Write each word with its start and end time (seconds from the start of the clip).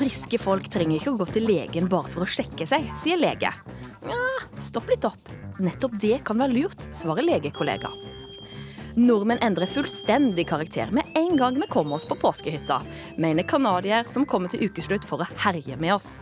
Friske 0.00 0.38
folk 0.40 0.64
trenger 0.72 0.96
ikke 0.96 1.12
å 1.12 1.18
gå 1.20 1.26
til 1.28 1.44
legen 1.44 1.88
bare 1.92 2.08
for 2.08 2.24
å 2.24 2.32
sjekke 2.32 2.64
seg, 2.64 2.86
sier 3.02 3.18
lege. 3.20 3.50
Ja, 4.08 4.20
stopp 4.64 4.86
litt 4.88 5.04
opp. 5.04 5.26
Nettopp 5.60 5.98
det 6.00 6.22
kan 6.24 6.40
være 6.40 6.54
lurt, 6.54 6.84
svarer 6.96 7.26
legekollega. 7.26 7.90
Nordmenn 8.96 9.42
endrer 9.44 9.68
fullstendig 9.68 10.46
karakter 10.48 10.88
med 10.96 11.04
en 11.20 11.36
gang 11.36 11.60
vi 11.60 11.68
kommer 11.68 11.98
oss 11.98 12.08
på 12.08 12.16
påskehytta, 12.16 12.80
mener 13.20 13.44
canadier 13.44 14.08
som 14.08 14.24
kommer 14.24 14.48
til 14.48 14.70
ukeslutt 14.70 15.04
for 15.04 15.20
å 15.20 15.28
herje 15.44 15.76
med 15.76 15.98
oss. 15.98 16.14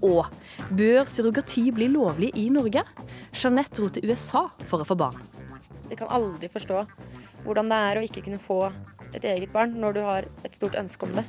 Og 0.00 0.24
bør 0.72 1.04
surrogati 1.04 1.66
bli 1.76 1.90
lovlig 1.92 2.32
i 2.40 2.48
Norge? 2.54 2.86
Jeanette 3.36 3.76
dro 3.76 3.92
til 3.92 4.08
USA 4.08 4.46
for 4.70 4.80
å 4.80 4.88
få 4.88 4.96
barn. 4.96 5.20
Jeg 5.92 6.00
kan 6.00 6.08
aldri 6.16 6.48
forstå 6.48 6.80
hvordan 7.44 7.68
det 7.68 7.84
er 7.90 8.00
å 8.00 8.08
ikke 8.08 8.24
kunne 8.24 8.40
få 8.40 8.62
et 9.12 9.24
eget 9.24 9.52
barn 9.52 9.76
når 9.76 10.00
du 10.00 10.04
har 10.08 10.32
et 10.48 10.56
stort 10.56 10.80
ønske 10.80 11.04
om 11.04 11.16
det. 11.20 11.28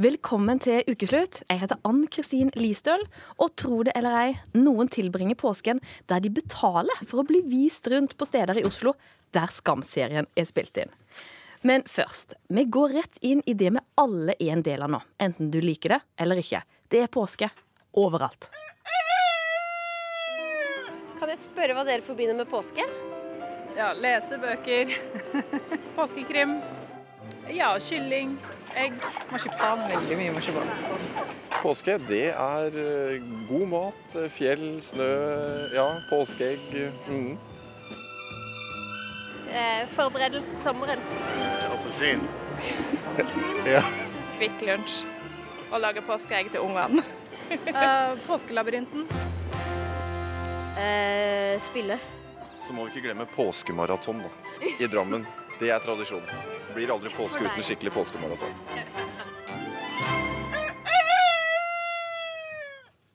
Velkommen 0.00 0.56
til 0.56 0.80
ukeslutt. 0.88 1.42
Jeg 1.50 1.60
heter 1.60 1.76
Ann 1.84 2.06
Kristin 2.08 2.48
Listøl. 2.56 3.02
Og 3.36 3.50
tro 3.60 3.82
det 3.84 3.92
eller 3.98 4.14
ei, 4.16 4.30
noen 4.56 4.88
tilbringer 4.88 5.36
påsken 5.36 5.82
der 6.08 6.22
de 6.24 6.30
betaler 6.32 7.02
for 7.02 7.20
å 7.20 7.24
bli 7.28 7.42
vist 7.44 7.84
rundt 7.92 8.14
på 8.16 8.24
steder 8.24 8.56
i 8.56 8.64
Oslo 8.64 8.94
der 9.36 9.52
Skam-serien 9.52 10.24
er 10.32 10.46
spilt 10.48 10.80
inn. 10.80 10.88
Men 11.60 11.84
først, 11.84 12.32
vi 12.48 12.64
går 12.72 12.96
rett 12.96 13.20
inn 13.20 13.42
i 13.44 13.52
det 13.52 13.68
vi 13.76 13.82
alle 14.00 14.32
er 14.38 14.54
en 14.54 14.64
del 14.64 14.80
av 14.80 14.94
nå. 14.94 15.02
Enten 15.20 15.52
du 15.52 15.60
liker 15.60 15.98
det 15.98 16.00
eller 16.24 16.40
ikke. 16.40 16.62
Det 16.88 17.04
er 17.04 17.12
påske 17.12 17.50
overalt. 17.92 18.48
Kan 21.20 21.28
jeg 21.28 21.42
spørre 21.42 21.76
hva 21.76 21.84
dere 21.84 22.00
forbinder 22.00 22.40
med 22.40 22.48
påske? 22.48 22.88
Ja, 23.76 23.92
lese 23.92 24.40
bøker. 24.40 24.96
Påskekrim. 26.00 26.56
Ja, 27.52 27.74
kylling. 27.76 28.38
Egg. 28.76 28.92
Marsipan. 29.30 29.82
Veldig 29.90 30.16
mye 30.18 30.32
marsipan. 30.32 30.70
Påske, 31.62 31.98
det 32.08 32.24
er 32.32 32.76
eh, 32.82 33.24
god 33.48 33.66
mat, 33.70 34.04
eh, 34.18 34.28
fjell, 34.32 34.64
snø, 34.82 35.08
ja, 35.74 35.86
påskeegg. 36.10 36.64
Mm. 37.08 37.36
Eh, 39.52 39.82
forberedelsen 39.96 40.56
til 40.56 40.64
sommeren. 40.64 41.02
Appelsin. 41.68 42.24
Kvikk 44.38 44.64
Lunsj. 44.66 45.02
Og 45.72 45.80
lage 45.80 46.02
påskeegg 46.04 46.50
til 46.54 46.64
ungene. 46.64 47.04
eh, 47.52 48.16
påskelabyrinten. 48.26 49.06
Eh, 50.80 51.60
spille. 51.60 52.00
Så 52.64 52.72
må 52.72 52.84
vi 52.86 52.94
ikke 52.94 53.08
glemme 53.08 53.26
påskemaraton 53.36 54.22
da, 54.24 54.32
i 54.80 54.86
Drammen. 54.88 55.26
Det 55.60 55.70
er 55.70 55.78
tradisjon. 55.84 56.22
Blir 56.74 56.92
aldri 56.94 57.10
påske 57.16 57.44
uten 57.44 57.62
skikkelig 57.62 57.92
påskemaraton. 57.92 58.52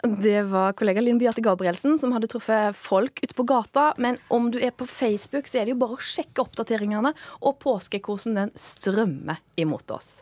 Det 0.08 0.42
var 0.48 0.76
kollega 0.78 1.02
Linn 1.02 1.18
Beate 1.18 1.42
Gabrielsen 1.42 1.98
som 2.00 2.14
hadde 2.14 2.30
truffet 2.32 2.78
folk 2.78 3.20
ute 3.24 3.34
på 3.36 3.44
gata. 3.50 3.90
Men 3.98 4.20
om 4.32 4.52
du 4.54 4.60
er 4.62 4.72
på 4.72 4.86
Facebook, 4.86 5.50
så 5.50 5.60
er 5.60 5.66
det 5.66 5.74
jo 5.74 5.82
bare 5.82 5.98
å 5.98 6.06
sjekke 6.14 6.46
oppdateringene 6.46 7.12
og 7.42 7.58
påskekosen 7.64 8.38
den 8.38 8.54
strømmer 8.56 9.42
imot 9.60 9.92
oss. 9.92 10.22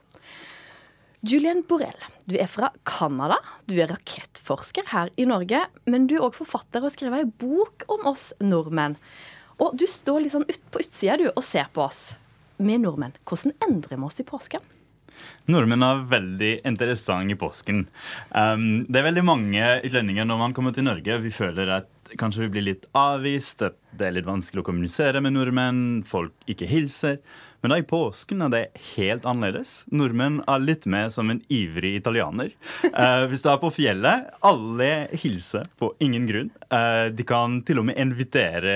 Julian 1.25 1.63
Borrell, 1.67 2.01
du 2.29 2.35
er 2.39 2.49
fra 2.49 2.71
Canada. 2.87 3.37
Du 3.65 3.75
er 3.75 3.89
rakettforsker 3.91 4.89
her 4.93 5.11
i 5.17 5.27
Norge. 5.29 5.65
Men 5.89 6.09
du 6.09 6.17
er 6.17 6.27
òg 6.27 6.37
forfatter 6.39 6.85
og 6.85 6.93
skriver 6.95 7.23
ei 7.23 7.29
bok 7.29 7.85
om 7.91 8.07
oss 8.09 8.31
nordmenn. 8.41 8.97
Og 9.59 9.75
du 9.77 9.85
står 9.89 10.23
litt 10.23 10.35
sånn 10.35 10.47
ut 10.47 10.69
på 10.71 10.81
utsida 10.83 11.17
du 11.19 11.27
og 11.31 11.43
ser 11.45 11.67
på 11.73 11.85
oss. 11.85 12.13
Vi 12.57 12.77
nordmenn, 12.79 13.15
hvordan 13.27 13.55
endrer 13.67 13.97
vi 13.99 14.07
oss 14.07 14.21
i 14.21 14.27
påsken? 14.27 14.63
Nordmenn 15.49 15.83
er 15.85 16.05
veldig 16.11 16.51
interessante 16.67 17.33
i 17.35 17.39
påsken. 17.39 17.85
Um, 18.31 18.85
det 18.89 18.99
er 18.99 19.07
veldig 19.09 19.23
mange 19.25 19.67
utlendinger 19.85 20.27
når 20.27 20.41
man 20.41 20.55
kommer 20.57 20.75
til 20.75 20.87
Norge. 20.87 21.19
Vi 21.23 21.33
føler 21.33 21.71
at 21.79 22.15
kanskje 22.19 22.45
vi 22.45 22.51
blir 22.55 22.65
litt 22.67 22.87
avvist, 22.97 23.63
at 23.65 23.77
det 23.95 24.09
er 24.09 24.15
litt 24.17 24.27
vanskelig 24.27 24.63
å 24.63 24.67
kommunisere 24.67 25.21
med 25.23 25.35
nordmenn, 25.35 26.03
folk 26.07 26.33
ikke 26.51 26.69
hilser. 26.69 27.19
Men 27.65 27.71
da 27.73 27.77
i 27.81 27.83
påsken 27.89 28.43
er 28.45 28.49
det 28.53 28.59
helt 28.93 29.23
annerledes. 29.25 29.69
Nordmenn 29.89 30.35
er 30.45 30.61
litt 30.61 30.83
mer 30.85 31.07
som 31.09 31.31
en 31.33 31.39
ivrig 31.49 31.95
italiener. 31.97 32.51
Uh, 32.93 33.25
hvis 33.31 33.41
du 33.41 33.47
er 33.49 33.57
på 33.57 33.71
fjellet, 33.73 34.27
alle 34.45 34.89
hilser 35.17 35.65
på 35.81 35.89
ingen 35.97 36.27
grunn. 36.29 36.51
Uh, 36.69 37.09
de 37.09 37.25
kan 37.25 37.57
til 37.65 37.81
og 37.81 37.87
med 37.89 37.97
invitere 37.97 38.75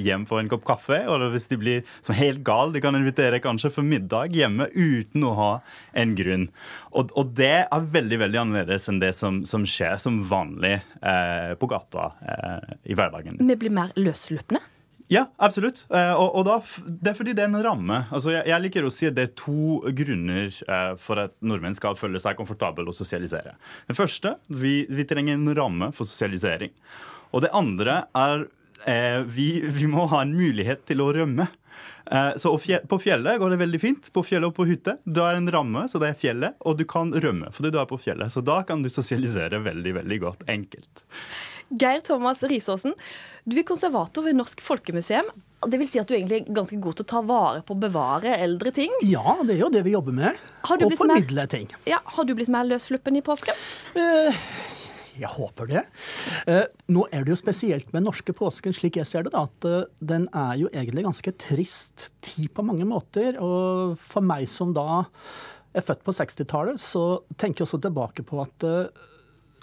hjem 0.00 0.24
for 0.30 0.40
en 0.40 0.48
kopp 0.48 0.64
kaffe. 0.64 1.02
Eller 1.02 1.28
hvis 1.36 1.50
de 1.52 1.60
blir 1.60 1.84
som 2.00 2.16
helt 2.16 2.40
gal, 2.40 2.72
de 2.72 2.80
kan 2.80 2.96
invitere 2.96 3.42
kanskje 3.44 3.74
for 3.76 3.84
middag 3.84 4.32
hjemme 4.32 4.70
uten 4.72 5.28
å 5.28 5.36
ha 5.36 5.52
en 5.92 6.16
grunn. 6.16 6.48
Og, 6.96 7.12
og 7.12 7.36
det 7.36 7.54
er 7.66 7.88
veldig 8.00 8.24
veldig 8.24 8.44
annerledes 8.46 8.88
enn 8.88 9.04
det 9.04 9.12
som, 9.20 9.44
som 9.44 9.68
skjer 9.68 10.00
som 10.00 10.22
vanlig 10.24 10.78
uh, 11.04 11.52
på 11.60 11.68
gata 11.68 12.14
i 12.88 12.96
hverdagen. 12.96 13.42
Vi 13.44 13.60
blir 13.60 13.76
mer 13.76 13.92
løsslupne? 14.00 14.64
Ja, 15.12 15.26
absolutt. 15.36 15.84
Eh, 15.92 16.14
og, 16.16 16.38
og 16.38 16.46
da, 16.48 16.56
det 16.88 17.12
er 17.12 17.16
fordi 17.18 17.34
det 17.36 17.44
er 17.44 17.50
en 17.50 17.64
ramme. 17.64 17.98
Altså, 18.08 18.32
jeg, 18.32 18.46
jeg, 18.48 18.64
liker 18.64 18.86
å 18.88 18.92
si 18.92 19.08
at 19.10 19.16
det 19.18 19.26
er 19.26 19.34
to 19.36 19.82
grunner 19.98 20.48
eh, 20.48 20.92
for 21.00 21.20
at 21.26 21.34
nordmenn 21.44 21.76
skal 21.76 21.98
føle 21.98 22.20
seg 22.22 22.38
komfortable 22.38 22.86
og 22.88 22.96
sosialisere. 22.96 23.54
Det 23.90 23.98
første, 23.98 24.36
vi, 24.48 24.82
vi 24.88 25.06
trenger 25.08 25.36
en 25.36 25.52
ramme 25.58 25.90
for 25.96 26.08
sosialisering. 26.08 26.72
Og 27.32 27.44
det 27.44 27.52
andre 27.56 28.02
er 28.16 28.46
eh, 28.88 29.20
vi, 29.28 29.50
vi, 29.68 29.90
må 29.90 30.08
ha 30.12 30.22
en 30.24 30.32
mulighet 30.36 30.86
til 30.88 31.04
å 31.04 31.10
rømme. 31.12 31.48
Eh, 32.08 32.32
så 32.40 32.56
På 32.88 33.00
fjellet 33.02 33.40
går 33.40 33.52
det 33.52 33.62
veldig 33.66 33.80
fint. 33.84 34.12
På 34.16 34.24
fjellet 34.24 34.48
og 34.48 34.56
på 34.56 34.68
hytte. 34.68 34.96
Du 35.04 35.20
har 35.24 35.36
en 35.36 35.50
ramme, 35.52 35.84
så 35.92 36.00
det 36.00 36.12
er 36.12 36.20
fjellet, 36.24 36.56
og 36.64 36.80
du 36.80 36.86
kan 36.88 37.12
rømme 37.12 37.52
fordi 37.52 37.74
du 37.74 37.80
er 37.82 37.88
på 37.90 38.00
fjellet. 38.00 38.32
Så 38.32 38.40
da 38.44 38.62
kan 38.68 38.80
du 38.84 38.88
sosialisere 38.92 39.60
veldig, 39.60 39.98
veldig 40.00 40.22
godt. 40.24 40.48
Enkelt. 40.52 41.04
Geir 41.78 42.02
Thomas 42.04 42.42
Risaasen, 42.44 42.94
du 43.48 43.56
er 43.58 43.66
konservator 43.66 44.26
ved 44.26 44.36
Norsk 44.38 44.60
Folkemuseum. 44.64 45.30
Det 45.62 45.78
vil 45.78 45.88
si 45.88 46.00
at 46.02 46.10
du 46.10 46.16
egentlig 46.16 46.40
er 46.40 46.54
ganske 46.54 46.76
god 46.82 46.98
til 46.98 47.06
å 47.06 47.10
ta 47.12 47.22
vare 47.26 47.62
på 47.66 47.76
å 47.76 47.80
bevare 47.80 48.34
eldre 48.42 48.72
ting? 48.74 48.92
Ja, 49.06 49.36
det 49.46 49.56
er 49.56 49.62
jo 49.62 49.70
det 49.72 49.84
vi 49.86 49.94
jobber 49.94 50.16
med. 50.16 50.38
Å 50.66 50.90
formidle 50.98 51.46
ting. 51.50 51.70
Ja, 51.88 52.02
Har 52.16 52.26
du 52.26 52.34
blitt 52.38 52.50
mer 52.52 52.66
løssluppen 52.66 53.18
i 53.18 53.22
påsken? 53.24 53.58
Eh, 53.94 54.42
jeg 55.20 55.30
håper 55.30 55.70
det. 55.70 55.84
Eh, 56.50 56.66
nå 56.90 57.06
er 57.14 57.22
det 57.22 57.34
jo 57.34 57.38
spesielt 57.38 57.94
med 57.94 58.08
norske 58.08 58.34
påsken, 58.34 58.74
slik 58.74 58.98
jeg 58.98 59.08
ser 59.08 59.26
det, 59.26 59.34
da, 59.36 59.46
at 59.46 59.68
uh, 59.68 59.86
den 60.02 60.26
er 60.34 60.58
jo 60.64 60.72
egentlig 60.72 61.06
ganske 61.06 61.34
trist 61.46 62.08
tid 62.26 62.50
på 62.56 62.66
mange 62.66 62.86
måter. 62.88 63.38
Og 63.38 63.94
for 64.02 64.24
meg 64.24 64.50
som 64.50 64.74
da 64.74 65.04
er 65.72 65.86
født 65.86 66.02
på 66.04 66.14
60-tallet, 66.18 66.82
så 66.82 67.22
tenker 67.38 67.62
jeg 67.62 67.70
også 67.70 67.82
tilbake 67.86 68.26
på 68.26 68.42
at 68.42 68.66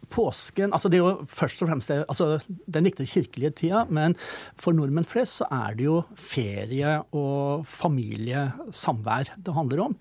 påsken 0.09 0.73
altså 0.75 0.89
Det 0.91 0.99
er 0.99 1.05
jo 1.05 1.27
først 1.29 1.63
og 1.63 1.69
fremst 1.69 1.91
det, 1.91 2.01
altså 2.09 2.39
den 2.67 2.87
viktige 2.87 3.11
kirkelige 3.13 3.55
tida, 3.63 3.85
men 3.89 4.15
for 4.59 4.75
nordmenn 4.75 5.07
flest 5.07 5.41
så 5.41 5.49
er 5.53 5.77
det 5.77 5.87
jo 5.87 6.01
ferie 6.17 6.97
og 7.15 7.65
familiesamvær 7.69 9.35
det 9.37 9.55
handler 9.55 9.83
om. 9.89 9.97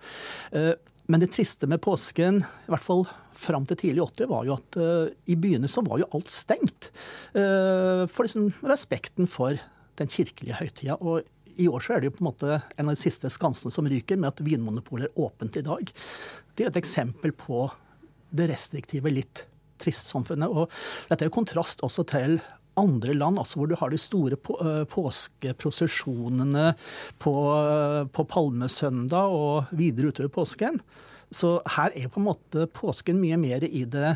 Eh, 0.52 0.74
men 1.08 1.22
det 1.22 1.30
triste 1.32 1.68
med 1.70 1.80
påsken, 1.80 2.42
i 2.44 2.68
hvert 2.72 2.84
fall 2.84 3.06
fram 3.38 3.64
til 3.68 3.78
tidlig 3.80 4.04
80, 4.04 4.28
var 4.28 4.44
jo 4.44 4.56
at 4.58 4.76
uh, 4.76 5.08
i 5.30 5.38
byene 5.40 5.70
så 5.70 5.80
var 5.86 6.02
jo 6.02 6.08
alt 6.18 6.28
stengt. 6.32 6.90
Uh, 7.32 8.04
for 8.12 8.26
liksom 8.26 8.50
respekten 8.68 9.30
for 9.30 9.56
den 9.98 10.12
kirkelige 10.12 10.58
høytida. 10.58 10.98
Og 11.00 11.24
i 11.58 11.68
år 11.70 11.84
så 11.84 11.94
er 11.94 12.02
det 12.02 12.10
jo 12.10 12.16
på 12.18 12.22
en 12.22 12.28
måte 12.28 12.58
en 12.58 12.90
av 12.90 12.92
de 12.92 13.00
siste 13.00 13.30
skansene 13.32 13.72
som 13.72 13.88
ryker, 13.88 14.20
med 14.20 14.34
at 14.34 14.44
Vinmonopolet 14.44 15.08
er 15.08 15.22
åpent 15.24 15.56
i 15.56 15.64
dag. 15.64 15.94
Det 16.54 16.66
er 16.66 16.72
et 16.74 16.82
eksempel 16.82 17.32
på 17.32 17.64
det 18.28 18.50
restriktive 18.52 19.10
litt 19.12 19.46
trist 19.80 20.12
samfunnet. 20.12 20.50
Og 20.50 20.68
dette 21.10 21.24
er 21.24 21.30
jo 21.30 21.36
kontrast 21.38 21.84
også 21.86 22.06
til 22.08 22.38
andre 22.78 23.14
land, 23.16 23.40
altså 23.40 23.58
hvor 23.58 23.70
du 23.70 23.76
har 23.78 23.90
de 23.90 23.98
store 24.00 24.38
på, 24.38 24.54
uh, 24.62 24.84
påskeprosesjonene 24.90 26.72
på, 27.22 27.34
uh, 27.34 28.04
på 28.14 28.26
palmesøndag 28.30 29.34
og 29.34 29.72
videre 29.78 30.12
utover 30.12 30.30
påsken. 30.38 30.78
Så 31.34 31.58
her 31.76 31.92
er 31.98 32.12
på 32.12 32.22
en 32.22 32.28
måte 32.30 32.68
påsken 32.72 33.18
mye 33.20 33.36
mer 33.40 33.66
i 33.66 33.82
det, 33.90 34.14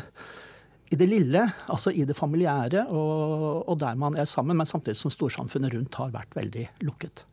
i 0.93 0.97
det 0.99 1.09
lille, 1.09 1.43
altså 1.67 1.93
i 1.93 2.05
det 2.09 2.15
familiære, 2.17 2.87
og, 2.89 3.67
og, 3.67 3.75
der 3.83 3.99
man 3.99 4.17
er 4.17 4.29
sammen, 4.29 4.57
men 4.57 4.69
samtidig 4.69 4.97
som 5.01 5.13
storsamfunnet 5.13 5.75
rundt 5.75 5.99
har 5.99 6.13
vært 6.15 6.33
veldig 6.37 6.69
lukket. 6.87 7.25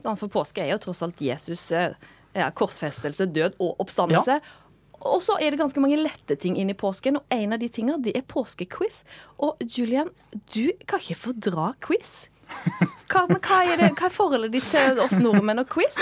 For 0.00 0.32
påske 0.32 0.64
er 0.64 0.72
jo 0.72 0.80
tross 0.86 1.04
alt 1.04 1.20
Jesus 1.22 1.68
ja, 1.70 2.48
korsfestelse, 2.56 3.26
død 3.30 3.58
og 3.60 3.82
oppstandelse. 3.84 4.38
Ja. 4.40 4.59
Og 5.00 5.22
så 5.24 5.38
er 5.40 5.52
det 5.52 5.60
ganske 5.60 5.80
mange 5.82 6.00
lette 6.00 6.36
ting 6.40 6.58
inn 6.60 6.72
i 6.72 6.76
påsken, 6.76 7.20
og 7.20 7.36
en 7.36 7.56
av 7.56 7.62
de 7.62 7.70
tinga 7.72 7.96
det 8.04 8.12
er 8.18 8.26
påskequiz. 8.28 9.02
Og 9.40 9.60
Julian, 9.64 10.10
du 10.52 10.72
kan 10.86 11.00
ikke 11.00 11.20
fordra 11.28 11.70
quiz. 11.84 12.26
Hva, 13.10 13.24
hva, 13.30 13.62
er, 13.62 13.78
det, 13.78 13.92
hva 13.94 14.08
er 14.08 14.12
forholdet 14.12 14.52
ditt 14.56 14.66
til 14.72 14.98
oss 15.02 15.14
nordmenn 15.20 15.62
og 15.62 15.70
quiz? 15.70 15.96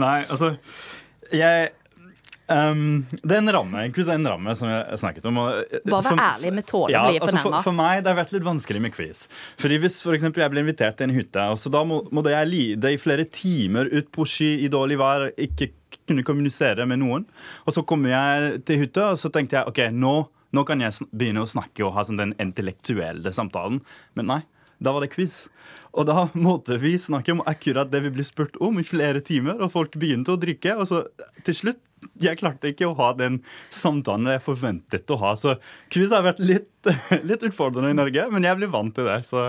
Nei, 0.00 0.24
altså 0.26 0.56
Jeg 1.30 1.70
Um, 2.44 3.06
det 3.22 3.38
er 3.38 3.40
en 3.40 3.48
ramme 3.56 3.82
quiz 3.96 4.04
er 4.04 4.18
en 4.18 4.28
ramme 4.28 4.52
som 4.52 4.68
jeg 4.68 4.98
snakket 5.00 5.24
om. 5.30 5.38
Og, 5.40 5.78
Bare 5.88 6.10
vær 6.10 6.18
ærlig, 6.20 6.50
med 6.52 6.66
tålen. 6.68 6.92
ja, 6.92 7.04
altså 7.16 7.40
for, 7.40 7.56
for, 7.64 7.76
meg 7.76 8.02
det 8.04 8.12
har 8.12 8.18
vært 8.18 8.34
litt 8.36 8.44
vanskelig 8.44 8.82
med 8.84 8.92
quiz. 8.92 9.24
Fordi 9.60 9.78
Hvis 9.80 10.02
for 10.04 10.16
eksempel, 10.16 10.44
jeg 10.44 10.52
blir 10.52 10.60
invitert 10.60 10.98
til 10.98 11.08
en 11.08 11.16
hytte, 11.16 11.46
og 11.54 11.56
så 11.60 11.72
da 11.72 11.80
må, 11.88 12.02
må 12.12 12.24
jeg 12.28 12.50
lide 12.50 12.92
i 12.92 13.00
flere 13.00 13.24
timer 13.24 13.88
ut 13.88 14.12
på 14.12 14.28
sky 14.28 14.50
i 14.66 14.68
dårlig 14.68 15.00
vær, 15.00 15.30
ikke 15.40 15.70
kunne 16.08 16.24
kommunisere 16.26 16.86
med 16.88 17.02
noen. 17.02 17.26
Og 17.64 17.76
så 17.76 17.84
kom 17.86 18.06
jeg 18.08 18.64
til 18.68 18.84
hytta, 18.84 19.12
og 19.14 19.20
så 19.20 19.30
tenkte 19.32 19.60
jeg 19.60 19.70
OK, 19.70 19.80
nå, 19.94 20.14
nå 20.54 20.64
kan 20.68 20.82
jeg 20.84 21.08
begynne 21.12 21.44
å 21.44 21.50
snakke 21.50 21.86
og 21.86 21.94
ha 21.96 22.04
sånn 22.06 22.20
den 22.20 22.34
intellektuelle 22.42 23.32
samtalen. 23.34 23.80
Men 24.18 24.30
nei, 24.30 24.40
da 24.84 24.94
var 24.94 25.04
det 25.04 25.12
quiz. 25.14 25.44
Og 25.94 26.08
da 26.08 26.26
måtte 26.34 26.78
vi 26.82 26.96
snakke 26.98 27.34
om 27.34 27.42
akkurat 27.46 27.90
det 27.90 28.02
vi 28.04 28.12
ble 28.16 28.26
spurt 28.26 28.56
om 28.62 28.80
i 28.80 28.86
flere 28.86 29.22
timer, 29.24 29.60
og 29.62 29.72
folk 29.74 29.98
begynte 30.00 30.34
å 30.34 30.40
drikke. 30.40 30.74
Og 30.80 30.88
så 30.90 31.04
til 31.46 31.58
slutt 31.60 31.82
jeg 32.20 32.36
klarte 32.36 32.68
ikke 32.68 32.88
å 32.88 32.96
ha 32.98 33.12
den 33.16 33.38
samtalen 33.72 34.28
jeg 34.34 34.42
forventet 34.44 35.10
å 35.14 35.18
ha. 35.22 35.32
Så 35.40 35.56
quiz 35.92 36.12
har 36.12 36.26
vært 36.26 36.42
litt, 36.42 36.68
litt 37.28 37.46
utfordrende 37.46 37.94
i 37.94 37.96
Norge, 37.96 38.26
men 38.32 38.46
jeg 38.46 38.60
blir 38.60 38.72
vant 38.72 38.94
til 38.96 39.08
det. 39.08 39.22
så... 39.28 39.46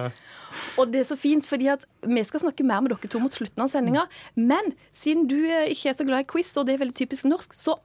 Og 0.79 0.87
det 0.87 1.01
er 1.01 1.07
så 1.09 1.17
fint, 1.19 1.43
fordi 1.43 1.67
at 1.73 1.83
vi 2.07 2.21
skal 2.23 2.45
snakke 2.45 2.63
mer 2.63 2.79
med 2.83 2.93
dere 2.93 3.09
to 3.11 3.19
mot 3.19 3.33
slutten 3.35 3.65
av 3.65 3.73
sendinga. 3.73 4.05
Men 4.39 4.71
siden 4.95 5.25
du 5.27 5.41
eh, 5.43 5.73
ikke 5.73 5.91
er 5.91 5.97
så 5.97 6.05
glad 6.07 6.23
i 6.23 6.29
quiz, 6.31 6.53
og 6.55 6.69
det 6.69 6.77
er 6.77 6.85
veldig 6.85 6.95
typisk 6.95 7.27
norsk, 7.27 7.57
så 7.57 7.75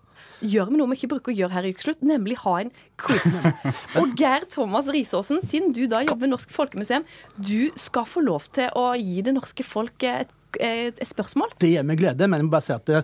gjør 0.41 0.71
vi 0.71 0.81
noe 0.81 0.91
vi 0.93 0.99
ikke 0.99 1.11
bruker 1.15 1.33
å 1.33 1.37
gjøre 1.43 1.57
her 1.57 1.69
i 1.69 1.73
Ukeslutt, 1.75 2.03
nemlig 2.07 2.39
ha 2.45 2.55
en 2.63 2.73
quiz. 3.01 3.27
og 4.01 4.15
Geir 4.19 4.47
Thomas 4.51 4.89
Risaasen, 4.93 5.43
siden 5.47 5.75
du 5.77 5.85
da 5.91 6.03
jobber 6.05 6.25
ved 6.25 6.35
Norsk 6.35 6.55
Folkemuseum, 6.55 7.07
du 7.37 7.71
skal 7.81 8.09
få 8.09 8.25
lov 8.25 8.49
til 8.57 8.73
å 8.79 8.91
gi 8.99 9.21
det 9.27 9.37
norske 9.37 9.67
folk 9.67 10.07
et, 10.09 10.33
et, 10.59 11.05
spørsmål. 11.09 11.55
Det 11.61 11.75
gjør 11.75 11.87
meg 11.91 12.01
glede, 12.03 12.29
men 12.31 12.43
jeg 12.43 12.49
må 12.49 12.55
bare 12.55 12.67
si 12.67 12.75
at 12.77 12.89
det, 12.89 13.03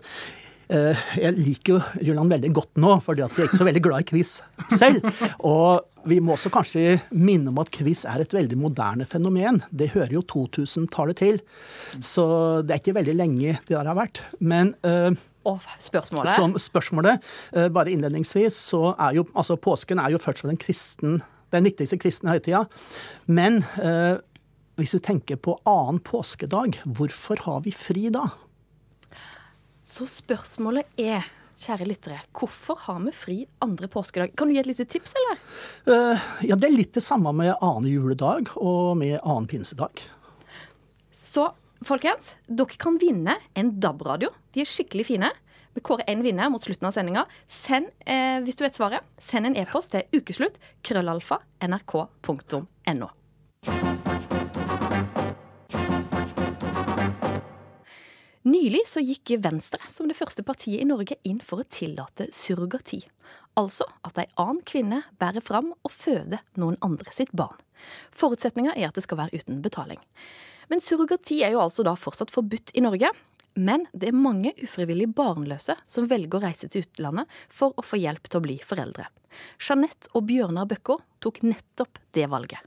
eh, 0.73 1.05
jeg 1.21 1.37
liker 1.37 1.77
jo 1.77 1.83
Jørland 2.11 2.37
veldig 2.37 2.55
godt 2.57 2.81
nå, 2.83 2.97
fordi 3.05 3.25
jeg 3.25 3.35
er 3.37 3.51
ikke 3.51 3.63
så 3.63 3.69
veldig 3.69 3.85
glad 3.89 4.07
i 4.07 4.11
quiz 4.13 4.33
selv. 4.73 5.07
Og 5.53 5.85
vi 6.07 6.19
må 6.23 6.35
også 6.37 6.51
kanskje 6.55 6.99
minne 7.15 7.51
om 7.51 7.61
at 7.63 7.71
quiz 7.75 8.05
er 8.09 8.23
et 8.23 8.35
veldig 8.35 8.59
moderne 8.61 9.07
fenomen. 9.09 9.61
Det 9.75 9.91
hører 9.95 10.15
jo 10.17 10.23
2000-tallet 10.33 11.19
til. 11.21 11.41
Så 11.99 12.27
det 12.67 12.75
er 12.75 12.83
ikke 12.83 12.97
veldig 12.99 13.17
lenge 13.17 13.57
det 13.67 13.75
der 13.75 13.91
har 13.91 13.99
vært. 13.99 14.23
Men 14.39 14.75
uh, 14.87 15.11
og 15.47 15.65
spørsmålet? 15.83 16.33
Som 16.35 16.57
spørsmålet, 16.61 17.27
uh, 17.57 17.67
bare 17.75 17.93
innledningsvis, 17.95 18.59
så 18.73 18.95
er 18.95 19.19
jo 19.19 19.27
altså 19.35 19.59
påsken 19.59 20.03
er 20.03 20.15
jo 20.15 20.23
først 20.23 20.43
og 20.43 20.47
fremst 20.47 20.55
den 20.55 20.63
kristen, 20.63 21.21
den 21.55 21.69
viktigste 21.69 21.99
kristne 22.03 22.35
høytida. 22.35 22.65
Men 23.27 23.63
uh, 23.83 24.19
hvis 24.79 24.95
du 24.95 25.01
tenker 25.03 25.41
på 25.41 25.57
annen 25.67 26.03
påskedag, 26.05 26.83
hvorfor 26.85 27.43
har 27.47 27.63
vi 27.67 27.75
fri 27.75 28.11
da? 28.15 28.29
Så 29.87 30.07
spørsmålet 30.11 30.99
er 31.01 31.25
Kjære 31.57 31.87
lyttere, 31.89 32.19
hvorfor 32.37 32.77
har 32.85 32.99
vi 33.07 33.13
fri 33.17 33.37
andre 33.65 33.89
påskedag? 33.89 34.35
Kan 34.37 34.51
du 34.51 34.53
gi 34.53 34.61
et 34.61 34.69
lite 34.69 34.85
tips, 34.85 35.15
eller? 35.17 35.39
Uh, 35.89 36.27
ja, 36.45 36.57
Det 36.57 36.69
er 36.69 36.75
litt 36.75 36.93
det 36.93 37.05
samme 37.05 37.33
med 37.33 37.55
annen 37.55 37.89
juledag 37.89 38.53
og 38.61 38.97
med 39.01 39.17
annen 39.23 39.49
pinsedag. 39.49 40.05
Så 41.17 41.49
folkens, 41.87 42.35
dere 42.45 42.77
kan 42.77 43.01
vinne 43.01 43.39
en 43.57 43.73
DAB-radio. 43.81 44.29
De 44.53 44.61
er 44.61 44.69
skikkelig 44.69 45.09
fine. 45.09 45.33
Vi 45.77 45.81
kårer 45.85 46.05
én 46.13 46.23
vinner 46.25 46.53
mot 46.53 46.65
slutten 46.65 46.89
av 46.89 46.93
sendinga. 46.97 47.25
Send, 47.49 47.89
eh, 48.05 48.41
hvis 48.45 48.57
du 48.57 48.65
vet 48.65 48.77
svaret, 48.77 49.01
send 49.17 49.47
en 49.49 49.57
e-post 49.57 49.93
til 49.93 50.05
ukeslutt 50.13 50.61
krøllalfa 50.85 51.41
nrk.no. 51.65 53.09
Nylig 58.47 58.85
så 58.87 59.01
gikk 59.03 59.33
Venstre 59.43 59.81
som 59.91 60.07
det 60.07 60.15
første 60.15 60.45
partiet 60.47 60.79
i 60.79 60.87
Norge 60.87 61.17
inn 61.27 61.41
for 61.43 61.59
å 61.59 61.67
tillate 61.67 62.29
surrogati. 62.31 63.01
Altså 63.59 63.89
at 64.07 64.21
ei 64.23 64.29
annen 64.39 64.61
kvinne 64.63 65.01
bærer 65.19 65.43
fram 65.43 65.73
og 65.75 65.91
føder 65.91 66.45
noen 66.55 66.77
andre 66.87 67.11
sitt 67.11 67.33
barn. 67.35 67.59
Forutsetninga 68.15 68.77
er 68.77 68.87
at 68.87 68.95
det 68.95 69.03
skal 69.03 69.19
være 69.19 69.41
uten 69.43 69.59
betaling. 69.65 69.99
Men 70.71 70.79
surrogati 70.85 71.41
er 71.43 71.57
jo 71.57 71.65
altså 71.65 71.83
da 71.87 71.97
fortsatt 71.99 72.31
forbudt 72.31 72.71
i 72.79 72.85
Norge. 72.87 73.11
Men 73.59 73.89
det 73.91 74.13
er 74.13 74.23
mange 74.29 74.55
ufrivillig 74.63 75.09
barnløse 75.19 75.75
som 75.83 76.07
velger 76.07 76.39
å 76.39 76.45
reise 76.47 76.71
til 76.71 76.87
utlandet 76.87 77.27
for 77.51 77.75
å 77.75 77.83
få 77.83 77.99
hjelp 77.99 78.31
til 78.31 78.39
å 78.39 78.45
bli 78.47 78.61
foreldre. 78.63 79.09
Jeanette 79.59 80.13
og 80.15 80.29
Bjørnar 80.31 80.71
Bøkko 80.71 81.01
tok 81.19 81.43
nettopp 81.43 81.99
det 82.15 82.31
valget. 82.31 82.63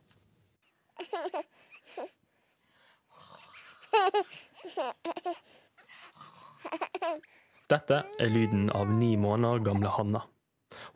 Dette 7.71 8.03
er 8.19 8.31
lyden 8.33 8.69
av 8.73 8.89
ni 8.91 9.15
måneder 9.19 9.63
gamle 9.65 9.91
Hanna. 9.93 10.23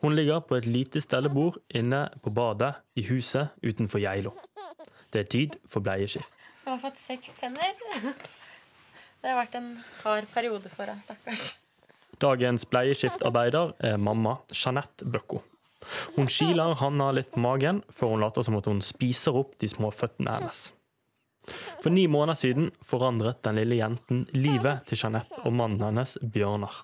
Hun 0.02 0.14
ligger 0.14 0.40
på 0.46 0.58
et 0.58 0.66
lite 0.66 1.02
stellebord 1.02 1.58
inne 1.74 2.06
på 2.22 2.32
badet 2.34 2.74
i 2.98 3.04
huset 3.08 3.54
utenfor 3.62 4.02
Geilo. 4.02 4.34
Det 5.12 5.24
er 5.24 5.30
tid 5.30 5.56
for 5.70 5.84
bleieskift. 5.84 6.30
Hun 6.64 6.76
har 6.76 6.82
fått 6.82 7.00
seks 7.02 7.36
tenner. 7.40 7.74
Det 9.24 9.30
har 9.32 9.38
vært 9.38 9.54
en 9.56 9.68
hard 10.02 10.26
periode 10.34 10.68
for 10.68 10.84
henne, 10.84 11.00
stakkars. 11.00 11.54
Dagens 12.20 12.66
bleieskiftarbeider 12.68 13.72
er 13.80 13.96
mamma 13.96 14.36
Jeanette 14.52 15.06
Bøkko. 15.08 15.40
Hun 16.16 16.28
kiler 16.28 16.74
Hanna 16.80 17.10
litt 17.16 17.30
på 17.32 17.40
magen 17.40 17.80
før 17.92 18.14
hun 18.14 18.24
later 18.24 18.44
som 18.44 18.58
at 18.58 18.68
hun 18.68 18.82
spiser 18.84 19.36
opp 19.40 19.56
de 19.60 19.68
små 19.70 19.90
føttene 19.96 20.36
hennes. 20.36 20.66
For 21.82 21.92
ni 21.92 22.06
måneder 22.08 22.38
siden 22.38 22.70
forandret 22.86 23.42
den 23.44 23.58
lille 23.60 23.78
jenten 23.80 24.24
livet 24.32 24.86
til 24.88 25.00
Jeanette 25.02 25.44
og 25.44 25.54
mannen 25.56 25.82
hennes, 25.84 26.16
Bjørnar. 26.22 26.82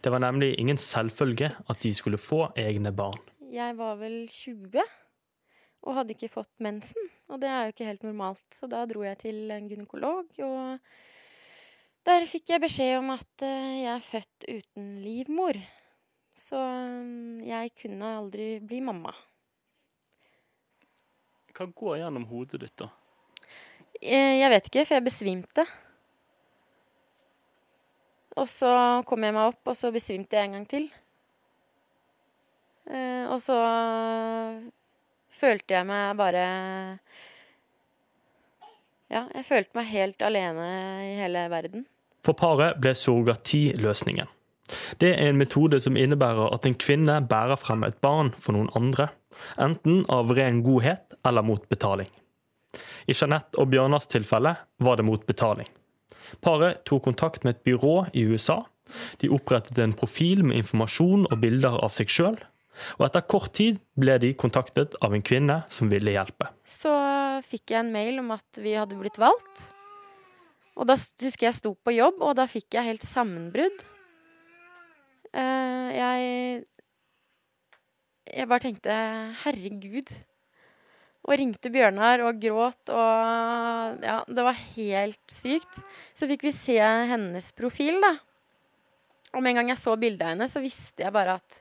Det 0.00 0.12
var 0.12 0.22
nemlig 0.22 0.54
ingen 0.60 0.78
selvfølge 0.78 1.50
at 1.50 1.82
de 1.82 1.94
skulle 1.96 2.20
få 2.20 2.46
egne 2.58 2.92
barn. 2.94 3.18
Jeg 3.52 3.76
var 3.76 3.98
vel 4.00 4.24
20 4.30 4.84
og 5.82 5.96
hadde 5.96 6.14
ikke 6.14 6.30
fått 6.30 6.52
mensen. 6.62 7.10
Og 7.32 7.40
det 7.42 7.50
er 7.50 7.66
jo 7.66 7.74
ikke 7.74 7.88
helt 7.88 8.06
normalt. 8.06 8.46
Så 8.54 8.68
da 8.70 8.84
dro 8.86 9.02
jeg 9.04 9.18
til 9.24 9.50
en 9.50 9.68
gynekolog, 9.70 10.30
og 10.46 10.78
der 12.06 12.26
fikk 12.30 12.54
jeg 12.54 12.62
beskjed 12.62 12.96
om 13.00 13.12
at 13.14 13.46
eh, 13.46 13.82
jeg 13.82 13.92
er 13.96 14.06
født 14.06 14.48
uten 14.48 14.88
livmor. 15.02 15.58
Så 16.32 16.58
mm, 16.58 17.42
jeg 17.44 17.74
kunne 17.82 18.14
aldri 18.22 18.48
bli 18.64 18.80
mamma. 18.84 19.12
Hva 21.52 21.68
går 21.68 21.98
gjennom 22.00 22.24
hodet 22.30 22.62
ditt, 22.62 22.76
da? 22.80 22.88
Eh, 24.02 24.40
jeg 24.40 24.50
vet 24.50 24.66
ikke, 24.66 24.84
for 24.88 24.98
jeg 24.98 25.06
besvimte. 25.06 25.64
Og 28.40 28.48
så 28.50 28.72
kom 29.06 29.22
jeg 29.22 29.36
meg 29.36 29.52
opp, 29.52 29.60
og 29.68 29.76
så 29.78 29.92
besvimte 29.94 30.34
jeg 30.38 30.48
en 30.48 30.56
gang 30.56 30.66
til. 30.68 30.88
Eh, 32.90 33.28
og 33.30 33.38
så 33.44 33.56
følte 35.32 35.76
jeg 35.76 35.86
meg 35.86 36.16
bare 36.18 36.46
Ja, 39.12 39.26
jeg 39.36 39.44
følte 39.46 39.76
meg 39.76 39.90
helt 39.92 40.24
alene 40.24 40.68
i 41.04 41.12
hele 41.20 41.44
verden. 41.52 41.84
For 42.24 42.34
paret 42.38 42.80
ble 42.80 42.94
surrogati 42.96 43.74
løsningen. 43.78 44.26
Det 44.98 45.10
er 45.12 45.28
en 45.28 45.38
metode 45.38 45.82
som 45.84 45.98
innebærer 46.00 46.54
at 46.54 46.66
en 46.66 46.78
kvinne 46.78 47.18
bærer 47.28 47.60
frem 47.60 47.84
et 47.84 47.98
barn 48.00 48.32
for 48.32 48.56
noen 48.56 48.72
andre, 48.78 49.10
enten 49.60 50.06
av 50.08 50.32
ren 50.32 50.62
godhet 50.64 51.18
eller 51.28 51.44
mot 51.44 51.68
betaling. 51.68 52.08
I 53.06 53.14
Jeanette 53.14 53.58
og 53.60 53.70
Bjørnars 53.72 54.08
tilfelle 54.10 54.54
var 54.82 54.98
det 54.98 55.06
mot 55.06 55.24
betaling. 55.28 55.68
Paret 56.40 56.84
tok 56.88 57.04
kontakt 57.08 57.44
med 57.44 57.56
et 57.56 57.64
byrå 57.66 57.96
i 58.16 58.24
USA. 58.30 58.62
De 59.20 59.30
opprettet 59.32 59.78
en 59.82 59.94
profil 59.96 60.44
med 60.46 60.62
informasjon 60.62 61.26
og 61.28 61.38
bilder 61.42 61.78
av 61.82 61.92
seg 61.94 62.12
sjøl. 62.12 62.38
Og 62.98 63.06
etter 63.06 63.24
kort 63.28 63.52
tid 63.56 63.78
ble 64.00 64.16
de 64.22 64.32
kontaktet 64.38 64.96
av 65.04 65.14
en 65.14 65.24
kvinne 65.24 65.60
som 65.72 65.90
ville 65.92 66.14
hjelpe. 66.14 66.48
Så 66.64 66.92
fikk 67.44 67.74
jeg 67.74 67.82
en 67.82 67.92
mail 67.94 68.22
om 68.22 68.32
at 68.34 68.60
vi 68.62 68.74
hadde 68.78 68.98
blitt 68.98 69.20
valgt. 69.20 69.66
Og 70.72 70.88
da 70.88 70.96
husker 70.96 71.50
jeg 71.50 71.58
sto 71.58 71.74
på 71.76 71.92
jobb, 71.92 72.22
og 72.24 72.36
da 72.38 72.46
fikk 72.48 72.78
jeg 72.78 72.88
helt 72.88 73.04
sammenbrudd. 73.04 73.84
Uh, 75.32 75.88
jeg 75.96 76.64
Jeg 78.32 78.48
bare 78.48 78.62
tenkte 78.62 78.94
herregud. 79.42 80.08
Og 81.22 81.36
ringte 81.38 81.70
Bjørnar 81.70 82.24
og 82.26 82.40
gråt 82.42 82.90
og 82.90 84.02
Ja, 84.02 84.18
det 84.26 84.44
var 84.46 84.58
helt 84.74 85.22
sykt. 85.30 85.82
Så 86.18 86.26
fikk 86.30 86.48
vi 86.48 86.54
se 86.56 86.78
hennes 86.82 87.52
profil, 87.54 88.00
da. 88.02 88.16
Og 89.32 89.40
med 89.40 89.52
en 89.52 89.62
gang 89.62 89.72
jeg 89.72 89.80
så 89.80 89.94
bildet 89.96 90.24
av 90.26 90.34
henne, 90.34 90.48
så 90.50 90.60
visste 90.64 91.06
jeg 91.06 91.14
bare 91.14 91.38
at 91.38 91.60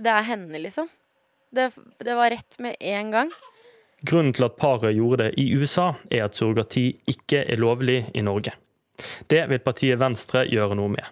det 0.00 0.12
er 0.12 0.28
henne, 0.30 0.60
liksom. 0.62 0.88
Det, 1.50 1.66
det 1.98 2.14
var 2.16 2.30
rett 2.32 2.56
med 2.62 2.78
en 2.78 3.10
gang. 3.12 3.32
Grunnen 4.06 4.32
til 4.32 4.46
at 4.46 4.56
paret 4.56 4.94
gjorde 4.96 5.26
det 5.26 5.42
i 5.42 5.50
USA, 5.58 5.90
er 6.08 6.24
at 6.24 6.38
surrogati 6.38 6.86
ikke 7.10 7.42
er 7.42 7.60
lovlig 7.60 8.04
i 8.16 8.22
Norge. 8.24 8.54
Det 9.28 9.42
vil 9.50 9.60
partiet 9.64 10.00
Venstre 10.00 10.46
gjøre 10.48 10.78
noe 10.78 10.92
med. 10.94 11.04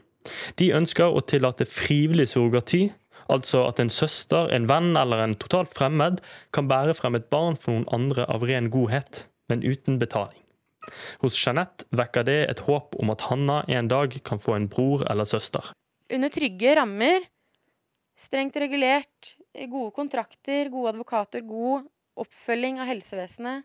De 0.60 0.70
ønsker 0.76 1.12
å 1.12 1.24
tillate 1.24 1.68
frivillig 1.68 2.28
surrogati, 2.32 2.86
altså 3.32 3.64
at 3.68 3.80
en 3.82 3.92
søster, 3.92 4.50
en 4.54 4.68
venn 4.70 4.96
eller 4.96 5.24
en 5.24 5.36
totalt 5.38 5.72
fremmed 5.76 6.20
kan 6.54 6.68
bære 6.70 6.96
frem 6.98 7.18
et 7.18 7.30
barn 7.32 7.56
for 7.56 7.76
noen 7.76 7.88
andre 7.94 8.26
av 8.28 8.46
ren 8.48 8.70
godhet, 8.72 9.26
men 9.48 9.64
uten 9.64 10.00
betaling. 10.00 10.40
Hos 11.22 11.36
Jeanette 11.36 11.84
vekker 11.96 12.24
det 12.24 12.38
et 12.48 12.62
håp 12.64 12.96
om 13.00 13.12
at 13.12 13.26
Hanna 13.28 13.62
en 13.68 13.90
dag 13.90 14.14
kan 14.24 14.40
få 14.40 14.56
en 14.56 14.68
bror 14.72 15.04
eller 15.10 15.28
søster. 15.28 15.74
Under 16.08 16.32
trygge 16.32 16.76
rammer 16.78 17.26
Strengt 18.18 18.56
regulert, 18.58 19.36
gode 19.70 19.92
kontrakter, 19.94 20.66
gode 20.72 20.90
advokater, 20.90 21.44
god 21.46 21.84
oppfølging 22.18 22.80
av 22.82 22.88
helsevesenet, 22.90 23.62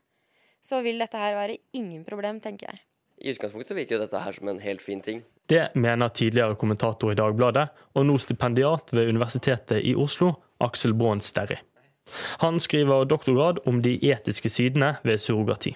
så 0.62 0.84
vil 0.86 1.02
dette 1.02 1.18
her 1.18 1.34
være 1.34 1.56
ingen 1.74 2.04
problem, 2.06 2.38
tenker 2.44 2.70
jeg. 2.70 2.84
I 3.18 3.34
utgangspunktet 3.34 3.72
så 3.72 3.78
virker 3.80 3.98
jo 3.98 4.04
dette 4.04 4.22
her 4.22 4.38
som 4.38 4.52
en 4.52 4.62
helt 4.62 4.84
fin 4.86 5.02
ting. 5.02 5.24
Det 5.50 5.76
mener 5.76 6.08
tidligere 6.16 6.56
kommentator 6.56 7.12
i 7.12 7.18
Dagbladet 7.20 7.68
og 7.98 8.06
nå 8.08 8.16
stipendiat 8.22 8.94
ved 8.96 9.10
Universitetet 9.12 9.84
i 9.84 9.92
Oslo, 9.96 10.32
Aksel 10.64 10.96
Braan 10.96 11.22
Sterri. 11.22 11.58
Han 12.44 12.60
skriver 12.60 13.08
doktorgrad 13.10 13.60
om 13.68 13.82
de 13.84 13.98
etiske 14.12 14.50
sidene 14.52 14.96
ved 15.04 15.20
surrogati. 15.20 15.74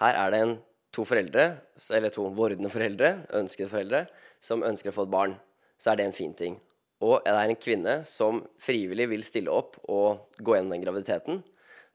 Her 0.00 0.16
er 0.16 0.32
det 0.32 0.40
en, 0.44 0.56
to 0.92 1.04
foreldre, 1.06 1.46
eller 1.92 2.12
to 2.12 2.26
vordende 2.34 2.70
foreldre, 2.72 3.12
ønskede 3.36 3.70
foreldre, 3.70 4.04
som 4.40 4.64
ønsker 4.66 4.92
å 4.92 4.96
få 4.96 5.06
et 5.06 5.14
barn. 5.14 5.36
Så 5.80 5.92
er 5.92 6.00
det 6.00 6.08
en 6.08 6.16
fin 6.16 6.34
ting. 6.36 6.58
Og 7.00 7.22
det 7.24 7.32
er 7.32 7.48
en 7.48 7.60
kvinne 7.60 7.94
som 8.04 8.42
frivillig 8.60 9.08
vil 9.14 9.24
stille 9.24 9.52
opp 9.52 9.78
og 9.88 10.36
gå 10.44 10.56
gjennom 10.56 10.74
den 10.74 10.84
graviditeten. 10.84 11.40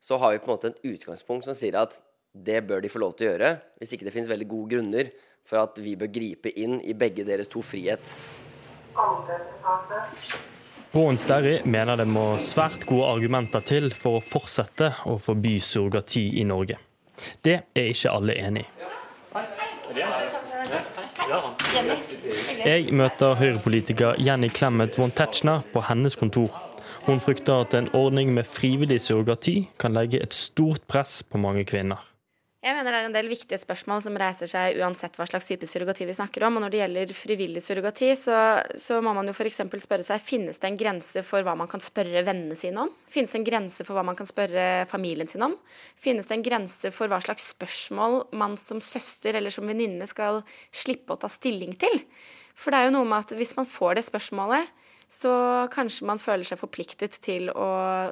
Så 0.02 0.18
har 0.22 0.34
vi 0.34 0.42
på 0.42 0.50
en 0.50 0.56
måte 0.56 0.74
et 0.74 0.86
utgangspunkt 0.96 1.46
som 1.46 1.58
sier 1.58 1.78
at 1.78 2.00
det 2.36 2.64
bør 2.68 2.82
de 2.84 2.92
få 2.92 3.00
lov 3.00 3.14
til 3.16 3.30
å 3.30 3.34
gjøre, 3.34 3.52
hvis 3.80 3.94
ikke 3.96 4.08
det 4.08 4.14
finnes 4.16 4.32
veldig 4.32 4.48
gode 4.50 4.74
grunner 4.74 5.12
for 5.46 5.62
at 5.64 5.80
vi 5.82 5.96
bør 6.00 6.10
gripe 6.12 6.52
inn 6.58 6.80
i 6.82 6.96
begge 6.98 7.26
deres 7.28 7.50
to 7.52 7.62
frihet. 7.66 8.16
Braan 10.96 11.18
Sterri 11.20 11.58
mener 11.68 12.00
det 12.00 12.08
må 12.08 12.38
svært 12.40 12.86
gode 12.88 13.10
argumenter 13.18 13.64
til 13.68 13.90
for 13.94 14.20
å 14.20 14.24
fortsette 14.24 14.94
å 15.12 15.18
forby 15.20 15.58
surrogati 15.60 16.30
i 16.40 16.46
Norge. 16.48 16.80
Det 17.44 17.58
er 17.76 17.92
ikke 17.92 18.14
alle 18.16 18.38
enig 18.40 18.64
i. 18.64 18.70
Jeg 22.66 22.94
møter 22.96 23.36
Høyre-politiker 23.40 24.20
Jenny 24.22 24.50
Clemet 24.50 24.98
von 25.00 25.12
Tetzschner 25.12 25.66
på 25.74 25.84
hennes 25.90 26.16
kontor. 26.20 26.56
Hun 27.06 27.22
frykter 27.22 27.66
at 27.66 27.76
en 27.78 27.92
ordning 27.94 28.32
med 28.34 28.48
frivillig 28.50 29.02
surrogati 29.04 29.70
kan 29.82 29.94
legge 29.94 30.22
et 30.24 30.34
stort 30.34 30.88
press 30.90 31.20
på 31.24 31.42
mange 31.42 31.66
kvinner. 31.68 32.02
Jeg 32.66 32.74
mener 32.74 32.96
det 32.96 32.98
er 32.98 33.08
en 33.12 33.14
del 33.14 33.28
viktige 33.30 33.60
spørsmål 33.62 34.00
som 34.02 34.16
reiser 34.18 34.50
seg 34.50 34.80
uansett 34.82 35.20
hva 35.20 35.28
slags 35.30 35.46
type 35.46 35.68
surrogati 35.70 36.08
vi 36.10 36.16
snakker 36.18 36.48
om. 36.48 36.56
Og 36.58 36.64
når 36.64 36.72
det 36.74 36.80
gjelder 36.80 37.12
frivillig 37.14 37.62
surrogati, 37.62 38.08
så, 38.18 38.40
så 38.82 38.98
må 39.06 39.12
man 39.14 39.30
jo 39.30 39.36
f.eks. 39.36 39.60
spørre 39.84 40.06
seg 40.08 40.24
finnes 40.26 40.58
det 40.58 40.72
en 40.72 40.80
grense 40.80 41.22
for 41.28 41.46
hva 41.46 41.54
man 41.60 41.70
kan 41.70 41.84
spørre 41.86 42.24
vennene 42.26 42.58
sine 42.58 42.88
om? 42.88 42.90
Finnes 43.06 43.36
det 43.36 43.38
en 43.38 43.46
grense 43.46 43.86
for 43.86 43.94
hva 43.94 44.06
man 44.10 44.18
kan 44.18 44.26
spørre 44.26 44.64
familien 44.90 45.30
sin 45.30 45.46
om? 45.46 45.54
Finnes 45.94 46.26
det 46.26 46.40
en 46.40 46.48
grense 46.48 46.90
for 46.96 47.14
hva 47.14 47.22
slags 47.22 47.52
spørsmål 47.54 48.24
man 48.34 48.58
som 48.58 48.82
søster 48.82 49.38
eller 49.38 49.54
som 49.54 49.70
venninne 49.70 50.10
skal 50.10 50.42
slippe 50.74 51.14
å 51.14 51.22
ta 51.22 51.30
stilling 51.30 51.78
til? 51.78 52.02
For 52.58 52.74
det 52.74 52.82
er 52.82 52.90
jo 52.90 52.98
noe 52.98 53.12
med 53.14 53.28
at 53.28 53.38
hvis 53.38 53.54
man 53.60 53.70
får 53.70 54.00
det 54.00 54.08
spørsmålet, 54.10 54.74
så 55.12 55.34
kanskje 55.74 56.08
man 56.10 56.22
føler 56.22 56.48
seg 56.48 56.60
forpliktet 56.60 57.20
til 57.24 57.52
å, 57.54 57.68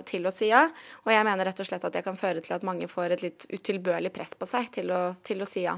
til 0.07 0.27
å, 0.27 0.33
si 0.33 0.51
ja. 0.51 0.67
Og 1.03 1.13
jeg 1.13 1.25
mener 1.25 1.49
rett 1.49 1.63
og 1.63 1.67
slett 1.67 1.87
at 1.87 1.95
det 1.95 2.03
kan 2.05 2.19
føre 2.19 2.43
til 2.43 2.55
at 2.55 2.65
mange 2.67 2.89
får 2.91 3.15
et 3.15 3.25
litt 3.25 3.47
utilbørlig 3.49 4.13
press 4.13 4.35
på 4.37 4.47
seg 4.49 4.69
til 4.75 4.93
å, 4.93 5.01
til 5.25 5.41
å 5.43 5.49
si 5.49 5.65
ja. 5.65 5.77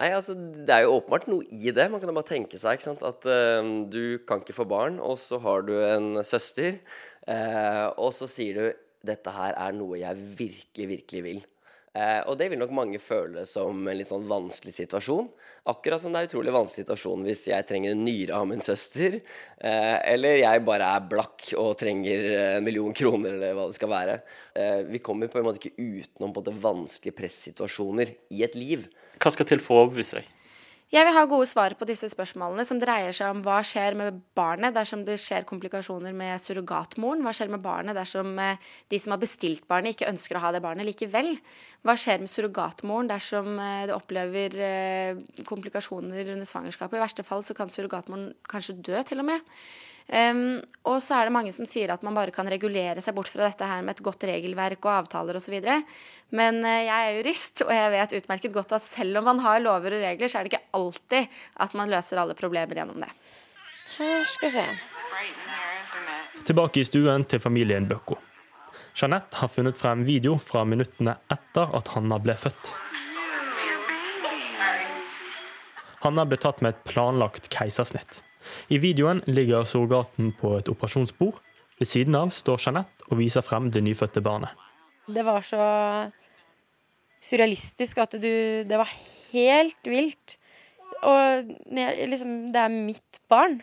Nei, 0.00 0.10
altså 0.16 0.32
Det 0.34 0.72
er 0.72 0.86
jo 0.86 0.96
åpenbart 0.96 1.26
noe 1.28 1.44
i 1.52 1.72
det. 1.76 1.86
Man 1.92 2.00
kan 2.00 2.08
jo 2.08 2.16
bare 2.16 2.30
tenke 2.30 2.58
seg 2.60 2.78
ikke 2.78 2.88
sant? 2.88 3.04
at 3.04 3.26
uh, 3.28 3.60
du 3.92 4.20
kan 4.26 4.40
ikke 4.40 4.56
få 4.56 4.66
barn, 4.68 4.96
og 5.02 5.18
så 5.20 5.40
har 5.44 5.66
du 5.68 5.74
en 5.76 6.22
søster, 6.24 6.80
uh, 7.28 7.92
og 8.00 8.14
så 8.16 8.30
sier 8.30 8.56
du 8.56 8.86
dette 9.06 9.32
her 9.32 9.56
er 9.56 9.76
noe 9.76 10.00
jeg 10.00 10.28
virkelig, 10.38 10.86
virkelig 10.94 11.24
vil. 11.24 11.44
Uh, 11.90 12.22
og 12.30 12.36
det 12.38 12.46
vil 12.52 12.60
nok 12.60 12.70
mange 12.70 13.00
føle 13.02 13.42
som 13.50 13.80
en 13.82 13.96
litt 13.98 14.06
sånn 14.06 14.28
vanskelig 14.30 14.76
situasjon. 14.76 15.26
Akkurat 15.70 16.00
som 16.02 16.14
det 16.14 16.20
er 16.20 16.28
utrolig 16.28 16.52
vanskelig 16.54 16.84
situasjon 16.84 17.24
hvis 17.26 17.42
jeg 17.50 17.66
trenger 17.66 17.96
en 17.96 18.04
nyre 18.06 18.36
av 18.38 18.46
min 18.48 18.62
søster, 18.64 19.18
eh, 19.58 19.96
eller 20.12 20.38
jeg 20.40 20.62
bare 20.64 20.86
er 20.96 21.04
blakk 21.10 21.50
og 21.60 21.74
trenger 21.82 22.24
en 22.38 22.64
million 22.64 22.94
kroner, 22.96 23.34
eller 23.36 23.58
hva 23.58 23.66
det 23.68 23.76
skal 23.76 23.92
være. 23.92 24.16
Eh, 24.56 24.80
vi 24.88 25.02
kommer 25.04 25.28
på 25.28 25.40
en 25.40 25.48
måte 25.50 25.60
ikke 25.60 25.76
utenom 25.76 26.32
på 26.36 26.46
det 26.46 26.56
vanskelige 26.62 27.18
pressituasjoner 27.18 28.14
i 28.32 28.44
et 28.46 28.56
liv. 28.56 28.88
Hva 29.20 29.34
skal 29.34 29.50
til 29.50 29.60
for 29.60 29.76
å 29.76 29.88
overbevise 29.88 30.22
deg? 30.22 30.39
Jeg 30.90 31.06
vil 31.06 31.14
ha 31.14 31.20
gode 31.30 31.46
svar 31.46 31.76
på 31.78 31.86
disse 31.86 32.08
spørsmålene, 32.10 32.64
som 32.66 32.80
dreier 32.82 33.14
seg 33.14 33.30
om 33.30 33.44
hva 33.44 33.60
skjer 33.62 33.94
med 33.94 34.16
barnet 34.34 34.74
dersom 34.74 35.04
det 35.06 35.20
skjer 35.22 35.44
komplikasjoner 35.46 36.16
med 36.18 36.42
surrogatmoren? 36.42 37.22
Hva 37.22 37.30
skjer 37.36 37.52
med 37.52 37.62
barnet 37.62 37.94
dersom 37.94 38.32
eh, 38.42 38.58
de 38.90 38.98
som 38.98 39.14
har 39.14 39.20
bestilt 39.22 39.68
barnet, 39.70 39.94
ikke 39.94 40.08
ønsker 40.10 40.34
å 40.34 40.42
ha 40.42 40.50
det 40.50 40.62
barnet 40.64 40.88
likevel? 40.88 41.36
Hva 41.86 41.94
skjer 41.94 42.24
med 42.24 42.32
surrogatmoren 42.32 43.12
dersom 43.12 43.52
eh, 43.62 43.84
det 43.86 43.94
opplever 43.94 44.58
eh, 44.66 45.22
komplikasjoner 45.46 46.34
under 46.34 46.50
svangerskapet? 46.50 46.98
I 46.98 47.04
verste 47.04 47.26
fall 47.28 47.46
så 47.46 47.54
kan 47.54 47.70
surrogatmoren 47.70 48.32
kanskje 48.50 48.80
dø, 48.82 48.98
til 49.06 49.22
og 49.22 49.30
med. 49.30 49.46
Um, 50.08 50.58
og 50.90 50.98
så 51.04 51.18
er 51.20 51.28
det 51.28 51.34
mange 51.34 51.52
som 51.54 51.66
sier 51.68 51.92
at 51.94 52.02
man 52.02 52.16
bare 52.16 52.32
kan 52.34 52.48
regulere 52.50 53.02
seg 53.04 53.14
bort 53.14 53.30
fra 53.30 53.44
dette 53.46 53.66
her 53.68 53.84
med 53.86 53.94
et 53.94 54.04
godt 54.06 54.24
regelverk 54.26 54.80
og 54.88 54.94
avtaler 54.96 55.38
osv. 55.38 55.58
Men 56.34 56.62
uh, 56.64 56.78
jeg 56.82 56.94
er 56.94 57.18
jurist, 57.18 57.62
og 57.66 57.70
jeg 57.74 57.92
vet 57.94 58.16
utmerket 58.18 58.56
godt 58.56 58.74
at 58.78 58.86
selv 58.86 59.20
om 59.20 59.28
man 59.30 59.42
har 59.44 59.62
lover 59.62 59.98
og 59.98 60.02
regler, 60.06 60.30
så 60.30 60.40
er 60.40 60.48
det 60.48 60.54
ikke 60.54 60.78
alltid 60.80 61.38
at 61.66 61.76
man 61.78 61.92
løser 61.92 62.22
alle 62.22 62.38
problemer 62.38 62.82
gjennom 62.82 62.98
det. 63.02 63.12
Her 64.00 64.26
skal 64.26 64.50
vi 64.50 64.64
se. 64.64 64.66
Tilbake 66.48 66.80
i 66.80 66.88
stuen 66.88 67.26
til 67.28 67.42
familien 67.42 67.86
Bøkko. 67.86 68.16
Jeanette 68.96 69.36
har 69.38 69.48
funnet 69.52 69.78
frem 69.78 70.02
video 70.04 70.38
fra 70.42 70.64
minuttene 70.66 71.14
etter 71.30 71.76
at 71.76 71.92
Hanna 71.94 72.18
ble 72.22 72.34
født. 72.34 72.72
Hanna 76.00 76.24
ble 76.24 76.40
tatt 76.40 76.62
med 76.64 76.74
et 76.74 76.84
planlagt 76.88 77.50
keisersnitt. 77.52 78.22
I 78.70 78.80
videoen 78.82 79.22
ligger 79.26 79.66
surrogaten 79.68 80.32
på 80.40 80.56
et 80.58 80.70
operasjonsbord. 80.72 81.40
Ved 81.80 81.88
siden 81.88 82.16
av 82.18 82.32
står 82.34 82.60
Jeanette 82.66 83.08
og 83.08 83.18
viser 83.20 83.44
frem 83.44 83.70
det 83.72 83.82
nyfødte 83.86 84.22
barnet. 84.24 84.52
Det 85.10 85.24
var 85.26 85.42
så 85.42 85.64
surrealistisk 87.20 87.98
at 87.98 88.16
du 88.20 88.64
Det 88.64 88.78
var 88.78 88.90
helt 89.32 89.88
vilt. 89.88 90.36
Og 91.02 91.50
liksom 91.72 92.52
Det 92.52 92.60
er 92.60 92.68
mitt 92.68 93.20
barn. 93.28 93.62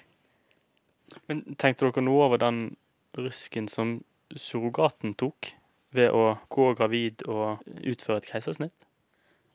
Men 1.27 1.43
tenkte 1.55 1.87
dere 1.87 2.03
noe 2.03 2.25
over 2.25 2.41
den 2.41 2.75
risken 3.17 3.67
som 3.71 4.01
surrogaten 4.35 5.15
tok 5.15 5.53
ved 5.95 6.11
å 6.11 6.37
gå 6.51 6.73
gravid 6.77 7.23
og 7.27 7.63
utføre 7.79 8.21
et 8.21 8.29
keisersnitt? 8.29 8.75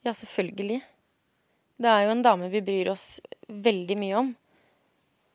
Ja, 0.03 0.13
selvfølgelig. 0.17 0.81
Det 1.79 1.89
er 1.89 2.05
jo 2.05 2.13
en 2.13 2.23
dame 2.25 2.49
vi 2.51 2.63
bryr 2.65 2.91
oss 2.91 3.21
veldig 3.47 3.97
mye 3.99 4.17
om. 4.19 4.31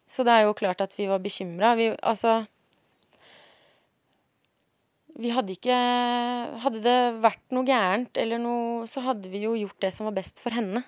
Så 0.09 0.25
det 0.25 0.35
er 0.35 0.47
jo 0.47 0.57
klart 0.57 0.81
at 0.81 0.95
vi 0.97 1.09
var 1.11 1.21
bekymra. 1.23 1.75
Vi 1.79 1.91
altså 2.03 2.41
Vi 5.19 5.33
hadde 5.35 5.57
ikke 5.57 5.77
Hadde 6.63 6.81
det 6.85 6.99
vært 7.25 7.43
noe 7.55 7.67
gærent 7.67 8.19
eller 8.23 8.41
noe, 8.41 8.87
så 8.87 9.03
hadde 9.05 9.31
vi 9.33 9.43
jo 9.43 9.57
gjort 9.59 9.81
det 9.83 9.93
som 9.95 10.09
var 10.09 10.17
best 10.21 10.41
for 10.43 10.55
henne. 10.55 10.85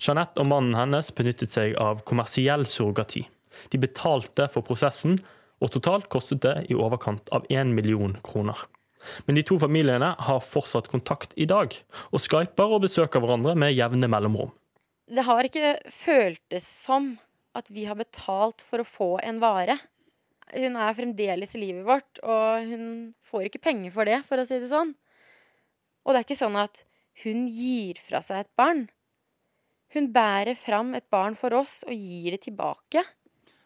Jeanette 0.00 0.40
og 0.40 0.48
mannen 0.48 0.76
hennes 0.76 1.10
benyttet 1.16 1.52
seg 1.52 1.74
av 1.80 2.00
kommersiell 2.08 2.64
surrogati. 2.68 3.26
De 3.72 3.80
betalte 3.80 4.46
for 4.52 4.64
prosessen, 4.64 5.18
og 5.60 5.72
totalt 5.74 6.08
kostet 6.12 6.40
det 6.44 6.54
i 6.72 6.76
overkant 6.76 7.28
av 7.36 7.44
én 7.52 7.74
million 7.76 8.14
kroner. 8.24 8.56
Men 9.26 9.36
de 9.36 9.44
to 9.44 9.58
familiene 9.60 10.14
har 10.28 10.44
fortsatt 10.44 10.88
kontakt 10.92 11.34
i 11.36 11.48
dag, 11.48 11.74
og 12.12 12.22
skyper 12.22 12.76
og 12.76 12.84
besøker 12.86 13.20
hverandre 13.20 13.56
med 13.58 13.76
jevne 13.76 14.08
mellomrom. 14.12 14.52
Det 15.10 15.24
har 15.26 15.44
ikke 15.44 15.74
føltes 15.92 16.66
som 16.86 17.14
at 17.58 17.70
vi 17.72 17.86
har 17.88 17.98
betalt 17.98 18.62
for 18.62 18.82
å 18.82 18.86
få 18.86 19.10
en 19.24 19.40
vare. 19.42 19.76
Hun 20.50 20.78
er 20.78 20.96
fremdeles 20.96 21.54
i 21.54 21.62
livet 21.62 21.86
vårt, 21.86 22.20
og 22.26 22.70
hun 22.70 22.84
får 23.26 23.48
ikke 23.48 23.62
penger 23.70 23.94
for 23.94 24.08
det, 24.08 24.20
for 24.26 24.42
å 24.42 24.46
si 24.46 24.58
det 24.62 24.70
sånn. 24.70 24.94
Og 26.04 26.12
det 26.12 26.20
er 26.20 26.26
ikke 26.26 26.40
sånn 26.40 26.58
at 26.58 26.84
hun 27.24 27.44
gir 27.52 28.00
fra 28.02 28.22
seg 28.24 28.44
et 28.44 28.52
barn. 28.58 28.86
Hun 29.94 30.08
bærer 30.14 30.58
fram 30.58 30.94
et 30.94 31.06
barn 31.10 31.36
for 31.38 31.54
oss 31.58 31.80
og 31.86 31.94
gir 31.94 32.36
det 32.36 32.44
tilbake. 32.46 33.02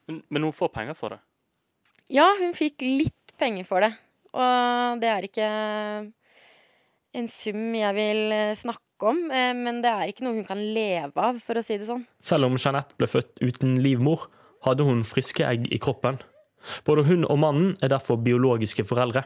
Men, 0.08 0.22
men 0.32 0.48
hun 0.48 0.56
får 0.56 0.72
penger 0.74 0.96
for 0.98 1.14
det? 1.14 1.20
Ja, 2.12 2.26
hun 2.40 2.56
fikk 2.56 2.84
litt 2.84 3.34
penger 3.40 3.68
for 3.68 3.84
det. 3.84 3.92
Og 4.34 5.00
det 5.00 5.10
er 5.10 5.28
ikke 5.28 5.48
en 7.14 7.28
sum 7.30 7.68
jeg 7.78 7.96
vil 7.96 8.34
snakke 8.58 8.82
om, 9.10 9.20
eh, 9.30 9.52
men 9.56 9.80
det 9.84 9.90
er 9.90 10.10
ikke 10.10 10.26
noe 10.26 10.38
hun 10.38 10.46
kan 10.48 10.60
leve 10.60 11.20
av, 11.20 11.38
for 11.42 11.58
å 11.58 11.64
si 11.64 11.78
det 11.80 11.88
sånn. 11.88 12.04
Selv 12.24 12.48
om 12.48 12.58
Jeanette 12.60 12.96
ble 12.98 13.08
født 13.10 13.42
uten 13.42 13.78
livmor, 13.84 14.28
hadde 14.64 14.86
hun 14.86 15.04
friske 15.06 15.44
egg 15.44 15.68
i 15.72 15.80
kroppen. 15.82 16.20
Både 16.86 17.04
hun 17.08 17.26
og 17.28 17.38
mannen 17.40 17.72
er 17.84 17.92
derfor 17.92 18.20
biologiske 18.24 18.86
foreldre. 18.88 19.24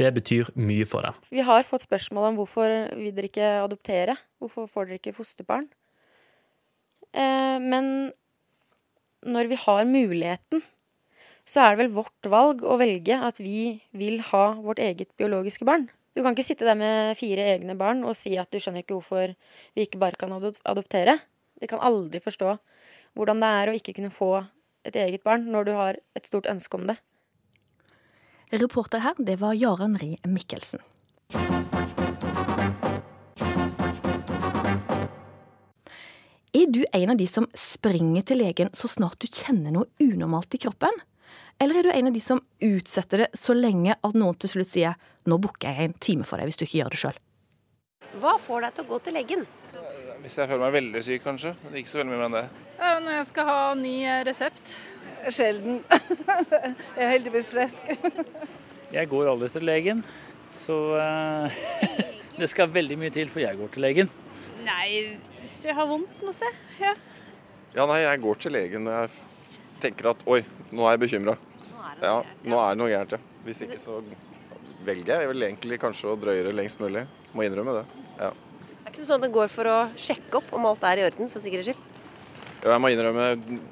Det 0.00 0.08
betyr 0.16 0.50
mye 0.56 0.86
for 0.88 1.04
dem. 1.04 1.16
Vi 1.32 1.44
har 1.44 1.66
fått 1.68 1.84
spørsmål 1.84 2.30
om 2.30 2.40
hvorfor 2.40 2.72
vil 2.96 3.12
dere 3.16 3.28
ikke 3.28 3.52
adoptere? 3.64 4.16
Hvorfor 4.40 4.68
får 4.70 4.88
dere 4.88 5.00
ikke 5.00 5.16
fosterbarn? 5.16 5.68
Eh, 7.12 7.58
men 7.60 8.12
når 9.26 9.50
vi 9.50 9.58
har 9.60 9.88
muligheten, 9.88 10.62
så 11.44 11.64
er 11.64 11.74
det 11.74 11.82
vel 11.82 11.94
vårt 11.98 12.28
valg 12.30 12.62
å 12.62 12.78
velge 12.80 13.16
at 13.16 13.40
vi 13.42 13.80
vil 13.96 14.20
ha 14.30 14.44
vårt 14.60 14.80
eget 14.82 15.10
biologiske 15.18 15.66
barn. 15.68 15.88
Du 16.10 16.22
kan 16.24 16.34
ikke 16.34 16.46
sitte 16.46 16.66
der 16.66 16.78
med 16.78 17.14
fire 17.18 17.44
egne 17.52 17.76
barn 17.78 18.02
og 18.02 18.16
si 18.18 18.32
at 18.40 18.50
du 18.50 18.58
skjønner 18.58 18.82
ikke 18.82 18.96
hvorfor 18.96 19.34
vi 19.76 19.84
ikke 19.86 20.00
bare 20.02 20.18
kan 20.18 20.32
adoptere. 20.34 21.20
De 21.60 21.68
kan 21.70 21.82
aldri 21.82 22.18
forstå 22.22 22.56
hvordan 23.14 23.42
det 23.42 23.50
er 23.60 23.70
å 23.70 23.76
ikke 23.78 23.94
kunne 23.98 24.10
få 24.14 24.32
et 24.86 24.96
eget 24.96 25.22
barn 25.26 25.46
når 25.52 25.68
du 25.68 25.72
har 25.76 25.98
et 26.18 26.26
stort 26.26 26.48
ønske 26.50 26.78
om 26.78 26.88
det. 26.90 26.98
Reporter 28.50 29.04
her, 29.04 29.14
det 29.18 29.38
var 29.38 29.54
Jaran 29.54 29.94
Rie 30.00 30.18
Mikkelsen. 30.26 30.82
Er 36.50 36.66
du 36.74 36.82
en 36.90 37.12
av 37.12 37.20
de 37.20 37.28
som 37.30 37.46
springer 37.54 38.26
til 38.26 38.42
legen 38.42 38.72
så 38.74 38.90
snart 38.90 39.22
du 39.22 39.30
kjenner 39.30 39.70
noe 39.76 39.86
unormalt 40.02 40.58
i 40.58 40.62
kroppen? 40.66 40.98
Eller 41.60 41.76
er 41.76 41.84
du 41.84 41.90
en 41.92 42.06
av 42.08 42.14
de 42.16 42.20
som 42.24 42.38
utsetter 42.64 43.20
det 43.20 43.26
så 43.36 43.52
lenge 43.52 43.92
at 43.92 44.14
noen 44.16 44.36
til 44.40 44.48
slutt 44.48 44.68
sier 44.70 44.94
'nå 45.28 45.36
booker 45.36 45.68
jeg 45.68 45.90
en 45.90 45.96
time 46.00 46.24
for 46.24 46.40
deg 46.40 46.48
hvis 46.48 46.56
du 46.56 46.64
ikke 46.64 46.78
gjør 46.78 46.94
det 46.94 47.00
sjøl'? 47.02 47.18
Hva 48.22 48.38
får 48.40 48.64
deg 48.64 48.74
til 48.74 48.84
å 48.84 48.88
gå 48.88 48.98
til 49.04 49.14
legen? 49.18 49.42
Hvis 50.22 50.38
jeg 50.40 50.48
føler 50.48 50.62
meg 50.64 50.72
veldig 50.72 51.02
syk, 51.04 51.22
kanskje. 51.24 51.52
Men 51.64 51.76
ikke 51.76 51.90
så 51.90 52.00
veldig 52.00 52.12
mye 52.12 52.20
mer 52.20 52.26
enn 52.28 52.38
det. 52.38 52.46
Når 53.04 53.12
jeg 53.18 53.26
skal 53.28 53.50
ha 53.50 53.58
ny 53.76 53.94
resept. 54.28 54.72
Sjelden. 55.28 55.82
jeg 56.96 57.04
er 57.04 57.12
heldigvis 57.12 57.52
frisk. 57.52 57.92
jeg 58.96 59.08
går 59.12 59.28
aldri 59.28 59.50
til 59.52 59.68
legen, 59.68 60.00
så 60.50 60.78
uh, 60.96 61.60
det 62.40 62.48
skal 62.48 62.72
veldig 62.72 62.96
mye 63.04 63.12
til 63.12 63.28
for 63.28 63.44
jeg 63.44 63.60
går 63.60 63.68
til 63.74 63.84
legen. 63.84 64.10
Nei, 64.64 65.20
hvis 65.42 65.58
jeg 65.68 65.76
har 65.76 65.88
vondt 65.92 66.24
noe 66.24 66.32
sted. 66.32 66.56
Ja. 66.80 66.96
Ja, 67.76 67.84
nei, 67.84 68.00
jeg 68.00 68.24
går 68.24 68.40
til 68.40 68.56
legen 68.56 68.88
når 68.88 69.02
jeg 69.02 69.12
tenker 69.84 70.14
at 70.14 70.24
oi, 70.24 70.40
nå 70.72 70.88
er 70.88 70.96
jeg 70.96 71.04
bekymra. 71.04 71.36
Ja, 72.00 72.16
nå 72.46 72.60
er 72.60 72.74
det 72.74 72.80
noe 72.80 72.90
gærent, 72.92 73.16
ja. 73.16 73.20
Hvis 73.44 73.62
ikke 73.66 73.80
så 73.80 74.00
velger 74.86 75.22
jeg 75.22 75.30
vel 75.30 75.46
egentlig 75.48 75.80
kanskje 75.80 76.12
å 76.12 76.18
drøye 76.20 76.44
det 76.46 76.54
lengst 76.56 76.80
mulig. 76.82 77.06
Må 77.36 77.44
innrømme 77.46 77.80
det. 77.80 77.84
Ja. 78.20 78.30
Det 78.32 78.82
er 78.86 78.94
ikke 78.94 79.06
sånn 79.06 79.20
at 79.20 79.26
det 79.26 79.34
går 79.34 79.50
for 79.52 79.70
å 79.70 79.78
sjekke 79.98 80.40
opp 80.40 80.52
om 80.56 80.66
alt 80.70 80.84
er 80.88 81.02
i 81.02 81.06
orden, 81.08 81.30
for 81.32 81.44
sikkerhets 81.44 81.70
skyld? 81.70 81.86
Ja, 82.60 82.74
jeg 82.74 82.80
må 82.84 82.90
innrømme, 82.92 83.26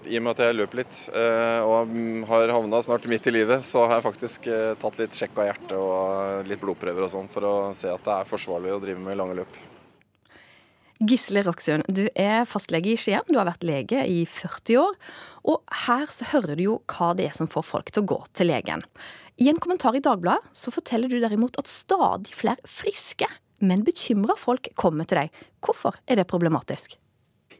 i 0.08 0.16
og 0.16 0.22
med 0.24 0.30
at 0.32 0.46
jeg 0.46 0.56
løper 0.56 0.80
litt 0.80 1.00
eh, 1.12 1.60
og 1.60 1.90
har 2.30 2.52
havna 2.54 2.78
snart 2.84 3.08
midt 3.10 3.26
i 3.28 3.34
livet, 3.34 3.64
så 3.66 3.82
har 3.84 3.98
jeg 3.98 4.06
faktisk 4.06 4.48
eh, 4.48 4.70
tatt 4.80 4.96
litt 5.00 5.16
sjekk 5.16 5.36
av 5.42 5.50
hjertet 5.50 5.74
og 5.76 6.48
litt 6.48 6.62
blodprøver 6.62 7.04
og 7.04 7.12
sånn 7.12 7.28
for 7.32 7.44
å 7.44 7.56
se 7.76 7.90
at 7.92 8.06
det 8.06 8.14
er 8.14 8.30
forsvarlig 8.30 8.72
å 8.72 8.80
drive 8.80 9.02
med 9.04 9.20
lange 9.20 9.36
løp. 9.42 9.58
Gisle 10.98 11.44
Roksund, 11.46 11.86
du 11.94 12.08
er 12.18 12.42
fastlege 12.48 12.90
i 12.90 12.98
Skien. 12.98 13.22
Du 13.30 13.36
har 13.38 13.46
vært 13.46 13.62
lege 13.66 14.00
i 14.02 14.24
40 14.26 14.80
år. 14.80 14.96
Og 15.46 15.76
her 15.86 16.10
så 16.10 16.26
hører 16.32 16.58
du 16.58 16.64
jo 16.64 16.74
hva 16.90 17.12
det 17.14 17.28
er 17.28 17.36
som 17.36 17.50
får 17.50 17.66
folk 17.68 17.92
til 17.92 18.02
å 18.02 18.08
gå 18.14 18.18
til 18.34 18.50
legen. 18.50 18.82
I 19.38 19.46
en 19.52 19.60
kommentar 19.62 19.94
i 19.94 20.02
Dagbladet 20.02 20.50
så 20.58 20.74
forteller 20.74 21.10
du 21.10 21.20
derimot 21.22 21.60
at 21.60 21.70
stadig 21.70 22.34
flere 22.34 22.58
friske, 22.66 23.28
men 23.62 23.86
bekymra 23.86 24.34
folk 24.38 24.72
kommer 24.74 25.06
til 25.06 25.22
deg. 25.22 25.44
Hvorfor 25.62 26.00
er 26.10 26.18
det 26.18 26.26
problematisk? 26.30 26.98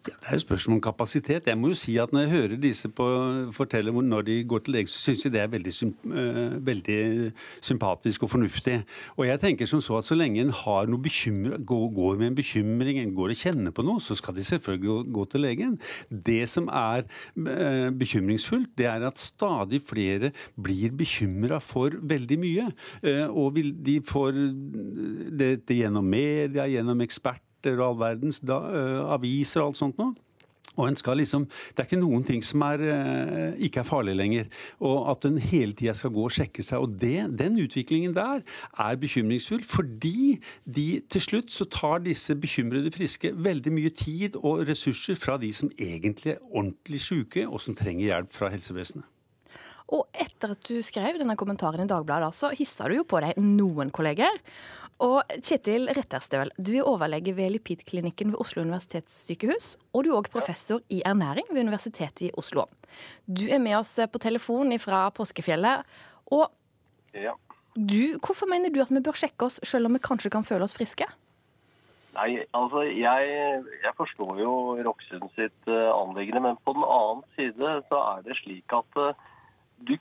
Ja, 0.08 0.14
det 0.22 0.28
er 0.28 0.36
jo 0.38 0.40
spørsmål 0.40 0.76
om 0.76 0.80
kapasitet. 0.80 1.46
Jeg 1.46 1.58
må 1.58 1.68
jo 1.68 1.76
si 1.76 1.96
at 2.00 2.12
Når 2.12 2.20
jeg 2.20 2.30
hører 2.30 2.56
disse 2.56 2.88
på, 2.88 3.06
fortelle 3.52 3.92
når 3.92 4.22
de 4.22 4.44
går 4.44 4.58
til 4.58 4.74
lege, 4.74 4.88
så 4.88 4.98
syns 4.98 5.24
jeg 5.24 5.32
det 5.32 5.40
er 5.40 5.50
veldig, 5.52 5.72
uh, 6.06 6.66
veldig, 6.66 7.32
sympatisk 7.60 8.22
og 8.22 8.30
fornuftig. 8.30 8.84
Og 9.16 9.26
jeg 9.26 9.40
tenker 9.40 9.66
som 9.66 9.80
så 9.80 9.98
at 9.98 10.04
så 10.04 10.14
lenge 10.14 10.40
en 10.40 10.52
har 10.54 10.86
noe 10.86 11.02
bekymre, 11.02 11.58
går, 11.58 11.88
går, 11.94 12.16
med 12.16 12.26
en 12.26 12.34
bekymring, 12.34 12.98
en 12.98 13.14
går 13.14 13.34
og 13.34 13.36
kjenner 13.36 13.70
på 13.70 13.84
noe, 13.84 14.00
så 14.00 14.14
skal 14.14 14.34
de 14.34 14.44
selvfølgelig 14.44 14.86
gå, 14.86 15.02
gå 15.12 15.24
til 15.24 15.44
legen. 15.44 15.74
Det 16.10 16.48
som 16.48 16.68
er 16.68 17.04
uh, 17.36 17.90
bekymringsfullt, 17.90 18.70
det 18.78 18.86
er 18.86 19.04
at 19.10 19.18
stadig 19.18 19.82
flere 19.82 20.32
blir 20.56 20.94
bekymra 20.96 21.58
for 21.60 21.90
veldig 22.00 22.38
mye. 22.38 22.70
Uh, 23.04 23.28
og 23.28 23.60
de 23.60 24.00
får 24.08 24.40
dette 25.36 25.76
gjennom 25.82 26.04
media, 26.04 26.64
gjennom 26.64 27.04
eksperter 27.04 27.47
og 27.66 27.84
all 27.88 28.00
verdens 28.00 28.40
da, 28.40 28.58
uh, 28.62 29.12
aviser 29.14 29.62
og 29.62 29.72
alt 29.72 29.82
sånt 29.82 30.00
noe. 30.00 30.14
Og 30.78 30.86
en 30.86 30.96
skal 30.96 31.18
liksom, 31.18 31.48
Det 31.74 31.82
er 31.82 31.88
ikke 31.88 31.98
noen 31.98 32.22
ting 32.22 32.42
som 32.44 32.62
er, 32.62 32.78
uh, 32.78 33.58
ikke 33.58 33.80
er 33.82 33.88
farlig 33.88 34.14
lenger. 34.14 34.46
Og 34.80 35.10
at 35.10 35.26
en 35.26 35.38
hele 35.38 35.74
tida 35.74 35.94
skal 35.94 36.14
gå 36.14 36.22
og 36.28 36.34
sjekke 36.34 36.62
seg. 36.62 36.78
Og 36.78 36.94
det, 37.00 37.26
den 37.38 37.58
utviklingen 37.58 38.14
der 38.14 38.44
er 38.78 38.96
bekymringsfull, 38.96 39.64
fordi 39.66 40.38
de 40.64 41.00
til 41.10 41.20
slutt 41.20 41.50
så 41.50 41.66
tar 41.66 42.04
disse 42.06 42.36
bekymrede 42.38 42.92
friske 42.94 43.34
veldig 43.34 43.74
mye 43.74 43.90
tid 43.90 44.38
og 44.38 44.68
ressurser 44.68 45.18
fra 45.18 45.36
de 45.36 45.52
som 45.52 45.70
egentlig 45.78 46.36
er 46.36 46.42
ordentlig 46.52 47.02
syke, 47.02 47.48
og 47.48 47.60
som 47.60 47.74
trenger 47.74 48.12
hjelp 48.12 48.32
fra 48.32 48.52
helsevesenet. 48.54 49.06
Og 49.88 50.04
etter 50.12 50.52
at 50.52 50.66
du 50.68 50.82
skrev 50.84 51.16
denne 51.16 51.36
kommentaren 51.40 51.86
i 51.86 51.88
Dagbladet, 51.88 52.34
så 52.36 52.50
hissa 52.52 52.90
du 52.90 52.98
jo 52.98 53.06
på 53.08 53.22
deg 53.24 53.38
noen 53.40 53.88
kolleger. 53.94 54.36
Og 54.98 55.20
Kjetil 55.46 55.86
Retterstøl, 55.94 56.50
du 56.58 56.72
er 56.74 56.86
overlege 56.90 57.30
ved 57.36 57.52
Lipidklinikken 57.54 58.32
ved 58.32 58.40
Oslo 58.42 58.64
universitetssykehus. 58.64 59.76
Og 59.94 60.04
du 60.04 60.10
er 60.10 60.18
òg 60.18 60.30
professor 60.32 60.82
i 60.90 61.04
ernæring 61.06 61.46
ved 61.52 61.62
Universitetet 61.68 62.24
i 62.26 62.32
Oslo. 62.34 62.66
Du 63.26 63.46
er 63.46 63.62
med 63.62 63.76
oss 63.78 63.94
på 64.10 64.18
telefon 64.18 64.74
fra 64.82 65.06
Påskefjellet. 65.14 65.86
Og 66.34 66.50
ja. 67.14 67.36
du, 67.78 68.18
hvorfor 68.18 68.50
mener 68.50 68.74
du 68.74 68.82
at 68.82 68.90
vi 68.90 69.04
bør 69.04 69.22
sjekke 69.22 69.46
oss, 69.46 69.60
selv 69.62 69.86
om 69.86 69.94
vi 69.94 70.02
kanskje 70.02 70.34
kan 70.34 70.46
føle 70.46 70.66
oss 70.66 70.74
friske? 70.74 71.06
Nei, 72.18 72.42
altså 72.56 72.82
jeg, 72.90 73.62
jeg 73.84 73.94
forstår 73.94 74.40
jo 74.42 74.52
Roksund 74.82 75.28
sitt 75.38 75.70
uh, 75.70 75.92
anliggende, 75.94 76.42
men 76.42 76.62
på 76.66 76.74
den 76.74 76.82
annen 76.82 77.22
side 77.36 77.74
så 77.86 78.00
er 78.16 78.24
det 78.26 78.34
slik 78.40 78.74
at 78.74 78.98
uh, 78.98 79.12
du, 79.86 79.94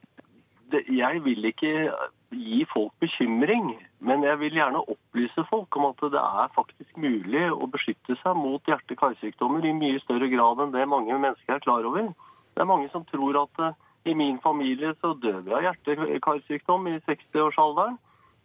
det, 0.73 0.81
jeg 0.89 1.21
vil 1.27 1.45
ikke 1.51 1.91
gi 2.31 2.65
folk 2.71 2.93
bekymring. 2.99 3.71
Men 4.03 4.23
jeg 4.25 4.39
vil 4.41 4.57
gjerne 4.59 4.83
opplyse 4.83 5.43
folk 5.49 5.75
om 5.79 5.89
at 5.89 6.03
det 6.13 6.21
er 6.21 6.53
faktisk 6.55 6.99
mulig 6.99 7.45
å 7.51 7.69
beskytte 7.71 8.17
seg 8.21 8.37
mot 8.37 8.63
hjerte-karsykdommer 8.67 9.65
i 9.65 9.75
mye 9.77 10.01
større 10.03 10.29
grad 10.31 10.63
enn 10.63 10.75
det 10.75 10.87
mange 10.89 11.15
mennesker 11.15 11.57
er 11.57 11.63
klar 11.63 11.87
over. 11.87 12.11
Det 12.53 12.63
er 12.63 12.69
mange 12.69 12.89
som 12.93 13.05
tror 13.07 13.39
at 13.43 13.63
uh, 13.63 13.73
i 14.07 14.15
min 14.17 14.39
familie 14.43 14.93
så 15.01 15.13
dør 15.21 15.41
vi 15.45 15.55
av 15.55 15.65
hjerte-karsykdom 15.67 16.87
i 16.91 16.99
60-årsalderen. 17.07 17.97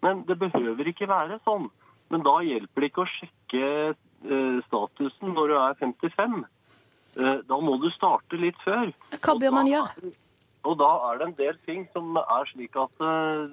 Men 0.02 0.24
det 0.26 0.38
behøver 0.40 0.88
ikke 0.90 1.10
være 1.10 1.38
sånn. 1.46 1.68
Men 2.10 2.24
da 2.26 2.40
hjelper 2.44 2.82
det 2.82 2.90
ikke 2.90 3.04
å 3.04 3.12
sjekke 3.12 3.68
uh, 3.92 4.58
statusen 4.66 5.34
når 5.36 5.52
du 5.52 5.56
er 5.60 5.78
55. 5.80 6.42
Uh, 7.12 7.38
da 7.48 7.60
må 7.62 7.78
du 7.82 7.88
starte 7.94 8.38
litt 8.40 8.58
før. 8.64 8.92
Hva 9.18 9.38
bør 9.38 9.58
man 9.58 9.70
gjøre? 9.70 10.12
Og 10.62 10.78
da 10.78 10.88
er 11.08 11.18
det 11.18 11.26
en 11.26 11.38
del 11.40 11.56
ting 11.66 11.84
som 11.90 12.16
er 12.20 12.48
slik 12.52 12.76
at 12.78 13.02
uh, 13.02 13.50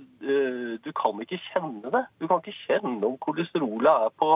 du 0.86 0.90
kan 0.98 1.22
ikke 1.24 1.42
kjenne 1.50 1.90
det. 1.96 2.04
Du 2.22 2.28
kan 2.30 2.44
ikke 2.44 2.58
kjenne 2.68 3.02
om 3.08 3.18
kolesterolet 3.26 3.90
er 3.90 4.14
på 4.22 4.36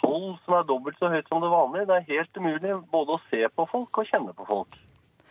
12, 0.00 0.40
som 0.44 0.56
er 0.56 0.66
dobbelt 0.66 0.98
så 0.98 1.10
høyt 1.12 1.28
som 1.30 1.44
det 1.44 1.52
vanlige. 1.52 1.86
Det 1.86 1.96
er 1.98 2.08
helt 2.16 2.40
umulig 2.40 2.74
både 2.90 3.14
å 3.14 3.22
se 3.28 3.44
på 3.54 3.68
folk 3.70 4.02
og 4.02 4.10
kjenne 4.10 4.34
på 4.34 4.48
folk. 4.48 4.80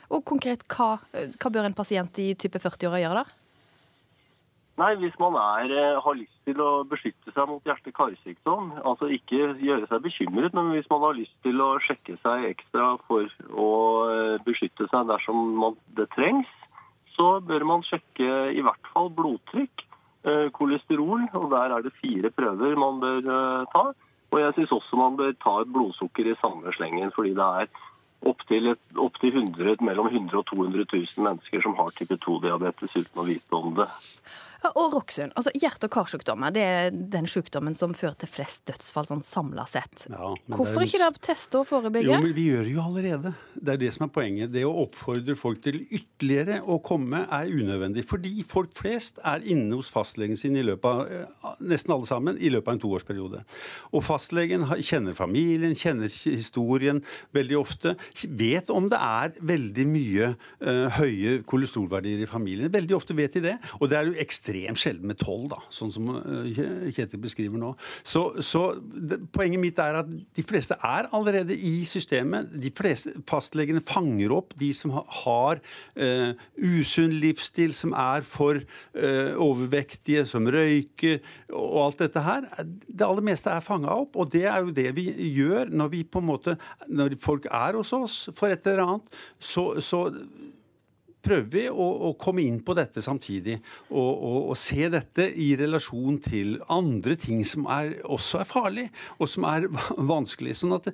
Og 0.09 0.23
konkret, 0.25 0.63
hva, 0.71 0.95
hva 1.11 1.51
bør 1.53 1.67
en 1.67 1.77
pasient 1.77 2.17
i 2.21 2.31
type 2.39 2.61
40-åra 2.61 3.03
gjøre 3.03 3.21
da? 3.21 3.39
Nei, 4.79 4.93
Hvis 4.95 5.17
man 5.19 5.35
er, 5.35 5.99
har 5.99 6.15
lyst 6.15 6.37
til 6.47 6.61
å 6.63 6.85
beskytte 6.87 7.33
seg 7.35 7.49
mot 7.49 7.65
hjerte-karsykdom, 7.67 8.71
altså 8.87 9.09
ikke 9.11 9.57
gjøre 9.59 9.89
seg 9.91 10.05
bekymret, 10.05 10.55
men 10.55 10.71
hvis 10.71 10.87
man 10.91 11.03
har 11.03 11.17
lyst 11.17 11.35
til 11.43 11.59
å 11.59 11.73
sjekke 11.83 12.15
seg 12.23 12.45
ekstra 12.53 12.93
for 13.09 13.27
å 13.51 13.67
beskytte 14.45 14.87
seg 14.87 15.11
dersom 15.11 15.41
man, 15.59 15.75
det 15.99 16.07
trengs, 16.15 16.47
så 17.19 17.39
bør 17.43 17.65
man 17.67 17.83
sjekke 17.83 18.27
i 18.55 18.63
hvert 18.63 18.91
fall 18.93 19.11
blodtrykk, 19.11 19.83
kolesterol, 20.55 21.25
og 21.35 21.49
der 21.51 21.75
er 21.75 21.83
det 21.83 21.95
fire 21.99 22.31
prøver 22.35 22.79
man 22.79 22.99
bør 23.03 23.27
ta. 23.73 23.83
Og 24.29 24.39
jeg 24.39 24.55
syns 24.55 24.73
også 24.77 24.99
man 24.99 25.17
bør 25.19 25.31
ta 25.43 25.55
et 25.63 25.71
blodsukker 25.73 26.27
i 26.31 26.37
samme 26.39 26.71
slengen, 26.75 27.11
fordi 27.15 27.33
det 27.37 27.47
er 27.63 27.71
opptil 28.29 28.73
opp 28.99 29.17
100, 29.23 29.79
mellom 29.85 30.09
100 30.11 30.37
og 30.37 30.45
200 30.51 30.85
000 30.91 31.25
mennesker 31.27 31.63
som 31.63 31.75
har 31.79 31.91
type 31.95 32.19
2-diabetes 32.25 32.95
uten 32.99 33.21
å 33.21 33.27
vite 33.27 33.59
om 33.59 33.75
det. 33.79 33.87
Og 34.75 34.91
Roksund, 34.93 35.31
altså 35.39 35.53
Hjerte- 35.55 35.87
og 35.87 35.93
karsykdommer 35.93 36.51
det 36.51 36.63
er 36.63 36.89
den 36.91 37.27
sykdommen 37.31 37.75
som 37.77 37.93
fører 37.95 38.17
til 38.19 38.27
flest 38.31 38.65
dødsfall 38.67 39.07
sånn 39.07 39.21
samla 39.23 39.63
sett. 39.69 40.03
Ja, 40.11 40.33
Hvorfor 40.51 40.83
ikke 40.83 40.99
da 40.99 41.09
teste 41.15 41.61
og 41.61 41.69
forebygge? 41.69 42.09
Jo, 42.09 42.17
men 42.19 42.33
Vi 42.35 42.49
gjør 42.49 42.67
det 42.67 42.73
jo 42.73 42.83
allerede. 42.83 43.33
Det 43.55 43.73
er 43.73 43.79
det 43.85 43.91
som 43.95 44.05
er 44.07 44.11
poenget. 44.11 44.51
Det 44.51 44.65
å 44.67 44.73
oppfordre 44.83 45.35
folk 45.39 45.61
til 45.63 45.79
ytterligere 45.85 46.59
å 46.67 46.79
komme 46.83 47.23
er 47.23 47.47
unødvendig. 47.47 48.03
Fordi 48.09 48.43
folk 48.47 48.75
flest 48.75 49.21
er 49.23 49.45
inne 49.47 49.79
hos 49.79 49.91
fastlegen 49.93 50.39
sin 50.39 50.57
i 50.59 50.65
løpet 50.65 50.89
av 51.45 51.63
nesten 51.63 51.95
alle 51.95 52.09
sammen, 52.09 52.37
i 52.39 52.51
løpet 52.51 52.67
av 52.67 52.77
en 52.77 52.83
toårsperiode. 52.83 53.43
Og 53.95 54.03
fastlegen 54.03 54.67
kjenner 54.83 55.15
familien, 55.15 55.75
kjenner 55.75 56.11
historien 56.11 56.99
veldig 57.35 57.59
ofte. 57.59 57.95
Vet 58.27 58.71
om 58.75 58.91
det 58.91 58.99
er 58.99 59.33
veldig 59.39 59.87
mye 59.87 60.33
uh, 60.35 60.99
høye 60.99 61.39
kolesterolverdier 61.47 62.25
i 62.25 62.29
familien. 62.29 62.71
Veldig 62.73 62.99
ofte 62.99 63.15
vet 63.15 63.39
de 63.39 63.45
det. 63.51 63.57
Og 63.79 63.87
det 63.91 63.99
er 63.99 64.11
jo 64.11 64.19
ekstremt 64.19 64.48
ekstremt 64.49 64.79
sjelden 64.79 65.09
med 65.09 65.19
tolv, 65.19 65.47
da, 65.51 65.59
sånn 65.73 65.91
som 65.93 66.07
Kjetil 66.95 67.21
beskriver 67.21 67.59
nå. 67.61 67.73
Så, 68.03 68.41
så 68.45 68.73
det, 68.79 69.21
Poenget 69.35 69.61
mitt 69.61 69.79
er 69.81 70.01
at 70.01 70.09
de 70.09 70.45
fleste 70.45 70.77
er 70.85 71.09
allerede 71.15 71.55
i 71.55 71.85
systemet. 71.87 72.49
De 72.59 72.71
fleste 72.75 73.13
fastlegene 73.29 73.81
fanger 73.83 74.33
opp 74.35 74.55
de 74.59 74.71
som 74.75 74.93
har 74.93 75.61
uh, 75.61 76.31
usunn 76.57 77.15
livsstil, 77.21 77.73
som 77.77 77.93
er 77.97 78.25
for 78.27 78.59
uh, 78.59 79.31
overvektige, 79.39 80.25
som 80.29 80.47
røyker 80.49 81.19
og 81.53 81.79
alt 81.85 82.03
dette 82.05 82.25
her. 82.25 82.49
Det 82.65 83.07
aller 83.07 83.25
meste 83.29 83.53
er 83.53 83.65
fanga 83.65 83.95
opp, 84.03 84.17
og 84.19 84.31
det 84.33 84.45
er 84.49 84.63
jo 84.65 84.75
det 84.75 84.89
vi 84.97 85.09
gjør 85.37 85.71
når 85.73 85.93
vi 85.93 86.03
på 86.03 86.21
en 86.21 86.29
måte 86.29 86.57
Når 86.89 87.15
folk 87.21 87.45
er 87.45 87.77
hos 87.77 87.91
oss 87.93 88.15
for 88.35 88.51
et 88.51 88.65
eller 88.67 88.83
annet, 88.85 89.19
så, 89.39 89.79
så 89.83 90.07
prøver 91.25 91.49
vi 91.53 91.65
å, 91.69 91.87
å 92.09 92.13
komme 92.19 92.43
inn 92.45 92.59
på 92.65 92.75
dette 92.77 93.03
samtidig. 93.03 93.59
Og, 93.89 94.09
og, 94.09 94.39
og, 94.51 94.57
se 94.59 94.89
dette 94.91 95.27
i 95.29 95.51
relasjon 95.59 96.19
til 96.23 96.57
andre 96.71 97.17
ting 97.19 97.43
som 97.47 97.67
er, 97.71 97.97
også 98.03 98.43
er 98.43 98.49
farlig, 98.49 98.87
og 99.17 99.31
som 99.31 99.47
er 99.49 99.67
vanskelig. 100.13 100.57
Sånn 100.59 100.77
at 100.77 100.91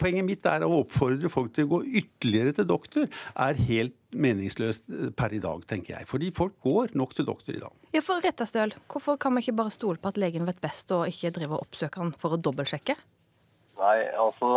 Poenget 0.00 0.26
mitt 0.26 0.46
er 0.48 0.64
å 0.66 0.82
oppfordre 0.82 1.30
folk 1.32 1.54
til 1.54 1.68
å 1.68 1.76
gå 1.76 1.82
ytterligere 2.02 2.54
til 2.58 2.66
doktor. 2.68 3.06
er 3.40 3.62
helt 3.68 3.96
meningsløst 4.14 4.90
per 5.18 5.34
i 5.34 5.40
dag, 5.42 5.64
tenker 5.70 5.96
jeg. 5.96 6.08
Fordi 6.10 6.30
folk 6.34 6.58
går 6.62 6.94
nok 6.98 7.14
til 7.16 7.26
doktor 7.26 7.56
i 7.56 7.62
dag. 7.62 7.72
Ja, 7.94 8.02
for 8.04 8.22
Rettastøl, 8.22 8.74
Hvorfor 8.90 9.18
kan 9.20 9.34
vi 9.34 9.44
ikke 9.44 9.58
bare 9.62 9.74
stole 9.74 10.00
på 10.02 10.10
at 10.10 10.20
legen 10.20 10.46
vet 10.46 10.60
best, 10.62 10.90
og 10.94 11.08
ikke 11.10 11.32
drive 11.34 11.56
og 11.56 11.66
oppsøke 11.68 12.02
han 12.02 12.14
for 12.18 12.36
å 12.36 12.40
dobbeltsjekke? 12.40 12.96
Nei, 13.74 13.96
altså 14.18 14.50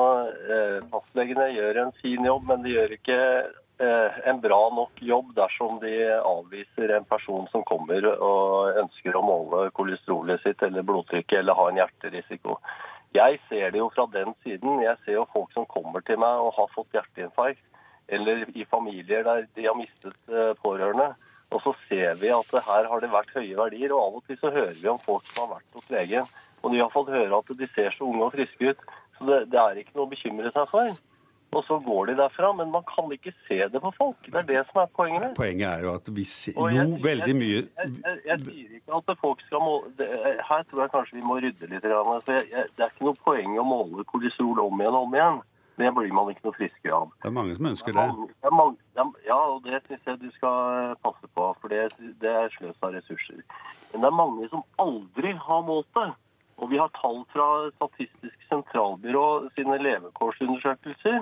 eh, 0.54 0.84
fastlegene 0.92 1.48
gjør 1.56 1.82
en 1.82 1.96
fin 2.02 2.28
jobb, 2.28 2.46
men 2.52 2.66
de 2.66 2.76
gjør 2.76 2.94
ikke 3.00 3.18
eh, 3.18 3.56
en 3.78 4.40
bra 4.42 4.60
nok 4.74 5.02
jobb 5.06 5.36
dersom 5.38 5.76
de 5.84 5.92
avviser 6.18 6.96
en 6.96 7.06
person 7.06 7.46
som 7.52 7.62
kommer 7.68 8.08
og 8.16 8.80
ønsker 8.82 9.13
å 9.13 9.22
måle 9.22 9.68
kolesterolet 9.78 10.42
sitt 10.42 10.63
eller 10.66 10.86
blodtrykket 10.88 11.44
eller 11.44 11.58
ha 11.60 11.68
en 11.70 11.78
hjerterisiko. 11.84 12.58
Jeg 13.16 13.40
ser 13.50 13.72
det 13.72 13.80
jo 13.80 13.90
fra 13.94 14.06
den 14.12 14.34
siden. 14.44 14.82
Jeg 14.84 14.98
ser 15.06 15.20
jo 15.20 15.28
folk 15.34 15.54
som 15.56 15.68
kommer 15.70 16.04
til 16.06 16.20
meg 16.22 16.42
og 16.44 16.56
har 16.58 16.74
fått 16.74 16.94
hjerteinfarkt, 16.96 17.63
eller 18.08 18.46
i 18.56 18.66
familier 18.72 19.24
der 19.28 19.48
de 19.56 19.68
har 19.68 19.78
mistet 19.78 20.18
eh, 20.32 20.54
pårørende. 20.62 21.13
Og 21.56 21.63
så 21.63 21.74
ser 21.88 22.18
vi 22.20 22.32
at 22.34 22.52
her 22.68 22.90
har 22.92 23.04
det 23.04 23.12
vært 23.12 23.32
høye 23.36 23.56
verdier, 23.56 23.94
og 23.96 24.04
av 24.04 24.18
og 24.20 24.26
til 24.28 24.40
så 24.42 24.52
hører 24.52 24.76
vi 24.76 24.90
om 24.92 25.00
folk 25.00 25.28
som 25.30 25.46
har 25.46 25.58
vært 25.58 25.80
hos 25.80 25.92
legen. 25.94 26.28
Og 26.63 26.74
de 26.74 26.82
har 26.82 26.92
fått 26.92 27.13
høre 27.13 27.40
at 27.40 27.54
de 27.60 27.70
ser 27.76 27.94
så 27.96 28.08
unge 28.10 28.26
og 28.26 28.34
friske 28.36 28.74
ut. 28.74 28.82
Så 29.18 29.30
det, 29.30 29.38
det, 29.54 29.62
er 29.62 29.80
ikke 29.80 29.96
noe 29.96 30.10
å 30.10 30.12
bekymre 30.12 30.52
seg 30.54 30.68
for. 30.74 30.92
Og 31.56 31.64
så 31.64 31.78
går 31.80 32.06
de 32.06 32.16
derfra, 32.20 32.52
men 32.54 32.72
man 32.72 32.84
kan 32.84 33.12
ikke 33.12 33.32
se 33.48 33.58
det 33.72 33.82
på 33.82 33.92
folk. 33.98 34.18
Det 34.26 34.36
er 34.36 34.48
det 34.50 34.64
som 34.68 34.82
er 34.82 34.90
poenget. 34.96 35.36
Poenget 35.38 35.68
er 35.70 35.86
jo 35.86 35.94
at 35.96 36.10
vi 36.16 36.26
ser 36.28 36.58
noe 36.60 37.00
veldig 37.04 37.36
mye 37.40 37.60
jeg, 37.62 37.68
jeg, 37.78 38.18
jeg, 38.26 38.40
sier 38.48 38.80
ikke 38.80 39.00
at 39.00 39.14
folk 39.22 39.44
skal 39.48 39.64
måle 39.64 39.92
det, 40.00 40.10
Her 40.50 40.66
tror 40.68 40.84
jeg 40.84 40.94
kanskje 40.96 41.20
vi 41.20 41.24
må 41.24 41.40
rydde 41.40 41.70
litt. 41.72 41.88
Så 41.88 42.36
det 42.36 42.84
er 42.84 42.90
ikke 42.92 43.08
noe 43.08 43.22
poeng 43.24 43.56
å 43.62 43.68
måle 43.68 44.04
kolesterol 44.12 44.66
om 44.68 44.84
igjen 44.84 45.00
og 45.00 45.08
om 45.08 45.18
igjen. 45.18 45.40
Det 45.78 45.92
blir 45.94 46.14
man 46.14 46.32
ikke 46.34 46.48
noe 46.48 46.58
friskere 46.58 47.00
av. 47.00 47.10
Det 47.22 47.30
er 47.30 47.34
mange 47.38 47.56
som 47.56 47.68
ønsker 47.70 47.94
det. 47.94 48.06
det, 48.42 48.52
mange, 48.58 49.12
ja, 49.28 49.38
og 49.38 49.60
det 49.66 49.84
syns 49.86 50.08
jeg 50.10 50.22
du 50.24 50.32
skal 50.34 50.96
passe 51.06 51.30
på, 51.38 51.50
for 51.62 51.74
det, 51.74 51.84
det 52.24 52.32
er 52.34 52.56
sløs 52.56 52.80
av 52.82 52.96
ressurser. 52.98 53.44
Men 53.92 54.02
det 54.02 54.10
er 54.10 54.16
mange 54.18 54.48
som 54.50 54.66
aldri 54.82 55.36
har 55.38 55.62
målt 55.68 55.92
det. 55.94 56.08
Og 56.58 56.72
vi 56.72 56.80
har 56.82 56.89
tall 56.98 57.22
fra 57.34 57.48
Statistisk 57.76 58.48
sentralbyrå 58.50 59.50
sine 59.56 59.78
levekårsundersøkelser 59.84 61.22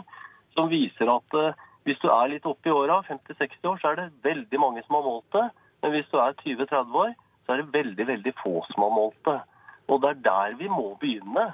som 0.56 0.70
viser 0.72 1.12
at 1.12 1.36
uh, 1.36 1.66
hvis 1.86 2.00
du 2.02 2.08
er 2.10 2.32
litt 2.32 2.48
oppe 2.50 2.72
i 2.72 2.74
åra, 2.74 3.02
50-60 3.06 3.68
år, 3.70 3.82
så 3.82 3.92
er 3.92 4.00
det 4.00 4.08
veldig 4.26 4.62
mange 4.62 4.82
som 4.86 4.98
har 4.98 5.06
målt 5.06 5.36
det. 5.36 5.44
Men 5.84 5.94
hvis 5.94 6.08
du 6.10 6.16
er 6.18 6.38
20-30 6.40 6.96
år, 7.02 7.12
så 7.46 7.54
er 7.54 7.62
det 7.62 7.76
veldig, 7.76 8.08
veldig 8.10 8.34
få 8.40 8.56
som 8.72 8.88
har 8.88 8.96
målt 8.96 9.20
det. 9.28 9.38
Og 9.92 10.02
det 10.02 10.10
er 10.10 10.24
der 10.26 10.58
vi 10.58 10.72
må 10.72 10.96
begynne 11.02 11.52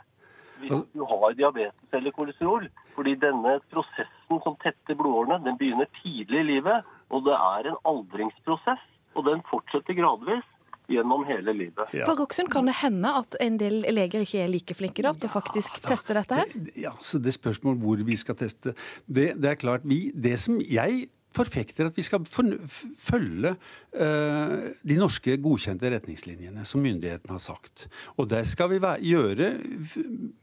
hvis 0.61 0.77
du 0.93 1.03
har 1.09 1.33
diabetes 1.35 1.97
eller 1.97 2.13
kolesterol. 2.15 2.69
Fordi 2.95 3.15
denne 3.19 3.57
prosessen 3.73 4.41
som 4.45 4.55
tetter 4.61 4.95
blodårene, 4.95 5.41
den 5.43 5.57
begynner 5.59 5.89
tidlig 5.99 6.39
i 6.39 6.49
livet. 6.53 6.87
Og 7.11 7.25
det 7.25 7.35
er 7.35 7.67
en 7.67 7.79
aldringsprosess, 7.91 8.83
og 9.17 9.25
den 9.27 9.43
fortsetter 9.49 9.97
gradvis 9.97 10.47
gjennom 10.93 11.23
hele 11.27 11.55
livet. 11.55 11.93
Ja. 11.95 12.05
For 12.09 12.19
Roksund, 12.19 12.51
kan 12.53 12.67
det 12.69 12.77
hende 12.81 13.13
at 13.21 13.37
en 13.43 13.57
del 13.61 13.81
leger 13.93 14.25
ikke 14.25 14.43
er 14.43 14.51
like 14.51 14.77
flinke 14.77 15.05
da, 15.05 15.13
til 15.15 15.31
å 15.31 15.33
faktisk 15.33 15.79
ja, 15.81 15.85
teste 15.91 16.17
dette 16.17 16.41
her? 16.41 16.53
Det, 16.55 16.75
ja, 16.83 16.93
så 16.99 17.21
det 17.21 17.35
spørsmålet 17.37 17.81
hvor 17.83 18.03
vi 18.07 18.19
skal 18.19 18.37
teste 18.39 18.75
Det, 19.05 19.31
det 19.41 19.49
er 19.53 19.59
klart, 19.59 19.87
vi, 19.87 20.03
det 20.15 20.37
som 20.41 20.59
jeg 20.61 21.07
forfekter 21.35 21.87
at 21.87 21.97
vi 21.97 22.03
skal 22.05 22.25
følge 22.27 23.53
uh, 23.55 24.55
de 24.83 24.97
norske 24.99 25.37
godkjente 25.41 25.91
retningslinjene 25.93 26.65
som 26.67 26.83
myndighetene 26.83 27.37
har 27.37 27.43
sagt. 27.43 27.87
Og 28.19 28.29
det 28.31 28.43
skal 28.51 28.73
vi 28.73 28.81
gjøre 29.11 29.51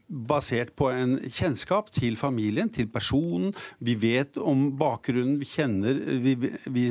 basert 0.09 0.73
på 0.79 0.89
en 0.89 1.17
kjennskap 1.29 1.91
til 1.93 2.17
familien, 2.17 2.71
til 2.73 2.89
personen. 2.89 3.51
Vi 3.85 3.93
vet 4.01 4.39
om 4.41 4.71
bakgrunnen, 4.79 5.37
vi 5.41 5.49
kjenner, 5.49 5.99
vi, 6.23 6.33
vi, 6.39 6.85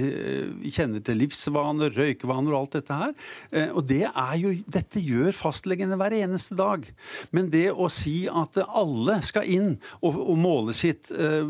vi 0.63 0.75
kjenner 0.75 1.03
til 1.03 1.19
livsvaner, 1.25 1.91
røykevaner 1.99 2.55
og 2.55 2.61
alt 2.61 2.79
dette 2.79 3.01
her. 3.03 3.17
Uh, 3.51 3.71
og 3.81 3.89
det 3.91 4.05
jo, 4.39 4.55
dette 4.79 5.03
gjør 5.03 5.35
fastlegene 5.37 5.99
hver 5.99 6.15
eneste 6.21 6.59
dag. 6.59 6.87
Men 7.35 7.51
det 7.51 7.67
å 7.75 7.91
si 7.93 8.21
at 8.31 8.61
alle 8.69 9.19
skal 9.27 9.49
inn 9.51 9.75
og, 9.99 10.15
og 10.15 10.39
måle 10.39 10.77
sitt 10.77 11.11
uh, 11.11 11.43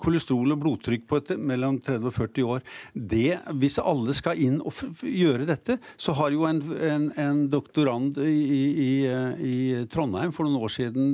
kolesterol 0.00 0.56
og 0.56 0.62
blodtrykk 0.64 1.06
på 1.06 1.20
et 1.20 1.36
mellom 1.36 1.65
mellom 1.66 1.80
30 1.82 2.06
og 2.10 2.14
40 2.14 2.46
år. 2.46 2.64
Det, 2.94 3.38
hvis 3.60 3.78
alle 3.82 4.14
skal 4.16 4.40
inn 4.42 4.60
og 4.60 4.74
gjøre 5.02 5.46
dette, 5.48 5.78
så 5.98 6.14
har 6.16 6.32
jo 6.34 6.46
en, 6.48 6.62
en, 6.80 7.08
en 7.18 7.42
doktorand 7.50 8.18
i, 8.22 8.36
i, 8.86 8.90
i, 9.06 9.56
Trondheim 9.90 10.32
for 10.34 10.46
noen 10.46 10.62
år 10.62 10.72
siden 10.72 11.04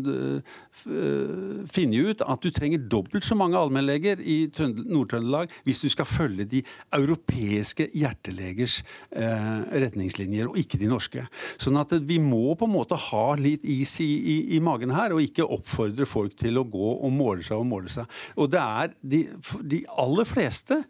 funnet 1.73 2.09
ut 2.09 2.23
at 2.25 2.43
du 2.43 2.51
trenger 2.55 2.83
dobbelt 2.91 3.25
så 3.27 3.37
mange 3.39 3.59
allmennleger 3.59 4.21
i 4.21 4.47
Nord-Trøndelag 4.49 5.53
hvis 5.67 5.83
du 5.83 5.89
skal 5.93 6.09
følge 6.09 6.47
de 6.49 6.63
europeiske 6.95 7.89
hjertelegers 7.97 8.81
eh, 9.17 9.59
retningslinjer, 9.83 10.51
og 10.51 10.59
ikke 10.61 10.81
de 10.81 10.91
norske. 10.91 11.25
Sånn 11.63 11.79
at 11.81 11.95
vi 12.09 12.19
må 12.23 12.57
på 12.59 12.69
en 12.69 12.75
måte 12.75 12.99
ha 13.09 13.25
litt 13.39 13.65
is 13.69 13.95
i, 14.03 14.09
i, 14.09 14.37
i 14.57 14.61
magen 14.65 14.95
her, 14.95 15.15
og 15.15 15.25
ikke 15.25 15.47
oppfordre 15.47 16.09
folk 16.09 16.37
til 16.41 16.61
å 16.61 16.67
gå 16.69 16.95
og 16.95 17.15
måle 17.15 17.45
seg 17.47 17.61
og 17.61 17.69
måle 17.69 17.93
seg. 17.93 18.09
Og 18.41 18.51
det 18.53 18.63
er 18.63 18.93
de, 19.15 19.23
de 19.69 19.83
aller 20.03 20.29
fleste 20.29 20.42
fleste 20.43 20.83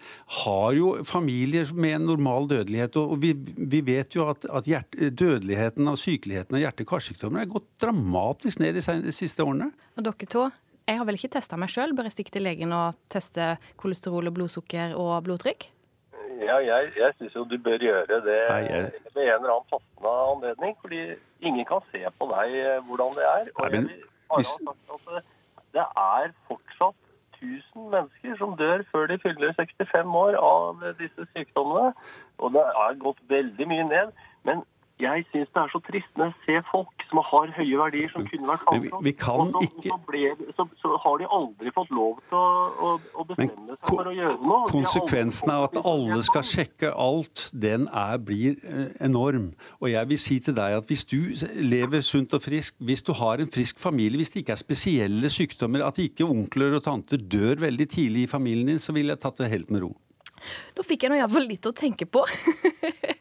har 0.42 0.72
jo 0.76 0.92
familier 1.04 1.68
med 1.74 1.98
en 1.98 2.06
normal 2.12 2.48
dødelighet. 2.48 2.96
Og 3.00 3.20
vi, 3.22 3.32
vi 3.56 3.82
vet 3.84 4.16
jo 4.16 4.26
at, 4.30 4.44
at 4.48 4.68
hjert, 4.68 4.96
dødeligheten 4.96 5.88
av 5.88 5.98
sykeligheten 6.00 6.56
av 6.56 6.64
hjerte-karsykdommer 6.64 7.44
er 7.44 7.52
gått 7.52 7.68
dramatisk 7.82 8.62
ned 8.62 8.78
de 8.78 9.14
siste 9.14 9.44
årene. 9.44 9.70
Og 9.96 10.06
dere 10.06 10.30
to, 10.30 10.46
jeg 10.88 10.98
har 10.98 11.08
vel 11.08 11.18
ikke 11.18 11.34
testa 11.36 11.58
meg 11.60 11.72
sjøl. 11.72 11.94
Bør 11.96 12.08
jeg 12.08 12.16
stikke 12.16 12.36
til 12.38 12.46
legen 12.48 12.72
og 12.76 12.98
teste 13.12 13.54
kolesterol, 13.80 14.30
og 14.30 14.36
blodsukker 14.38 14.96
og 14.98 15.14
blodtrykk? 15.28 15.68
Ja, 16.42 16.56
jeg, 16.64 16.90
jeg 16.98 17.14
syns 17.18 17.36
jo 17.36 17.44
du 17.46 17.54
bør 17.62 17.78
gjøre 17.78 18.18
det 18.24 18.38
Nei, 18.48 18.62
jeg... 18.66 18.88
ved 19.14 19.28
en 19.28 19.36
eller 19.36 19.52
annen 19.58 19.68
passende 19.70 20.16
anledning. 20.32 20.74
Fordi 20.82 21.04
ingen 21.44 21.68
kan 21.68 21.84
se 21.92 22.02
på 22.18 22.32
deg 22.32 22.58
eh, 22.64 22.80
hvordan 22.88 23.14
det 23.18 23.28
er. 23.28 23.52
Og 23.54 23.62
Nei, 23.68 23.70
men... 23.76 23.92
jeg 23.92 24.00
vil 24.00 24.10
bare 24.32 24.42
ha 24.42 24.98
sagt 25.04 25.14
at 25.16 25.30
det 25.72 25.86
er 26.06 26.34
fortsatt 26.48 27.11
1000 27.42 27.88
mennesker 27.90 28.36
som 28.38 28.56
dør 28.56 28.84
før 28.92 29.08
de 29.10 29.18
fyller 29.22 29.54
65 29.58 30.14
år 30.24 30.38
av 30.40 30.84
disse 31.00 31.26
sykdommene. 31.32 31.92
Og 32.38 32.54
det 32.54 32.64
har 32.78 33.00
gått 33.02 33.22
veldig 33.28 33.68
mye 33.68 33.88
ned. 33.90 34.12
Men 34.46 34.62
jeg 35.02 35.26
syns 35.30 35.50
det 35.50 35.62
er 35.62 35.72
så 35.72 35.82
trist 35.88 36.18
når 36.18 36.32
jeg 36.32 36.46
ser 36.46 36.68
folk 36.70 37.01
som 37.12 37.20
har 37.28 37.52
høye 37.58 37.78
verdier, 37.78 38.10
som 38.12 38.24
kunne 38.28 38.48
vært 38.48 38.64
kan 39.22 39.52
så, 39.52 39.62
ikke... 39.66 39.90
så, 39.90 39.98
ble, 40.08 40.22
så, 40.56 40.66
så, 40.80 40.92
har 41.02 41.20
de 41.20 41.28
aldri 41.36 41.72
fått 41.74 41.92
lov 41.94 42.16
til 42.28 42.38
å, 42.38 42.46
å, 42.72 42.92
å 43.20 43.26
bestemme 43.28 43.76
seg 43.76 43.90
for 43.90 44.08
å 44.08 44.14
gjøre 44.16 44.38
noe. 44.40 44.60
Konsekvensen 44.72 45.52
av 45.52 45.68
at 45.68 45.78
alle 45.82 46.20
skal 46.26 46.46
sjekke 46.46 46.92
alt, 46.96 47.46
den 47.52 47.88
er, 47.88 48.16
blir 48.22 48.56
eh, 48.64 48.94
enorm. 49.04 49.50
Og 49.80 49.90
jeg 49.92 50.10
vil 50.12 50.22
si 50.22 50.38
til 50.44 50.56
deg 50.56 50.78
at 50.80 50.88
hvis 50.88 51.04
du 51.10 51.18
lever 51.60 52.04
sunt 52.06 52.32
og 52.36 52.44
frisk, 52.44 52.78
hvis 52.80 53.04
du 53.06 53.12
har 53.18 53.42
en 53.42 53.52
frisk 53.52 53.82
familie, 53.82 54.22
hvis 54.22 54.32
det 54.34 54.44
ikke 54.44 54.56
er 54.56 54.62
spesielle 54.62 55.32
sykdommer, 55.32 55.84
at 55.86 56.00
ikke 56.02 56.28
onkler 56.28 56.78
og 56.78 56.86
tanter 56.86 57.20
dør 57.20 57.66
veldig 57.66 57.88
tidlig 57.92 58.26
i 58.26 58.32
familien 58.32 58.74
din, 58.74 58.82
så 58.82 58.96
ville 58.96 59.14
jeg 59.14 59.22
tatt 59.22 59.42
det 59.42 59.52
helt 59.52 59.72
med 59.72 59.84
ro. 59.86 59.92
Da 60.74 60.82
fikk 60.86 61.04
jeg 61.04 61.12
nå 61.12 61.20
iallfall 61.20 61.46
litt 61.46 61.66
å 61.68 61.74
tenke 61.76 62.08
på. 62.10 62.24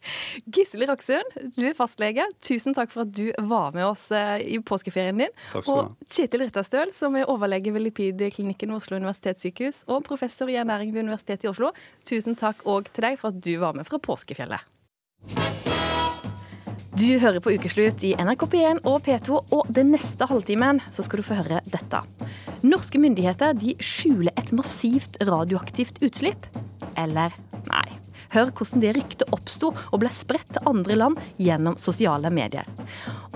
Gisle 0.46 0.88
Roksund, 0.90 1.38
du 1.56 1.64
er 1.68 1.78
fastlege. 1.78 2.26
Tusen 2.44 2.76
takk 2.78 2.92
for 2.94 3.06
at 3.06 3.14
du 3.16 3.32
var 3.50 3.76
med 3.76 3.86
oss 3.88 4.08
eh, 4.16 4.42
i 4.56 4.60
påskeferien 4.64 5.24
din. 5.24 5.34
Takk 5.52 5.66
skal 5.66 5.82
du. 5.92 5.94
Og 5.94 6.12
Kjetil 6.12 6.46
Ritterstøl, 6.46 6.94
som 6.98 7.18
er 7.20 7.30
overlege 7.32 7.74
ved 7.74 7.86
Lipid-klinikken 7.88 8.74
ved 8.74 8.82
Oslo 8.82 9.00
universitetssykehus 9.02 9.86
og 9.92 10.06
professor 10.08 10.52
i 10.52 10.60
ernæring 10.62 10.94
ved 10.94 11.06
Universitetet 11.08 11.48
i 11.48 11.52
Oslo. 11.52 11.72
Tusen 12.08 12.38
takk 12.40 12.66
òg 12.70 12.92
til 12.92 13.10
deg 13.10 13.20
for 13.22 13.34
at 13.34 13.42
du 13.44 13.56
var 13.62 13.78
med 13.78 13.88
fra 13.88 14.02
påskefjellet. 14.02 14.70
Du 17.02 17.08
hører 17.18 17.40
på 17.42 17.54
Ukeslutt 17.56 18.04
i 18.06 18.12
NRK 18.20 18.44
P1 18.52 18.82
og 18.86 19.00
P2, 19.06 19.38
og 19.56 19.70
den 19.74 19.94
neste 19.96 20.28
halvtimen 20.30 20.82
så 20.94 21.06
skal 21.06 21.22
du 21.22 21.26
få 21.26 21.38
høre 21.40 21.62
dette. 21.72 22.02
Norske 22.62 23.00
myndigheter 23.02 23.56
de 23.58 23.74
skjuler 23.82 24.36
et 24.38 24.52
massivt 24.54 25.18
radioaktivt 25.26 25.98
utslipp. 26.06 26.46
Eller 27.00 27.34
nei. 27.72 27.88
Hør 28.32 28.52
hvordan 28.56 28.80
det 28.84 28.94
ryktet 28.96 29.34
oppsto 29.36 29.74
og 29.76 30.00
ble 30.00 30.10
spredt 30.16 30.54
til 30.56 30.68
andre 30.70 30.96
land 30.96 31.20
gjennom 31.42 31.76
sosiale 31.82 32.32
medier. 32.32 32.68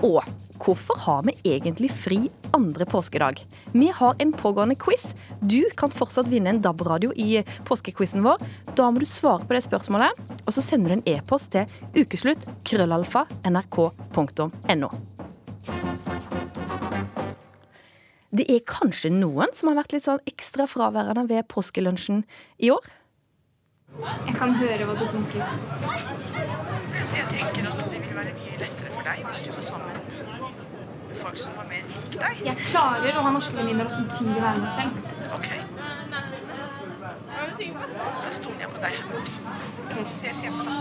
Og 0.06 0.22
hvorfor 0.62 0.96
har 1.04 1.26
vi 1.26 1.34
egentlig 1.44 1.90
fri 1.92 2.18
andre 2.56 2.86
påskedag? 2.88 3.42
Vi 3.76 3.90
har 3.92 4.16
en 4.18 4.32
pågående 4.32 4.78
quiz. 4.80 5.10
Du 5.40 5.60
kan 5.76 5.92
fortsatt 5.92 6.30
vinne 6.32 6.54
en 6.54 6.62
DAB-radio 6.64 7.12
i 7.12 7.42
påskequizen 7.68 8.24
vår. 8.24 8.40
Da 8.72 8.88
må 8.88 9.02
du 9.02 9.08
svare 9.08 9.44
på 9.44 9.56
det 9.56 9.66
spørsmålet, 9.68 10.16
og 10.46 10.56
så 10.56 10.64
sender 10.64 10.94
du 10.94 10.98
en 10.98 11.06
e-post 11.16 11.52
til 11.52 11.68
ukeslutt 11.96 12.48
krøllalfa 12.64 13.26
nrk.no. 13.44 14.90
Det 18.36 18.44
er 18.52 18.64
kanskje 18.68 19.12
noen 19.12 19.52
som 19.56 19.70
har 19.70 19.78
vært 19.78 19.94
litt 19.94 20.04
sånn 20.08 20.24
ekstra 20.28 20.66
fraværende 20.68 21.28
ved 21.28 21.46
påskelunsjen 21.52 22.24
i 22.64 22.72
år? 22.72 22.95
Jeg 23.96 24.34
kan 24.36 24.54
høre 24.60 24.84
hva 24.88 24.94
du 24.98 25.06
tenker. 25.08 25.42
Så 27.06 27.16
jeg 27.16 27.26
tenker 27.30 27.68
at 27.70 27.78
det 27.90 28.00
vil 28.02 28.16
være 28.16 28.32
mye 28.36 28.56
lettere 28.60 28.90
for 28.92 29.02
deg 29.06 29.18
hvis 29.28 29.40
du 29.46 29.50
var 29.54 29.64
sammen 29.64 29.90
med 31.08 31.16
folk 31.16 31.38
som 31.40 31.52
var 31.56 31.66
mer 31.70 31.82
lik 31.88 32.18
deg. 32.20 32.34
Jeg 32.44 32.56
klarer 32.66 33.16
å 33.16 33.24
ha 33.24 33.30
norske 33.34 33.56
venninner 33.56 33.88
og 33.88 33.94
samtidig 33.96 34.40
være 34.42 34.58
meg 34.60 34.72
selv. 34.76 34.92
Ok. 35.36 35.48
Da 37.56 38.30
stoler 38.34 38.60
jeg 38.66 38.70
på 38.74 38.80
deg. 38.84 38.94
Så 40.12 40.24
jeg 40.26 40.34
sier 40.42 40.50
på 40.52 40.60
deg. 40.68 40.74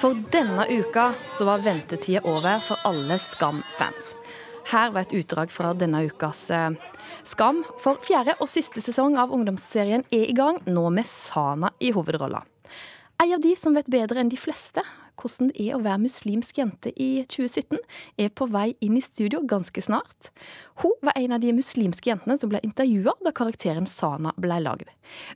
For 0.00 0.16
denne 0.32 0.64
uka 0.70 1.10
så 1.28 1.44
var 1.44 1.58
ventetida 1.64 2.20
over 2.24 2.58
for 2.64 2.88
alle 2.88 3.20
Skam-fans. 3.20 4.19
Her 4.70 4.92
var 4.94 5.02
et 5.02 5.14
utdrag 5.18 5.50
fra 5.50 5.72
denne 5.74 6.04
ukas 6.06 6.44
eh, 6.54 6.70
Skam. 7.26 7.64
For 7.82 7.98
fjerde 8.06 8.36
og 8.38 8.50
siste 8.50 8.82
sesong 8.84 9.16
av 9.18 9.32
ungdomsserien 9.34 10.04
er 10.14 10.28
i 10.30 10.36
gang, 10.36 10.60
nå 10.70 10.84
med 10.94 11.08
Sana 11.10 11.72
i 11.82 11.90
hovedrolla. 11.96 12.44
Ei 13.20 13.32
av 13.34 13.42
de 13.42 13.52
som 13.58 13.74
vet 13.76 13.90
bedre 13.90 14.22
enn 14.22 14.30
de 14.32 14.38
fleste 14.40 14.84
hvordan 15.20 15.50
det 15.50 15.66
er 15.66 15.76
å 15.76 15.82
være 15.84 16.00
muslimsk 16.00 16.56
jente 16.56 16.92
i 16.96 17.08
2017, 17.28 17.76
er 18.16 18.30
på 18.32 18.46
vei 18.48 18.70
inn 18.80 18.96
i 18.96 19.02
studio 19.04 19.42
ganske 19.44 19.82
snart. 19.84 20.30
Hun 20.80 20.94
var 21.04 21.18
en 21.20 21.34
av 21.36 21.42
de 21.42 21.52
muslimske 21.52 22.08
jentene 22.08 22.38
som 22.40 22.48
ble 22.48 22.62
intervjua 22.64 23.18
da 23.24 23.34
karakteren 23.36 23.88
Sana 23.90 24.32
ble 24.40 24.62
lagd. 24.64 24.88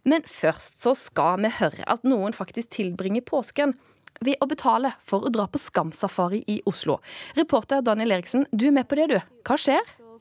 Men 0.08 0.24
først 0.30 0.80
så 0.84 0.94
skal 0.96 1.42
vi 1.44 1.52
høre 1.58 1.84
at 1.84 2.06
noen 2.08 2.32
faktisk 2.36 2.72
tilbringer 2.78 3.26
påsken 3.28 3.76
ved 4.24 4.36
å 4.42 4.48
betale 4.50 4.94
for 5.06 5.26
å 5.26 5.32
dra 5.32 5.46
på 5.50 5.60
Skamsafari 5.62 6.42
i 6.50 6.60
Oslo. 6.68 7.00
Reporter 7.38 7.82
Daniel 7.84 8.16
Eriksen, 8.18 8.46
du 8.52 8.68
er 8.68 8.76
med 8.76 8.88
på 8.88 8.98
det, 9.00 9.08
du. 9.14 9.18
Hva 9.46 9.58
skjer? 9.60 9.82
Uh, 9.98 10.18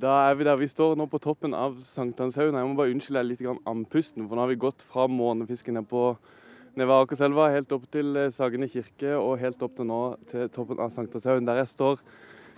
Da 0.00 0.14
er 0.28 0.34
vi 0.38 0.46
der. 0.46 0.56
Vi 0.58 0.68
står 0.70 0.96
nå 0.98 1.06
på 1.10 1.20
toppen 1.22 1.54
av 1.54 1.76
Sankthanshaugen. 1.86 2.56
Jeg 2.58 2.70
må 2.70 2.78
bare 2.78 2.94
unnskylde 2.94 3.22
litt 3.26 3.42
grann 3.42 3.60
andpusten, 3.70 4.26
for 4.28 4.34
nå 4.34 4.44
har 4.44 4.50
vi 4.50 4.62
gått 4.66 4.82
fra 4.90 5.06
månefisken 5.10 5.78
ned 5.78 5.86
på 5.90 6.14
ned 6.74 6.88
ved 6.90 6.96
Akerselva, 6.96 7.52
helt 7.54 7.72
opp 7.74 7.84
til 7.94 8.16
eh, 8.18 8.32
Sagene 8.34 8.66
kirke 8.66 9.14
og 9.14 9.38
helt 9.38 9.60
opp 9.62 9.76
til 9.78 9.86
nå 9.86 10.00
til 10.30 10.48
toppen 10.50 10.80
av 10.82 10.90
Sankthanshaugen, 10.94 11.46
der 11.46 11.60
jeg 11.62 11.70
står 11.70 12.00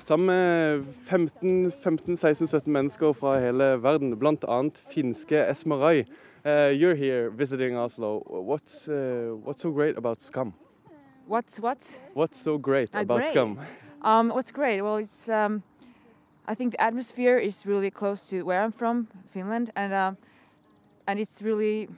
sammen 0.05 0.27
med 0.27 0.85
15-16-17 1.07 2.71
mennesker 2.71 3.13
fra 3.13 3.39
hele 3.39 3.83
verden, 3.83 4.19
bl.a. 4.19 4.63
finske 4.91 5.47
Esmarai. 5.51 6.05
Uh, 6.45 6.71
you're 6.71 6.95
here 6.95 7.31
visiting 7.31 7.77
Oslo. 7.77 8.23
What's, 8.29 8.89
uh, 8.89 9.35
what's 9.45 9.63
so 9.63 9.73
great 9.73 9.97
about 9.97 10.23
Scum? 10.23 10.53
What's 11.29 11.61
what? 11.61 11.99
What's 12.15 12.39
so 12.39 12.59
great 12.59 12.95
Uh, 12.95 13.01
about 13.01 13.21
great. 13.21 13.33
Scum? 13.33 13.59
Um, 14.03 14.29
what's 14.29 14.53
great? 14.53 14.81
Well, 14.83 14.97
it's 14.99 15.29
um, 15.29 15.63
I 16.47 16.55
think 16.55 16.73
the 16.73 16.81
atmosphere 16.81 17.39
is 17.39 17.67
really 17.67 17.91
close 17.91 18.29
to 18.31 18.43
where 18.45 18.63
I'm 18.63 18.73
from, 18.73 19.09
Finland, 19.33 19.71
and 19.75 19.93
um, 19.93 20.17
and 21.09 21.19
it's 21.19 21.43
really 21.43 21.89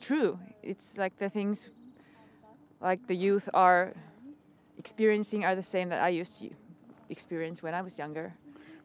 true. 0.00 0.38
It's 0.62 0.96
like 0.96 1.16
the 1.18 1.28
things 1.28 1.70
like 2.80 3.00
the 3.08 3.16
youth 3.16 3.48
are 3.52 3.92
experiencing 4.78 5.44
are 5.44 5.56
the 5.56 5.62
same 5.62 5.88
that 5.88 6.00
I 6.00 6.20
used 6.20 6.38
to 6.38 6.44
experience 7.10 7.62
when 7.62 7.74
I 7.74 7.82
was 7.82 7.98
younger. 7.98 8.32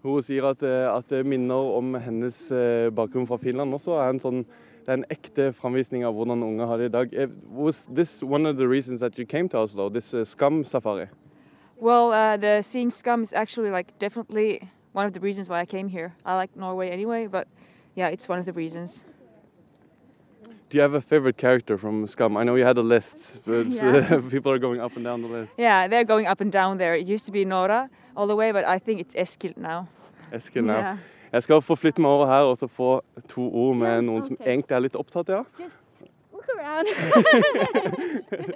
Hun 0.04 0.22
sier 0.22 0.46
at, 0.46 0.62
eh, 0.64 0.98
at 0.98 1.10
det 1.10 1.26
minner 1.26 1.56
om 1.78 1.94
hennes 1.96 2.52
eh, 2.52 2.90
bakgrunn 2.94 3.28
fra 3.28 3.38
Finland 3.38 3.74
også. 3.74 3.92
er 4.02 4.10
en 4.10 4.20
sånn, 4.20 4.46
Det 4.86 4.92
er 4.92 4.98
en 5.00 5.06
ekte 5.10 5.54
framvisning 5.54 6.04
av 6.06 6.14
hvordan 6.14 6.44
unge 6.44 6.66
har 6.68 6.78
det 6.78 6.86
i 6.86 6.94
dag. 6.94 7.14
Eh, 7.14 7.28
Was 7.50 7.88
this 7.96 8.22
one 8.22 8.46
of 8.46 8.58
the 8.58 8.68
reasons 8.68 9.00
that 9.00 9.18
you 9.18 9.26
came 9.26 9.50
to 9.50 9.58
Oslo, 9.58 9.90
this 9.90 10.14
uh, 10.14 10.24
Skam 10.24 10.64
safari? 10.64 11.08
Well, 11.78 12.12
uh, 12.14 12.38
the 12.38 12.62
seeing 12.62 12.92
scum 12.92 13.24
is 13.24 13.34
actually 13.34 13.72
like 13.72 13.98
definitely 14.00 14.70
one 14.94 15.08
of 15.08 15.14
the 15.14 15.20
reasons 15.20 15.50
why 15.50 15.60
I 15.60 15.66
came 15.66 15.90
here. 15.90 16.14
I 16.24 16.36
like 16.36 16.56
Norway 16.56 16.90
anyway, 16.90 17.26
but 17.28 17.48
yeah, 17.96 18.10
it's 18.14 18.30
one 18.30 18.38
of 18.40 18.46
the 18.46 18.54
reasons. 18.54 19.04
Do 20.70 20.78
you 20.78 20.82
have 20.82 20.94
a 20.94 21.02
favorite 21.02 21.38
character 21.38 21.78
from 21.78 22.08
Scum? 22.08 22.38
I 22.38 22.44
know 22.44 22.56
you 22.56 22.66
had 22.66 22.78
a 22.78 22.82
list, 22.82 23.40
but 23.46 23.68
Yeah. 23.70 24.22
people 24.30 24.52
are 24.52 24.60
going 24.60 24.80
up 24.80 24.96
and 24.96 25.04
down 25.04 25.22
the 25.22 25.28
list. 25.28 25.52
Yeah, 25.58 25.88
they're 25.88 26.06
going 26.06 26.28
up 26.28 26.42
and 26.42 26.52
down 26.52 26.78
there. 26.78 26.96
It 26.96 27.08
used 27.08 27.26
to 27.26 27.32
be 27.32 27.44
Nora 27.44 27.90
all 28.16 28.28
the 28.28 28.36
way, 28.36 28.52
but 28.52 28.66
I 28.66 28.80
think 28.80 29.02
it's 29.02 29.16
Eskild 29.16 29.58
now. 29.58 29.88
Eskil 30.32 30.64
now. 30.64 30.80
Yeah. 30.80 30.98
Jeg 31.34 31.44
skal 31.44 31.62
forflytte 31.62 32.02
meg 32.02 32.12
over 32.12 32.28
her 32.28 32.48
og 32.48 32.58
så 32.58 32.68
få 32.68 33.02
to 33.28 33.50
ord 33.50 33.76
med 33.76 34.06
noen 34.08 34.24
som 34.24 34.38
egentlig 34.40 34.76
er 34.76 34.86
litt 34.86 34.96
opptatt, 34.96 35.30
ja. 35.30 35.44
look 36.46 36.58
around. 36.58 36.88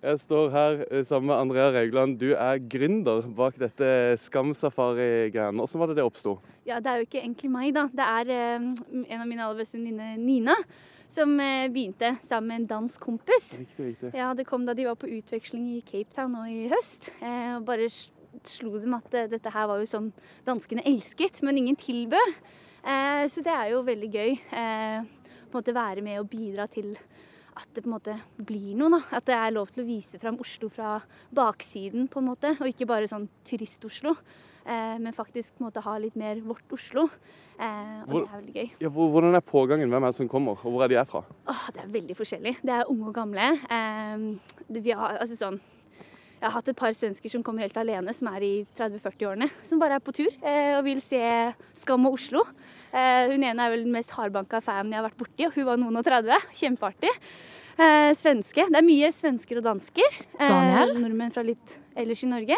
Jeg 0.00 0.20
står 0.22 0.46
her 0.48 0.78
eh, 0.88 1.02
sammen 1.04 1.28
med 1.28 1.36
Andrea 1.36 1.70
Regland. 1.74 2.14
Du 2.18 2.30
er 2.32 2.60
gründer 2.72 3.26
bak 3.36 3.58
dette 3.60 4.16
Skam-safari-greiene. 4.22 5.60
Hvordan 5.60 5.82
var 5.82 5.90
det 5.90 5.96
det 5.98 6.06
oppsto? 6.06 6.38
Ja, 6.64 6.78
det 6.80 6.88
er 6.88 7.02
jo 7.02 7.08
ikke 7.08 7.20
egentlig 7.20 7.50
meg, 7.52 7.74
da. 7.76 7.84
Det 7.92 8.06
er 8.06 8.30
eh, 8.32 8.70
en 9.02 9.20
av 9.20 9.28
mine 9.28 9.44
aller 9.44 9.60
beste 9.60 9.76
venninner, 9.76 10.16
Nina, 10.16 10.56
som 11.10 11.34
eh, 11.44 11.68
begynte 11.68 12.14
sammen 12.24 12.48
med 12.48 12.62
en 12.62 12.70
dansk 12.70 13.04
kompis. 13.10 13.52
Riktig, 13.58 13.90
riktig. 13.90 14.14
Ja, 14.16 14.32
Det 14.32 14.48
kom 14.48 14.64
da 14.64 14.72
de 14.72 14.88
var 14.88 14.96
på 14.96 15.10
utveksling 15.18 15.68
i 15.76 15.82
Cape 15.84 16.16
Town 16.16 16.32
nå 16.32 16.46
i 16.48 16.70
høst. 16.72 17.12
Eh, 17.20 17.58
og 17.58 17.68
bare 17.68 17.90
slo 18.44 18.78
dem 18.80 18.94
at 18.94 19.14
eh, 19.14 19.26
dette 19.30 19.52
her 19.52 19.66
var 19.70 19.78
jo 19.82 19.88
sånn 19.90 20.12
danskene 20.46 20.84
elsket, 20.86 21.42
men 21.42 21.58
ingen 21.58 21.76
tilbød. 21.76 22.36
Eh, 22.84 23.24
så 23.28 23.42
det 23.44 23.52
er 23.52 23.70
jo 23.74 23.82
veldig 23.86 24.10
gøy. 24.14 24.32
Eh, 24.52 25.02
på 25.50 25.58
en 25.58 25.58
måte 25.62 25.74
være 25.74 26.02
med 26.06 26.20
og 26.22 26.28
bidra 26.30 26.68
til 26.70 26.94
at 27.60 27.66
det 27.74 27.82
på 27.84 27.90
en 27.90 27.96
måte 27.96 28.14
blir 28.38 28.76
noe. 28.78 28.88
da. 28.94 29.00
At 29.18 29.26
det 29.26 29.34
er 29.36 29.50
lov 29.52 29.68
til 29.74 29.82
å 29.84 29.88
vise 29.88 30.20
fram 30.22 30.38
Oslo 30.40 30.68
fra 30.72 31.00
baksiden, 31.34 32.06
på 32.08 32.20
en 32.22 32.28
måte. 32.30 32.54
Og 32.60 32.70
ikke 32.70 32.86
bare 32.88 33.08
sånn 33.10 33.26
turist-Oslo. 33.44 34.14
Eh, 34.64 34.96
men 35.02 35.12
faktisk 35.16 35.56
på 35.56 35.64
en 35.64 35.68
måte 35.70 35.82
ha 35.84 35.96
litt 35.98 36.16
mer 36.16 36.40
vårt 36.44 36.70
Oslo. 36.72 37.08
Eh, 37.60 38.02
og 38.06 38.08
Hvor- 38.08 38.22
det 38.22 38.30
er 38.30 38.40
veldig 38.40 38.54
gøy. 38.54 38.70
Ja, 38.80 38.88
hvor, 38.88 39.10
hvordan 39.12 39.34
er 39.36 39.40
pågangen? 39.44 39.90
Hvem 39.90 40.02
er 40.04 40.06
det 40.14 40.16
som 40.16 40.28
kommer, 40.28 40.52
og 40.52 40.70
hvor 40.72 40.84
er 40.84 40.88
de 40.88 40.94
er 40.96 41.04
fra? 41.04 41.24
Åh, 41.48 41.66
det 41.74 41.82
er 41.82 41.88
veldig 41.88 42.16
forskjellig. 42.16 42.56
Det 42.62 42.70
er 42.70 42.84
unge 42.88 43.08
og 43.08 43.14
gamle. 43.14 43.50
Eh, 43.68 44.80
vi 44.80 44.90
har, 44.92 45.18
altså 45.20 45.36
sånn, 45.36 45.60
jeg 46.40 46.48
har 46.48 46.54
hatt 46.56 46.68
et 46.72 46.76
par 46.78 46.92
svensker 46.96 47.28
som 47.30 47.42
kommer 47.44 47.60
helt 47.66 47.76
alene, 47.76 48.14
som 48.16 48.28
er 48.32 48.40
i 48.46 48.52
30-40-årene. 48.78 49.50
Som 49.68 49.78
bare 49.82 49.98
er 49.98 50.04
på 50.04 50.14
tur 50.16 50.30
eh, 50.40 50.72
og 50.78 50.84
vil 50.86 51.00
se 51.04 51.20
Skam 51.82 52.06
og 52.08 52.16
Oslo. 52.16 52.46
Eh, 52.92 53.28
hun 53.30 53.44
ene 53.44 53.60
er 53.66 53.74
vel 53.74 53.84
den 53.84 53.92
mest 53.94 54.10
hardbanka 54.16 54.62
fanen 54.64 54.92
jeg 54.94 55.02
har 55.02 55.08
vært 55.10 55.20
borti, 55.20 55.46
og 55.46 55.54
hun 55.58 55.68
var 55.68 55.76
noen 55.82 56.00
og 56.00 56.06
30. 56.08 56.48
Kjempeartig. 56.62 57.12
Eh, 57.80 58.10
svenske. 58.18 58.64
Det 58.72 58.80
er 58.80 58.84
mye 58.88 59.12
svensker 59.14 59.60
og 59.60 59.66
dansker. 59.68 60.16
Eh, 60.38 60.46
Daniel? 60.48 60.96
Nordmenn 61.00 61.32
fra 61.36 61.44
litt 61.46 61.76
ellers 61.96 62.24
i 62.24 62.30
Norge. 62.32 62.56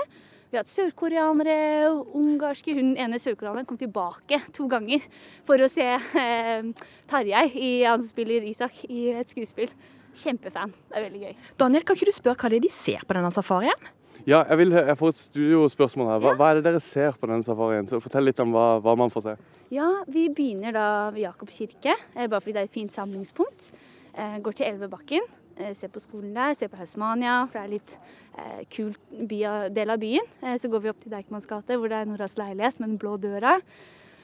Vi 0.53 0.59
har 0.59 0.67
hatt 0.67 0.71
sørkoreanere, 0.73 1.89
ungarske 2.19 2.75
Hun 2.77 2.91
ene 3.01 3.17
sørkoreaneren 3.23 3.65
kom 3.67 3.79
tilbake 3.81 4.39
to 4.53 4.67
ganger 4.69 5.01
for 5.49 5.57
å 5.65 5.69
se 5.73 5.87
eh, 5.89 6.67
Tarjei, 7.09 7.47
i- 7.57 7.85
han 7.89 7.99
som 8.03 8.11
spiller 8.13 8.45
Isak, 8.51 8.83
i 8.91 9.09
et 9.17 9.31
skuespill. 9.33 9.71
Kjempefan. 10.15 10.73
Det 10.91 10.99
er 10.99 11.07
veldig 11.09 11.25
gøy. 11.25 11.35
Daniel, 11.61 11.85
kan 11.89 11.99
ikke 11.99 12.09
du 12.11 12.17
spørre 12.17 12.41
hva 12.43 12.53
det 12.53 12.61
er 12.61 12.65
de 12.67 12.73
ser 12.75 13.05
på 13.09 13.17
denne 13.17 13.33
safarien? 13.35 13.91
Ja, 14.23 14.45
jeg, 14.47 14.59
vil, 14.61 14.75
jeg 14.77 14.95
får 15.01 15.11
et 15.11 15.21
studiospørsmål 15.25 16.11
her. 16.13 16.21
Hva, 16.23 16.33
hva 16.39 16.51
er 16.53 16.61
det 16.61 16.67
dere 16.69 16.83
ser 16.85 17.17
på 17.19 17.27
denne 17.27 17.43
safarien? 17.47 17.89
Så 17.91 17.99
Fortell 18.03 18.29
litt 18.29 18.43
om 18.43 18.53
hva, 18.55 18.67
hva 18.85 18.95
man 18.99 19.11
får 19.11 19.25
se. 19.25 19.37
Ja, 19.75 19.89
vi 20.07 20.29
begynner 20.31 20.77
da 20.77 20.89
ved 21.11 21.25
Jakobs 21.25 21.57
kirke, 21.59 21.97
eh, 22.15 22.29
bare 22.29 22.43
fordi 22.43 22.55
det 22.55 22.63
er 22.63 22.69
et 22.71 22.77
fint 22.77 22.95
samlingspunkt. 22.95 23.73
Eh, 24.13 24.37
går 24.45 24.59
til 24.59 24.69
Elvebakken, 24.69 25.27
eh, 25.57 25.73
ser 25.75 25.91
på 25.91 26.03
skolen 26.05 26.37
der, 26.37 26.55
ser 26.55 26.71
på 26.71 26.79
Hausmania, 26.79 27.41
for 27.49 27.59
det 27.59 27.65
er 27.65 27.73
litt 27.73 27.97
eh, 28.37 28.63
kul 28.71 28.93
by, 29.11 29.41
del 29.75 29.97
av 29.97 29.99
byen. 30.05 30.31
Eh, 30.45 30.55
så 30.61 30.71
går 30.71 30.85
vi 30.85 30.93
opp 30.93 31.03
til 31.03 31.17
Deichmans 31.17 31.49
gate, 31.51 31.81
hvor 31.81 31.91
det 31.91 31.99
er 31.99 32.13
Noras 32.13 32.39
leilighet 32.39 32.79
med 32.79 32.93
den 32.93 33.03
blå 33.03 33.17
døra. 33.19 33.57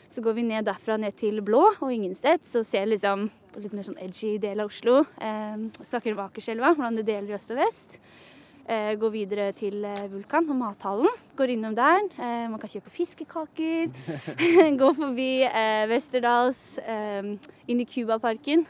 Så 0.09 0.23
går 0.25 0.39
vi 0.39 0.47
ned 0.49 0.65
derfra 0.65 0.97
ned 0.97 1.17
til 1.21 1.43
Blå 1.45 1.67
og 1.75 1.91
Ingenstedt, 1.93 2.47
så 2.49 2.63
ser 2.65 2.89
liksom 2.89 3.27
på 3.53 3.61
litt 3.61 3.75
mer 3.77 3.85
sånn 3.85 3.99
edgy 4.01 4.39
del 4.41 4.63
av 4.63 4.71
Oslo. 4.71 5.03
Eh, 5.21 5.67
snakker 5.85 6.15
om 6.15 6.23
Akerselva, 6.25 6.73
hvordan 6.73 6.97
det 6.97 7.05
deler 7.11 7.37
øst 7.37 7.53
og 7.53 7.61
vest. 7.61 7.99
Eh, 8.69 8.95
går 9.01 9.13
videre 9.13 9.51
til 9.57 9.85
eh, 9.85 10.07
Vulkan 10.13 10.49
og 10.53 10.57
mathallen. 10.61 11.13
Går 11.37 11.55
innom 11.55 11.77
der. 11.77 12.03
Eh, 12.17 12.49
man 12.49 12.61
kan 12.61 12.73
kjøpe 12.73 12.93
fiskekaker. 12.93 13.93
går 14.81 14.97
forbi 14.97 15.31
eh, 15.49 15.85
Westerdals, 15.93 16.63
eh, 16.85 17.35
inn 17.69 17.85
i 17.85 17.89
Cubaparken. 17.89 18.65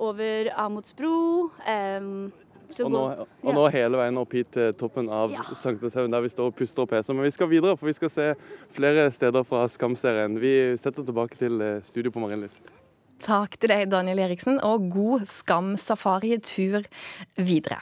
Over 0.00 0.48
Amotsbro. 0.64 1.16
Eh, 1.60 2.08
så 2.74 2.86
Og 2.86 2.92
nå, 2.92 3.02
og 3.14 3.50
ja. 3.50 3.54
nå 3.56 3.64
hele 3.74 4.00
veien 4.00 4.20
opp 4.20 4.34
hit 4.36 4.50
til 4.54 4.74
toppen 4.78 5.08
av 5.12 5.32
Ja. 5.34 5.44
Sankthanshaugen, 5.62 6.12
der 6.14 6.24
vi 6.24 6.32
står 6.32 6.50
og 6.50 6.56
puster 6.58 6.84
opp 6.84 6.94
hesa. 6.96 7.14
Men 7.14 7.26
vi 7.28 7.34
skal 7.34 7.50
videre, 7.50 7.76
for 7.78 7.90
vi 7.90 7.96
skal 7.96 8.10
se 8.12 8.30
flere 8.76 9.08
steder 9.14 9.46
fra 9.46 9.64
Skam-serien. 9.70 10.38
Vi 10.42 10.54
setter 10.80 11.06
tilbake 11.06 11.38
til 11.38 11.60
eh, 11.62 11.80
studio 11.86 12.12
på 12.14 12.22
Marienlyst. 12.24 12.62
Takk 13.24 13.56
til 13.56 13.70
deg, 13.70 13.88
Daniel 13.92 14.20
Eriksen, 14.26 14.58
og 14.66 14.90
god 14.92 15.24
Skam-safari-tur 15.30 16.84
videre. 17.38 17.80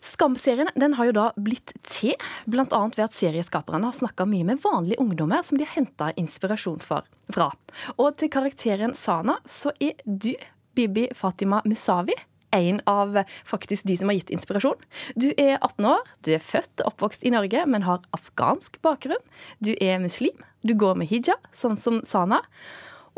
Skam-serien 0.00 0.70
den 0.78 0.94
har 0.94 1.08
jo 1.08 1.14
da 1.16 1.26
blitt 1.36 1.72
til, 1.86 2.14
bl.a. 2.46 2.64
ved 2.94 3.02
at 3.08 3.16
serieskaperne 3.16 3.90
har 3.90 3.96
snakka 3.96 4.28
mye 4.30 4.46
med 4.46 4.62
vanlige 4.62 5.00
ungdommer 5.02 5.42
som 5.46 5.58
de 5.58 5.66
har 5.66 5.74
henta 5.74 6.12
inspirasjon 6.20 6.78
for, 6.84 7.06
fra. 7.34 7.50
Og 7.96 8.14
til 8.20 8.30
karakteren 8.32 8.94
Sana 8.98 9.40
så 9.48 9.74
er 9.82 9.98
du, 10.04 10.32
Bibi 10.78 11.08
Fatima 11.18 11.58
Musavi, 11.66 12.14
en 12.56 12.80
av 12.88 13.18
faktisk 13.44 13.86
de 13.88 13.96
som 13.98 14.10
har 14.10 14.18
gitt 14.18 14.32
inspirasjon. 14.34 14.78
Du 15.16 15.30
er 15.36 15.58
18 15.58 15.88
år, 15.88 16.04
du 16.24 16.32
er 16.34 16.44
født 16.44 16.82
og 16.82 16.92
oppvokst 16.92 17.26
i 17.26 17.32
Norge, 17.34 17.64
men 17.66 17.86
har 17.86 18.04
afghansk 18.16 18.80
bakgrunn. 18.84 19.20
Du 19.64 19.74
er 19.80 20.00
muslim, 20.02 20.36
du 20.66 20.74
går 20.78 20.98
med 21.00 21.10
hijab, 21.10 21.42
sånn 21.52 21.76
som 21.80 22.00
Sana. 22.08 22.40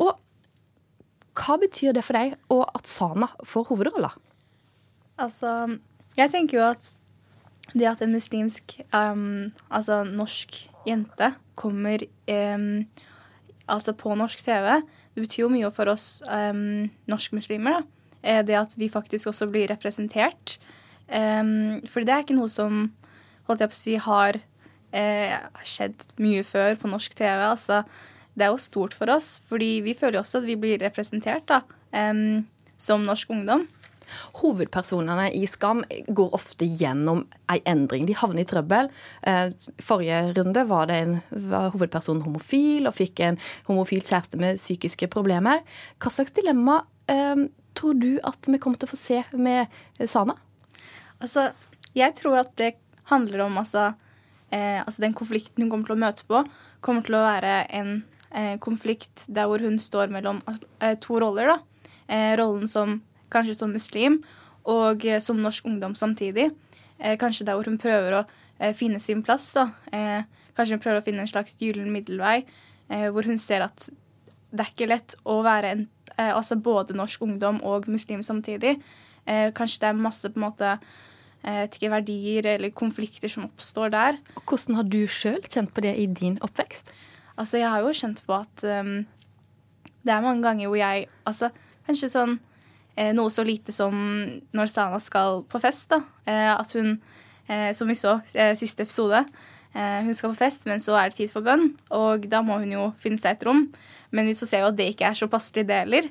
Og 0.01 0.17
hva 1.39 1.57
betyr 1.61 1.95
det 1.97 2.05
for 2.05 2.19
deg 2.19 2.35
og 2.53 2.67
at 2.75 2.91
Sana 2.91 3.31
får 3.47 3.69
hovedrolla? 3.71 4.13
Altså, 5.21 5.77
jeg 6.17 6.33
tenker 6.33 6.59
jo 6.59 6.65
at 6.71 6.91
det 7.71 7.87
at 7.87 8.03
en 8.03 8.15
muslimsk, 8.17 8.81
um, 8.91 9.53
altså 9.71 10.03
norsk 10.09 10.57
jente 10.89 11.35
kommer 11.61 12.03
um, 12.27 12.89
altså 13.71 13.95
på 13.95 14.15
norsk 14.19 14.43
TV, 14.43 14.81
det 15.15 15.23
betyr 15.23 15.45
jo 15.45 15.53
mye 15.53 15.71
for 15.75 15.93
oss 15.93 16.19
um, 16.27 16.91
norskmuslimer. 17.11 17.79
da. 17.79 18.00
Det 18.21 18.57
at 18.57 18.75
vi 18.77 18.91
faktisk 18.93 19.31
også 19.31 19.47
blir 19.49 19.71
representert. 19.71 20.59
Um, 21.09 21.81
for 21.89 22.05
det 22.05 22.13
er 22.15 22.23
ikke 22.23 22.37
noe 22.37 22.51
som 22.53 22.91
holdt 23.49 23.65
jeg 23.65 23.73
på 23.73 23.77
å 23.77 23.81
si, 23.81 23.97
har 23.99 24.39
eh, 24.95 25.35
skjedd 25.67 26.07
mye 26.23 26.45
før 26.47 26.79
på 26.79 26.91
norsk 26.91 27.17
TV. 27.19 27.43
Altså, 27.49 27.83
det 28.39 28.47
er 28.47 28.55
jo 28.55 28.63
stort 28.63 28.95
for 28.97 29.11
oss, 29.13 29.39
fordi 29.49 29.81
vi 29.87 29.97
føler 29.99 30.23
også 30.23 30.41
at 30.41 30.49
vi 30.49 30.59
blir 30.61 30.81
representert 30.83 31.49
da, 31.51 31.63
um, 31.97 32.47
som 32.81 33.07
norsk 33.09 33.33
ungdom. 33.35 33.67
Hovedpersonene 34.41 35.29
i 35.39 35.45
Skam 35.47 35.85
går 36.09 36.33
ofte 36.35 36.67
gjennom 36.67 37.25
ei 37.53 37.61
endring. 37.69 38.09
De 38.09 38.17
havner 38.19 38.43
i 38.43 38.49
trøbbel. 38.49 38.91
Eh, 39.23 39.53
Forrige 39.87 40.33
runde 40.39 40.65
var, 40.67 40.91
en, 40.91 41.21
var 41.31 41.71
hovedpersonen 41.75 42.25
homofil 42.25 42.91
og 42.91 42.97
fikk 42.97 43.23
en 43.27 43.39
homofil 43.69 44.03
kjæreste 44.03 44.41
med 44.41 44.59
psykiske 44.59 45.11
problemer. 45.15 45.63
Hva 46.03 46.11
slags 46.15 46.35
dilemma 46.35 46.81
tror 47.75 47.99
du 48.01 48.13
at 48.27 48.49
vi 48.49 48.59
kommer 48.59 48.81
til 48.81 48.89
å 48.89 48.93
få 48.93 48.99
se 49.01 49.23
med 49.39 49.71
Sana? 50.11 50.37
Altså, 51.21 51.51
jeg 51.97 52.15
tror 52.19 52.41
at 52.43 52.55
det 52.61 52.75
handler 53.11 53.45
om 53.47 53.59
altså, 53.61 53.93
eh, 54.51 54.81
altså 54.81 55.03
den 55.05 55.17
konflikten 55.17 55.65
hun 55.65 55.73
kommer 55.73 55.91
til 55.91 55.99
å 55.99 56.05
møte 56.05 56.27
på, 56.29 56.43
kommer 56.81 57.05
til 57.07 57.19
å 57.19 57.25
være 57.27 57.55
en 57.77 57.93
eh, 58.31 58.57
konflikt 58.63 59.27
der 59.29 59.51
hvor 59.51 59.63
hun 59.63 59.79
står 59.83 60.13
mellom 60.15 60.41
eh, 60.49 60.97
to 61.03 61.21
roller. 61.21 61.59
Eh, 62.09 62.35
rollen 62.41 62.69
som 62.71 63.01
kanskje 63.31 63.59
som 63.59 63.75
muslim 63.75 64.21
og 64.71 65.05
eh, 65.07 65.21
som 65.23 65.41
norsk 65.43 65.67
ungdom 65.67 65.97
samtidig. 65.99 66.51
Eh, 66.99 67.17
kanskje 67.21 67.47
der 67.49 67.59
hvor 67.59 67.69
hun 67.69 67.81
prøver 67.81 68.21
å 68.21 68.25
eh, 68.59 68.75
finne 68.77 69.01
sin 69.03 69.23
plass. 69.27 69.53
da. 69.57 69.71
Eh, 69.93 70.23
kanskje 70.57 70.77
hun 70.77 70.85
prøver 70.85 71.03
å 71.03 71.07
finne 71.07 71.25
en 71.25 71.31
slags 71.31 71.57
gyllen 71.61 71.93
middelvei, 71.93 72.43
eh, 72.89 73.09
hvor 73.11 73.29
hun 73.29 73.39
ser 73.41 73.67
at 73.67 73.91
det 74.51 74.65
er 74.65 74.73
ikke 74.73 74.91
lett 74.91 75.15
å 75.25 75.41
være 75.47 75.75
en, 75.75 75.85
eh, 76.17 76.33
altså 76.35 76.57
både 76.57 76.97
norsk 76.97 77.23
ungdom 77.23 77.61
og 77.67 77.89
muslim 77.89 78.23
samtidig. 78.23 78.77
Eh, 79.27 79.51
kanskje 79.57 79.85
det 79.85 79.89
er 79.91 80.03
masse 80.03 80.31
på 80.31 80.41
en 80.41 80.47
måte 80.47 80.73
eh, 81.45 81.67
ikke, 81.69 81.91
verdier 81.93 82.47
eller 82.55 82.75
konflikter 82.75 83.29
som 83.29 83.47
oppstår 83.49 83.93
der. 83.95 84.21
Og 84.37 84.43
Hvordan 84.49 84.81
har 84.81 84.89
du 84.89 85.01
sjøl 85.07 85.41
kjent 85.47 85.75
på 85.75 85.85
det 85.85 85.97
i 85.99 86.07
din 86.07 86.39
oppvekst? 86.43 86.93
Altså, 87.37 87.59
jeg 87.59 87.71
har 87.71 87.81
jo 87.81 87.97
kjent 87.97 88.23
på 88.27 88.37
at 88.37 88.65
um, 88.67 89.07
det 90.05 90.13
er 90.13 90.25
mange 90.25 90.43
ganger 90.45 90.69
hvor 90.69 90.77
jeg 90.77 91.07
Altså, 91.29 91.51
kanskje 91.87 92.11
sånn 92.13 92.35
eh, 92.97 93.13
noe 93.17 93.31
så 93.33 93.45
lite 93.47 93.73
som 93.75 93.95
når 94.57 94.73
Sana 94.73 94.99
skal 95.03 95.45
på 95.49 95.61
fest, 95.63 95.89
da. 95.93 96.03
Eh, 96.27 96.51
at 96.53 96.75
hun, 96.77 96.99
eh, 97.49 97.71
som 97.77 97.89
vi 97.89 97.97
så 97.99 98.19
siste 98.59 98.85
episode, 98.87 99.25
eh, 99.75 100.01
hun 100.05 100.15
skal 100.15 100.35
på 100.35 100.41
fest, 100.43 100.67
men 100.67 100.83
så 100.83 100.99
er 100.99 101.11
det 101.11 101.21
tid 101.21 101.33
for 101.33 101.47
bønn. 101.47 101.75
Og 101.91 102.29
da 102.31 102.43
må 102.43 102.59
hun 102.61 102.73
jo 102.73 102.91
finne 103.03 103.21
seg 103.21 103.39
et 103.39 103.47
rom. 103.49 103.69
Men 104.11 104.29
vi 104.29 104.37
så 104.37 104.49
ser 104.49 104.65
jo 104.65 104.71
at 104.71 104.79
det 104.79 104.91
ikke 104.93 105.09
er 105.11 105.19
så 105.19 105.29
passelig, 105.31 105.67
det 105.69 105.83
heller. 105.85 106.09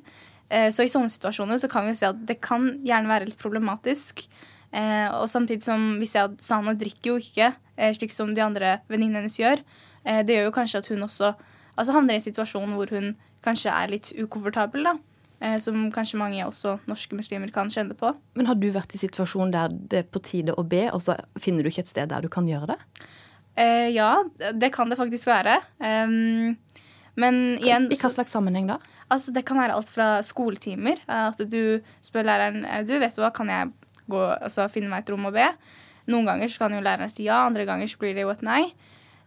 Eh, 0.49 0.69
så 0.73 0.85
i 0.85 0.91
sånne 0.91 1.12
situasjoner 1.13 1.59
så 1.62 1.69
kan 1.71 1.88
vi 1.88 1.97
se 1.97 2.09
at 2.09 2.21
det 2.29 2.39
kan 2.45 2.71
gjerne 2.85 3.12
være 3.12 3.29
litt 3.29 3.41
problematisk. 3.41 4.25
Eh, 4.71 5.07
og 5.13 5.27
samtidig 5.29 5.65
som 5.65 5.91
vi 6.01 6.09
ser 6.09 6.29
at 6.29 6.41
Sana 6.45 6.75
drikker 6.77 7.13
jo 7.13 7.19
ikke, 7.21 7.53
eh, 7.77 7.93
slik 7.97 8.13
som 8.15 8.33
de 8.35 8.45
andre 8.45 8.79
venninnene 8.89 9.23
hennes 9.23 9.39
gjør. 9.39 9.63
Det 9.99 10.31
gjør 10.31 10.45
jo 10.47 10.55
kanskje 10.55 10.79
at 10.79 10.88
hun 10.88 11.03
også 11.03 11.33
altså 11.77 11.93
havner 11.93 12.15
i 12.15 12.17
en 12.17 12.23
situasjon 12.23 12.71
hvor 12.73 12.89
hun 12.95 13.12
kanskje 13.43 13.69
er 13.69 13.91
litt 13.91 14.07
ukomfortabel, 14.15 14.88
da. 14.88 15.59
Som 15.59 15.91
kanskje 15.91 16.17
mange 16.17 16.39
også 16.41 16.77
norske 16.88 17.15
muslimer 17.15 17.51
kan 17.51 17.69
kjenne 17.69 17.93
på. 17.99 18.13
Men 18.39 18.47
har 18.47 18.55
du 18.55 18.69
vært 18.71 18.95
i 18.95 18.99
situasjon 18.99 19.51
der 19.51 19.75
det 19.91 19.99
er 19.99 20.07
på 20.07 20.23
tide 20.23 20.55
å 20.55 20.63
be, 20.63 20.88
og 20.95 21.03
så 21.03 21.19
finner 21.39 21.63
du 21.63 21.69
ikke 21.69 21.83
et 21.83 21.91
sted 21.91 22.09
der 22.09 22.23
du 22.23 22.31
kan 22.31 22.47
gjøre 22.47 22.71
det? 22.71 22.79
Eh, 23.59 23.89
ja, 23.91 24.23
det 24.55 24.71
kan 24.73 24.89
det 24.89 24.97
faktisk 24.99 25.27
være. 25.27 25.59
Um, 25.83 26.55
men 27.19 27.60
igjen 27.60 27.89
I 27.91 27.97
hva 27.99 28.12
slags 28.13 28.34
sammenheng 28.36 28.69
da? 28.69 28.79
Altså, 29.10 29.34
det 29.34 29.43
kan 29.47 29.60
være 29.60 29.75
alt 29.75 29.89
fra 29.89 30.10
skoletimer. 30.25 31.01
At 31.10 31.39
du 31.49 31.79
spør 32.05 32.27
læreren 32.27 32.63
eh, 32.65 32.84
Du, 32.88 32.95
vet 33.01 33.15
du 33.15 33.23
hva, 33.23 33.32
kan 33.36 33.49
jeg 33.51 33.71
gå, 34.10 34.19
altså, 34.38 34.67
finne 34.73 34.91
meg 34.91 35.03
et 35.03 35.13
rom 35.13 35.29
og 35.29 35.36
be? 35.38 35.47
Noen 36.10 36.29
ganger 36.29 36.51
så 36.51 36.65
kan 36.65 36.75
jo 36.77 36.84
læreren 36.86 37.12
si 37.12 37.27
ja, 37.27 37.43
andre 37.45 37.65
ganger 37.69 37.89
så 37.89 38.01
blir 38.01 38.15
det 38.17 38.25
jo 38.25 38.34
et 38.34 38.45
nei. 38.45 38.62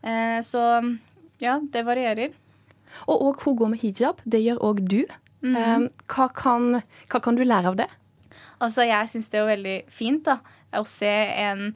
Eh, 0.03 0.39
så 0.47 0.63
ja, 1.43 1.59
det 1.75 1.85
varierer. 1.87 2.37
Og, 3.07 3.17
og 3.17 3.43
hun 3.43 3.59
går 3.59 3.73
med 3.75 3.83
hijab. 3.83 4.23
Det 4.25 4.43
gjør 4.43 4.63
òg 4.71 4.85
du. 4.87 5.03
Mm. 5.43 5.57
Eh, 5.59 5.89
hva, 6.13 6.29
kan, 6.37 6.79
hva 7.11 7.23
kan 7.23 7.39
du 7.39 7.45
lære 7.47 7.73
av 7.73 7.79
det? 7.81 7.89
Altså, 8.63 8.87
jeg 8.87 9.11
syns 9.11 9.31
det 9.33 9.41
er 9.41 9.51
veldig 9.51 9.79
fint 9.93 10.23
da, 10.27 10.39
å 10.79 10.85
se 10.89 11.11
en, 11.11 11.73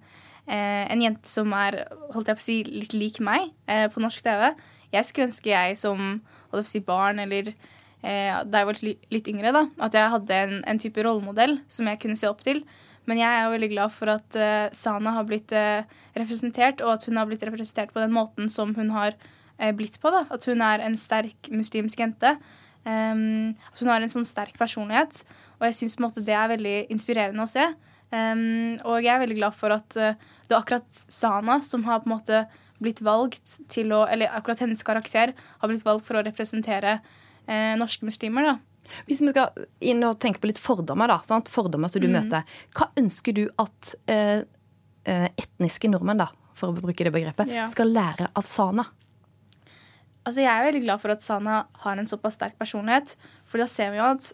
eh, 0.46 0.84
en 0.86 1.02
jente 1.02 1.28
som 1.28 1.50
er 1.58 1.82
holdt 2.14 2.30
jeg 2.30 2.38
på 2.38 2.44
å 2.44 2.46
si, 2.46 2.58
litt 2.70 2.94
lik 2.94 3.20
meg 3.24 3.50
eh, 3.66 3.88
på 3.92 4.02
norsk 4.02 4.22
TV. 4.26 4.52
Jeg 4.92 5.08
skulle 5.08 5.30
ønske 5.30 5.52
jeg 5.52 5.76
som 5.80 6.20
si, 6.64 6.80
barn 6.80 7.20
eller 7.22 7.50
eh, 7.50 8.32
da 8.46 8.62
jeg 8.62 8.68
var 8.68 8.82
litt, 8.82 9.30
yngre, 9.30 9.52
da, 9.52 9.66
at 9.82 9.96
jeg 9.96 10.12
hadde 10.14 10.42
en, 10.46 10.58
en 10.64 10.82
type 10.82 11.02
rollemodell 11.04 11.58
som 11.72 11.88
jeg 11.90 12.00
kunne 12.02 12.18
se 12.18 12.28
opp 12.30 12.44
til. 12.46 12.62
Men 13.06 13.20
jeg 13.20 13.30
er 13.30 13.44
jo 13.44 13.54
veldig 13.54 13.70
glad 13.70 13.94
for 13.94 14.10
at 14.10 14.38
eh, 14.38 14.68
Sana 14.74 15.14
har 15.14 15.26
blitt 15.28 15.54
eh, 15.54 15.86
representert, 16.18 16.82
og 16.82 16.96
at 16.96 17.06
hun 17.06 17.18
har 17.20 17.28
blitt 17.28 17.44
representert 17.46 17.92
på 17.94 18.02
den 18.02 18.14
måten 18.14 18.50
som 18.50 18.74
hun 18.74 18.90
har 18.94 19.14
eh, 19.58 19.72
blitt 19.76 20.00
på. 20.02 20.10
da. 20.10 20.24
At 20.34 20.46
hun 20.50 20.62
er 20.64 20.82
en 20.82 20.98
sterk 20.98 21.50
muslimsk 21.54 22.02
jente. 22.02 22.36
Um, 22.86 23.54
at 23.72 23.80
hun 23.82 23.90
har 23.90 24.02
en 24.02 24.12
sånn 24.12 24.26
sterk 24.26 24.58
personlighet. 24.58 25.22
Og 25.58 25.68
jeg 25.68 25.78
syns 25.80 25.96
det 26.22 26.34
er 26.34 26.52
veldig 26.54 26.76
inspirerende 26.94 27.46
å 27.46 27.50
se. 27.50 27.64
Um, 28.10 28.76
og 28.86 29.02
jeg 29.02 29.14
er 29.14 29.22
veldig 29.22 29.38
glad 29.38 29.54
for 29.58 29.74
at 29.74 29.98
uh, 29.98 30.14
det 30.46 30.54
er 30.54 30.60
akkurat 30.60 31.02
Sana 31.10 31.60
som 31.66 31.82
har 31.86 32.02
på 32.02 32.10
en 32.10 32.14
måte 32.14 32.44
blitt 32.82 33.00
valgt 33.04 33.58
til 33.72 33.92
å 33.96 34.04
Eller 34.10 34.32
akkurat 34.36 34.60
hennes 34.64 34.82
karakter 34.84 35.32
har 35.36 35.70
blitt 35.70 35.84
valgt 35.86 36.06
for 36.08 36.18
å 36.18 36.24
representere 36.26 36.98
eh, 37.46 37.74
norske 37.78 38.06
muslimer, 38.06 38.50
da. 38.52 38.56
Hvis 39.06 39.22
vi 39.24 39.32
skal 39.32 39.66
inn 39.82 40.04
og 40.06 40.18
tenke 40.22 40.42
på 40.42 40.50
litt 40.50 40.60
fordommer, 40.62 41.10
da, 41.10 41.20
sant? 41.26 41.50
fordommer 41.52 41.90
som 41.90 42.04
du 42.04 42.08
mm. 42.10 42.18
møter, 42.20 42.58
hva 42.76 42.90
ønsker 43.00 43.34
du 43.36 43.46
at 43.62 43.94
eh, 44.12 44.44
eh, 45.08 45.28
etniske 45.34 45.90
nordmenn, 45.90 46.22
da, 46.22 46.30
for 46.56 46.70
å 46.70 46.78
bruke 46.78 47.06
det 47.06 47.14
begrepet, 47.14 47.50
Ja. 47.52 47.66
skal 47.70 47.92
lære 47.94 48.30
av 48.36 48.46
Sana? 48.48 48.86
Altså, 50.26 50.42
jeg 50.42 50.50
er 50.50 50.66
veldig 50.66 50.82
glad 50.82 51.02
for 51.02 51.14
at 51.14 51.22
Sana 51.22 51.64
har 51.84 51.98
en 51.98 52.08
såpass 52.10 52.34
sterk 52.34 52.56
personlighet. 52.58 53.14
For 53.46 53.62
da 53.62 53.68
ser 53.70 53.92
vi 53.94 54.00
jo 54.00 54.08
at 54.08 54.32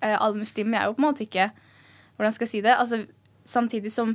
eh, 0.00 0.16
alle 0.16 0.40
muslimer 0.40 0.80
er 0.80 0.88
jo 0.88 0.96
på 0.96 1.04
en 1.04 1.10
måte 1.10 1.26
ikke 1.26 1.52
Hvordan 2.16 2.34
skal 2.34 2.44
jeg 2.44 2.50
si 2.50 2.60
det? 2.60 2.74
Altså, 2.76 2.98
samtidig 3.48 3.90
som 3.90 4.10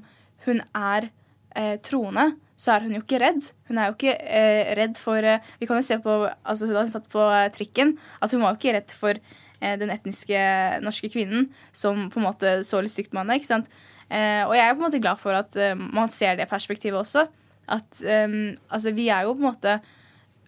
hun 0.45 0.61
er 0.77 1.09
eh, 1.57 1.79
troende, 1.83 2.37
så 2.57 2.73
er 2.73 2.85
hun 2.85 2.95
jo 2.97 3.03
ikke 3.03 3.19
redd. 3.21 3.51
Hun 3.69 3.77
er 3.77 3.89
jo 3.89 3.95
ikke 3.95 4.15
eh, 4.17 4.71
redd 4.77 4.97
for 4.99 5.21
eh, 5.21 5.43
Vi 5.61 5.67
kan 5.69 5.77
jo 5.77 5.85
se 5.85 5.99
på 6.01 6.13
altså, 6.25 6.69
Da 6.71 6.81
hun 6.81 6.93
satt 6.93 7.05
på 7.13 7.21
eh, 7.29 7.49
trikken, 7.53 7.93
at 8.17 8.33
hun 8.33 8.41
var 8.41 8.55
jo 8.55 8.59
ikke 8.59 8.73
redd 8.79 8.95
for 8.97 9.19
eh, 9.19 9.75
den 9.77 9.93
etniske 9.93 10.39
norske 10.81 11.11
kvinnen 11.13 11.51
som 11.69 12.07
på 12.13 12.21
en 12.21 12.25
måte 12.25 12.55
så 12.65 12.81
litt 12.81 12.95
stygt 12.95 13.13
på 13.13 13.21
henne. 13.21 13.37
ikke 13.37 13.51
sant? 13.51 13.69
Eh, 14.09 14.41
og 14.47 14.55
jeg 14.57 14.65
er 14.65 14.73
på 14.73 14.81
en 14.81 14.87
måte 14.87 15.03
glad 15.03 15.21
for 15.21 15.37
at 15.37 15.59
man 15.77 16.09
ser 16.09 16.39
det 16.39 16.49
perspektivet 16.49 16.97
også. 16.97 17.27
At 17.67 17.99
altså, 17.99 18.93
vi 18.95 19.09
er 19.11 19.25
jo 19.27 19.33
på 19.35 19.43
en 19.43 19.49
måte 19.49 19.73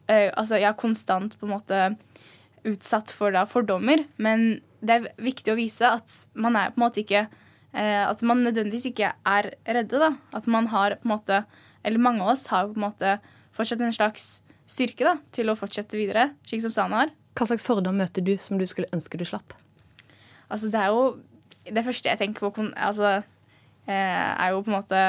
altså, 0.08 0.56
jeg 0.56 0.70
er 0.70 0.78
konstant 0.80 1.34
på 1.36 1.46
en 1.46 1.52
måte 1.52 1.80
utsatt 2.64 3.12
for 3.12 3.36
da, 3.36 3.44
fordommer, 3.44 4.06
men 4.16 4.62
det 4.80 4.96
er 4.96 5.10
viktig 5.20 5.52
å 5.52 5.58
vise 5.60 5.84
at 5.84 6.16
man 6.40 6.56
er 6.56 6.72
på 6.72 6.80
en 6.80 6.86
måte 6.86 7.04
ikke 7.04 7.28
At 7.76 8.24
man 8.26 8.40
nødvendigvis 8.42 8.88
ikke 8.90 9.12
er 9.14 9.52
redde, 9.68 10.00
da. 10.00 10.14
At 10.34 10.48
man 10.48 10.72
har 10.72 10.96
på 10.98 11.06
en 11.06 11.12
måte 11.12 11.44
Eller 11.90 12.02
mange 12.06 12.22
av 12.22 12.36
oss 12.36 12.46
har 12.54 12.70
på 12.70 12.78
en 12.78 12.86
måte 12.86 13.18
fortsatt 13.58 13.82
en 13.82 13.96
slags 13.96 14.28
styrke 14.70 15.08
da, 15.08 15.16
til 15.34 15.50
å 15.50 15.58
fortsette 15.58 15.98
videre, 15.98 16.30
slik 16.46 16.62
som 16.62 16.74
Sana 16.76 17.04
har. 17.04 17.16
Hva 17.38 17.48
slags 17.50 17.66
fordom 17.66 17.98
møter 17.98 18.22
du 18.26 18.36
som 18.42 18.60
du 18.60 18.68
skulle 18.70 18.90
ønske 18.94 19.18
du 19.18 19.26
slapp? 19.26 19.56
Altså, 20.50 20.70
det 20.70 20.80
er 20.82 20.94
jo 20.94 21.20
Det 21.70 21.84
første 21.86 22.10
jeg 22.10 22.18
tenker 22.18 22.50
på, 22.50 22.64
altså, 22.74 23.22
eh, 23.86 23.94
er 23.94 24.50
jo 24.50 24.62
på 24.64 24.72
en 24.72 24.78
måte 24.80 25.02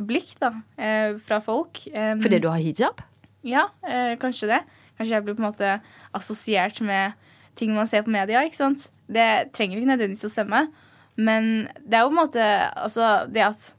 blikk, 0.00 0.30
da, 0.40 0.52
eh, 0.78 1.18
fra 1.20 1.40
folk. 1.44 1.82
Um, 1.92 2.22
Fordi 2.22 2.38
du 2.40 2.48
har 2.48 2.62
hijab? 2.62 3.02
Ja, 3.44 3.66
eh, 3.84 4.16
kanskje 4.16 4.48
det. 4.48 4.60
Kanskje 4.96 5.14
jeg 5.14 5.24
blir 5.24 5.34
på 5.34 5.44
en 5.44 5.50
måte 5.52 5.80
assosiert 6.14 6.80
med 6.80 7.12
ting 7.54 7.74
man 7.74 7.86
ser 7.86 8.02
på 8.02 8.10
media. 8.10 8.40
ikke 8.40 8.56
sant? 8.56 8.88
Det 9.10 9.52
trenger 9.52 9.76
ikke 9.76 9.92
nødvendigvis 9.92 10.24
å 10.24 10.32
stemme. 10.32 10.68
Men 11.16 11.68
det 11.84 11.98
er 11.98 12.00
jo 12.02 12.08
på 12.08 12.16
en 12.16 12.22
måte 12.22 12.44
altså, 12.76 13.30
det 13.30 13.44
at 13.44 13.74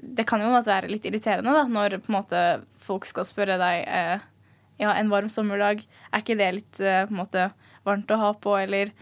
Det 0.00 0.26
kan 0.28 0.42
jo 0.42 0.50
måte 0.52 0.72
være 0.72 0.90
litt 0.90 1.06
irriterende 1.08 1.52
da, 1.54 1.66
når 1.68 2.00
måte 2.12 2.40
folk 2.80 3.04
skal 3.08 3.26
spørre 3.28 3.58
deg 3.60 3.84
eh, 3.84 4.26
ja, 4.80 4.94
en 4.94 5.12
varm 5.12 5.28
sommerdag, 5.32 5.84
er 6.10 6.24
ikke 6.24 6.38
det 6.40 6.50
litt 6.56 6.80
eh, 6.80 7.10
måte 7.12 7.50
varmt 7.84 8.10
å 8.12 8.20
ha 8.20 8.32
på, 8.36 8.56
eller 8.60 8.92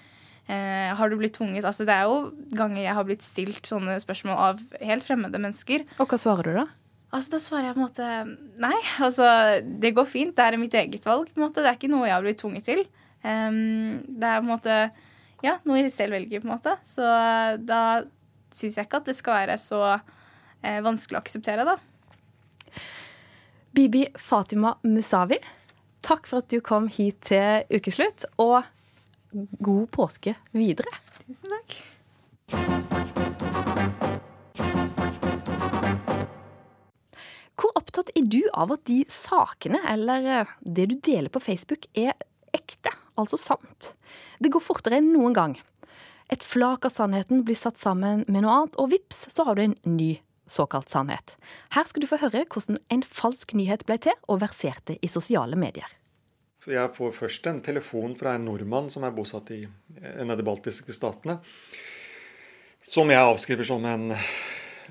Eh, 0.48 0.94
har 0.96 1.10
du 1.10 1.18
blitt 1.20 1.34
tvunget? 1.36 1.66
Altså, 1.68 1.84
det 1.84 1.92
er 1.92 2.06
jo 2.08 2.30
ganger 2.56 2.80
jeg 2.80 2.96
har 2.96 3.04
blitt 3.04 3.24
stilt 3.24 3.68
sånne 3.68 3.98
spørsmål 4.00 4.38
av 4.46 4.62
helt 4.80 5.04
fremmede 5.04 5.40
mennesker. 5.44 5.84
Og 6.00 6.08
hva 6.08 6.18
svarer 6.20 6.48
du 6.48 6.56
da? 6.56 6.64
Altså, 7.12 7.34
Da 7.34 7.40
svarer 7.42 7.68
jeg 7.68 7.76
på 7.76 7.82
en 7.82 7.84
måte 7.84 8.08
nei. 8.64 8.78
Altså, 9.04 9.26
det 9.84 9.92
går 9.96 10.08
fint. 10.08 10.32
Det 10.36 10.46
er 10.46 10.60
mitt 10.60 10.76
eget 10.76 11.04
valg. 11.04 11.28
på 11.28 11.40
en 11.40 11.44
måte. 11.44 11.60
Det 11.60 11.68
er 11.68 11.76
ikke 11.76 11.92
noe 11.92 12.08
jeg 12.08 12.16
har 12.16 12.24
blitt 12.24 12.40
tvunget 12.40 12.64
til. 12.64 12.86
Um, 13.20 14.00
det 14.08 14.24
er 14.24 14.40
på 14.40 14.46
en 14.46 14.52
måte 14.54 14.76
ja, 15.44 15.58
noe 15.68 15.82
jeg 15.82 15.92
selv 15.92 16.16
velger, 16.16 16.40
på 16.40 16.48
en 16.48 16.54
måte. 16.54 16.78
Så 16.86 17.04
da 17.68 17.82
syns 18.56 18.80
jeg 18.80 18.88
ikke 18.88 19.02
at 19.02 19.10
det 19.10 19.18
skal 19.18 19.42
være 19.42 19.58
så 19.60 19.82
eh, 19.92 20.14
vanskelig 20.62 21.18
å 21.18 21.22
akseptere, 21.22 21.64
da. 21.68 21.78
Bibi 23.76 24.06
Fatima 24.18 24.74
Musavi, 24.82 25.38
takk 26.02 26.26
for 26.26 26.42
at 26.42 26.48
du 26.50 26.58
kom 26.64 26.88
hit 26.90 27.20
til 27.28 27.68
ukeslutt, 27.70 28.24
og 28.40 28.64
god 29.60 29.86
påske 29.94 30.34
videre. 30.56 30.90
Tusen 31.26 31.52
takk. 31.52 31.76
Hvor 37.58 37.74
opptatt 37.74 38.12
er 38.14 38.26
du 38.30 38.40
av 38.54 38.72
at 38.72 38.84
de 38.86 39.02
sakene 39.10 39.80
eller 39.90 40.28
eh, 40.32 40.52
det 40.62 40.86
du 40.92 40.94
deler 41.02 41.30
på 41.32 41.42
Facebook, 41.42 41.88
er 41.92 42.14
ekte, 42.54 42.92
altså 43.18 43.38
sant? 43.40 43.92
Det 44.38 44.52
går 44.54 44.62
fortere 44.62 45.00
enn 45.02 45.10
noen 45.12 45.34
gang. 45.36 45.58
Et 46.30 46.44
flak 46.44 46.86
av 46.86 46.94
sannheten 46.94 47.42
blir 47.44 47.58
satt 47.58 47.80
sammen 47.80 48.24
med 48.28 48.44
noe 48.44 48.54
annet, 48.54 48.78
og 48.78 48.92
vips, 48.94 49.26
så 49.32 49.46
har 49.48 49.58
du 49.58 49.64
en 49.66 49.78
ny 49.88 50.16
såkalt 50.50 50.90
sannhet. 50.92 51.36
Her 51.74 51.86
skal 51.88 52.04
du 52.04 52.08
få 52.10 52.20
høre 52.22 52.44
hvordan 52.44 52.80
en 52.92 53.04
falsk 53.04 53.54
nyhet 53.58 53.86
ble 53.88 53.98
til 54.08 54.16
og 54.28 54.42
verserte 54.42 54.98
i 55.02 55.10
sosiale 55.12 55.58
medier. 55.58 55.88
Jeg 56.68 56.92
får 56.92 57.14
først 57.16 57.46
en 57.48 57.62
telefon 57.64 58.16
fra 58.18 58.34
en 58.36 58.44
nordmann 58.44 58.90
som 58.92 59.06
er 59.06 59.14
bosatt 59.16 59.52
i 59.54 59.62
en 60.18 60.28
av 60.28 60.36
de 60.36 60.44
baltiske 60.44 60.92
statene. 60.92 61.38
Som 62.84 63.08
jeg 63.12 63.24
avskriver 63.24 63.68
som 63.68 63.84
en 63.88 64.12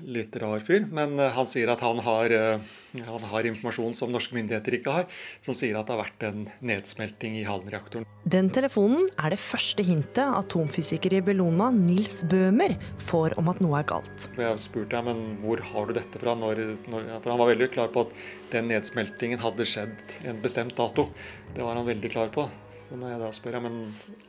litt 0.04 0.36
rar 0.40 0.62
fyr. 0.64 0.86
Men 0.94 1.18
eh, 1.18 1.32
han 1.34 1.48
sier 1.50 1.70
at 1.72 1.82
han 1.84 2.02
har, 2.04 2.34
eh, 2.34 2.76
han 3.06 3.26
har, 3.32 3.48
informasjon 3.48 3.96
som 3.96 4.12
norske 4.14 4.36
myndigheter 4.36 4.78
ikke 4.78 4.94
har, 4.94 5.08
som 5.44 5.56
sier 5.58 5.78
at 5.78 5.88
det 5.88 5.96
har 5.96 6.02
vært 6.04 6.26
en 6.28 6.46
nedsmelting 6.60 7.38
i 7.40 7.46
Halen-reaktoren. 7.48 8.06
Den 8.28 8.50
telefonen 8.52 9.06
er 9.16 9.32
det 9.32 9.40
første 9.40 9.84
hintet 9.86 10.20
atomfysiker 10.26 11.16
i 11.16 11.22
Bellona, 11.24 11.70
Nils 11.72 12.20
Bøhmer, 12.28 12.76
får 13.00 13.38
om 13.40 13.48
at 13.52 13.62
noe 13.64 13.80
er 13.80 13.88
galt. 13.88 14.28
Jeg 14.36 14.62
spurte 14.62 14.98
ham 14.98 15.08
men 15.08 15.22
hvor 15.40 15.62
har 15.64 15.88
du 15.88 15.94
dette 15.96 16.20
fra. 16.20 16.34
Når, 16.38 16.60
når, 16.90 17.10
for 17.22 17.32
Han 17.32 17.40
var 17.40 17.52
veldig 17.54 17.70
klar 17.72 17.92
på 17.94 18.04
at 18.04 18.16
den 18.52 18.68
nedsmeltingen 18.72 19.40
hadde 19.40 19.66
skjedd 19.68 20.18
en 20.28 20.42
bestemt 20.44 20.76
dato. 20.76 21.08
Det 21.56 21.64
var 21.64 21.78
han 21.78 21.88
veldig 21.88 22.10
klar 22.12 22.32
på. 22.34 22.48
Så 22.88 22.96
når 22.98 23.14
jeg 23.14 23.22
da 23.22 23.30
spør 23.36 23.58
jeg, 23.58 23.64
men 23.64 24.27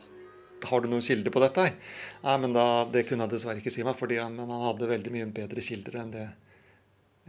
har 0.67 0.81
du 0.83 0.89
noen 0.91 1.05
kilder 1.05 1.33
på 1.33 1.41
dette? 1.43 1.65
her? 1.69 1.95
Nei, 2.25 2.35
men 2.43 2.53
da, 2.55 2.65
Det 2.91 3.05
kunne 3.07 3.25
han 3.25 3.31
dessverre 3.31 3.61
ikke 3.61 3.73
si 3.73 3.85
meg, 3.85 3.97
fordi 3.99 4.19
han, 4.21 4.35
men 4.35 4.51
han 4.51 4.65
hadde 4.67 4.89
veldig 4.89 5.13
mye 5.13 5.29
bedre 5.33 5.63
kilder 5.63 5.99
enn 6.01 6.11
det, 6.13 6.27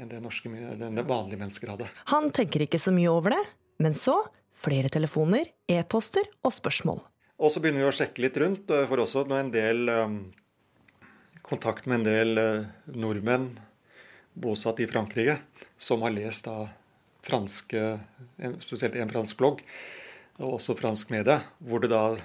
enn 0.01 0.11
det, 0.11 0.21
norske, 0.25 0.51
enn 0.51 0.99
det 0.99 1.07
vanlige 1.09 1.41
mennesker 1.41 1.75
hadde. 1.75 1.89
Han 2.15 2.31
tenker 2.35 2.67
ikke 2.67 2.81
så 2.83 2.95
mye 2.95 3.13
over 3.13 3.37
det, 3.37 3.45
men 3.85 3.97
så 3.99 4.19
flere 4.61 4.91
telefoner, 4.93 5.49
e-poster 5.71 6.27
og 6.45 6.53
spørsmål. 6.57 7.01
Og 7.41 7.53
så 7.53 7.63
begynner 7.63 7.87
vi 7.87 7.89
å 7.89 7.97
sjekke 7.97 8.27
litt 8.27 8.37
rundt, 8.41 8.71
eh, 8.75 8.87
for 8.91 9.01
også 9.01 9.25
nå 9.29 9.39
en 9.41 9.53
del 9.55 9.89
um, 9.89 10.19
kontakt 11.47 11.89
med 11.89 12.03
en 12.03 12.09
del 12.09 12.41
uh, 12.41 12.69
nordmenn 12.93 13.55
bosatt 14.41 14.83
i 14.85 14.89
Frankrike, 14.91 15.39
som 15.81 16.05
har 16.05 16.13
lest 16.15 16.47
da 16.47 16.69
franske, 17.25 17.81
en, 18.41 18.61
spesielt 18.61 18.97
en 18.97 19.11
fransk 19.11 19.41
blogg, 19.41 19.65
og 20.41 20.57
også 20.57 20.77
fransk 20.79 21.13
medie, 21.13 21.37
hvor 21.69 21.83
det 21.83 21.93
da 21.93 22.17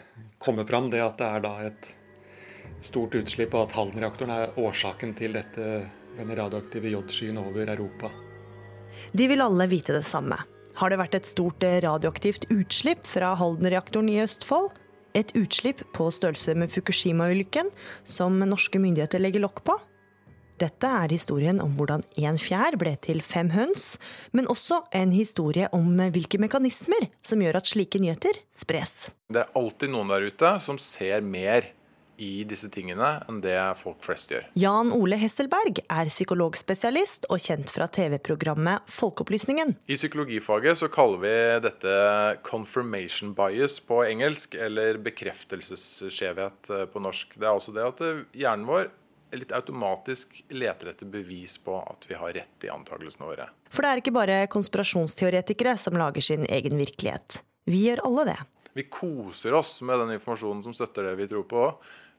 kommer 0.41 0.67
fram 0.67 0.89
det 0.91 1.03
at 1.03 1.19
det 1.19 1.27
er 1.27 1.43
da 1.43 1.53
et 1.67 1.91
stort 2.85 3.15
utslipp, 3.17 3.53
og 3.55 3.67
at 3.67 3.75
Halden-reaktoren 3.75 4.33
er 4.33 4.59
årsaken 4.61 5.13
til 5.17 5.35
dette, 5.35 5.85
denne 6.15 6.37
radioaktive 6.37 6.91
jodskyen 6.93 7.39
over 7.41 7.67
Europa. 7.67 8.11
De 9.11 9.27
vil 9.27 9.43
alle 9.43 9.67
vite 9.71 9.95
det 9.95 10.05
samme. 10.07 10.37
Har 10.75 10.91
det 10.91 10.99
vært 10.99 11.15
et 11.19 11.27
stort 11.27 11.63
radioaktivt 11.63 12.47
utslipp 12.51 13.07
fra 13.07 13.33
Halden-reaktoren 13.39 14.11
i 14.11 14.19
Østfold? 14.23 14.71
Et 15.15 15.31
utslipp 15.39 15.81
på 15.95 16.09
størrelse 16.11 16.55
med 16.59 16.71
Fukushima-ulykken, 16.73 17.69
som 18.03 18.41
norske 18.43 18.79
myndigheter 18.83 19.23
legger 19.23 19.45
lokk 19.45 19.63
på? 19.67 19.77
Dette 20.55 20.87
er 20.87 21.11
historien 21.11 21.57
om 21.59 21.73
hvordan 21.75 22.03
én 22.15 22.37
fjær 22.39 22.77
ble 22.79 22.93
til 23.03 23.19
fem 23.25 23.49
høns, 23.51 23.97
men 24.31 24.47
også 24.47 24.85
en 24.95 25.11
historie 25.11 25.67
om 25.75 25.97
hvilke 26.15 26.39
mekanismer 26.39 27.09
som 27.19 27.43
gjør 27.43 27.59
at 27.59 27.67
slike 27.67 27.99
nyheter 27.99 28.39
spres. 28.55 29.09
Det 29.27 29.43
er 29.43 29.57
alltid 29.59 29.91
noen 29.91 30.13
der 30.13 30.29
ute 30.31 30.53
som 30.63 30.79
ser 30.79 31.25
mer 31.25 31.67
i 32.15 32.45
disse 32.47 32.69
tingene 32.71 33.09
enn 33.27 33.41
det 33.43 33.57
folk 33.81 33.99
flest 34.05 34.31
gjør. 34.31 34.47
Jan 34.55 34.93
Ole 34.95 35.19
Hesselberg 35.19 35.81
er 35.83 36.07
psykologspesialist 36.07 37.27
og 37.27 37.43
kjent 37.43 37.71
fra 37.75 37.89
TV-programmet 37.91 38.87
Folkeopplysningen. 38.95 39.75
I 39.91 39.99
psykologifaget 39.99 40.79
så 40.79 40.87
kaller 40.87 41.19
vi 41.25 41.37
dette 41.67 41.95
confirmation 42.47 43.35
bias 43.35 43.81
på 43.83 44.05
engelsk, 44.07 44.55
eller 44.55 45.03
bekreftelsesskjevhet 45.03 46.71
på 46.93 47.03
norsk. 47.03 47.35
Det 47.35 47.43
er 47.43 47.51
altså 47.51 47.75
det 47.75 47.89
at 47.91 48.05
hjernen 48.31 48.69
vår 48.71 48.93
litt 49.39 49.53
automatisk 49.55 50.37
leter 50.53 50.91
etter 50.91 51.09
bevis 51.09 51.57
på 51.63 51.77
at 51.81 52.07
vi 52.09 52.17
har 52.19 52.33
rett 52.37 52.65
i 52.67 52.71
antakelsene 52.71 53.27
våre. 53.27 53.47
For 53.73 53.85
det 53.85 53.91
er 53.91 54.01
ikke 54.01 54.15
bare 54.15 54.39
konspirasjonsteoretikere 54.51 55.75
som 55.81 55.97
lager 55.99 56.25
sin 56.25 56.45
egen 56.45 56.77
virkelighet. 56.79 57.41
Vi 57.69 57.85
gjør 57.87 58.03
alle 58.09 58.27
det. 58.31 58.39
Vi 58.75 58.87
koser 58.91 59.55
oss 59.55 59.77
med 59.87 60.01
den 60.03 60.15
informasjonen 60.17 60.63
som 60.65 60.75
støtter 60.75 61.07
det 61.09 61.15
vi 61.21 61.29
tror 61.31 61.45
på, 61.49 61.65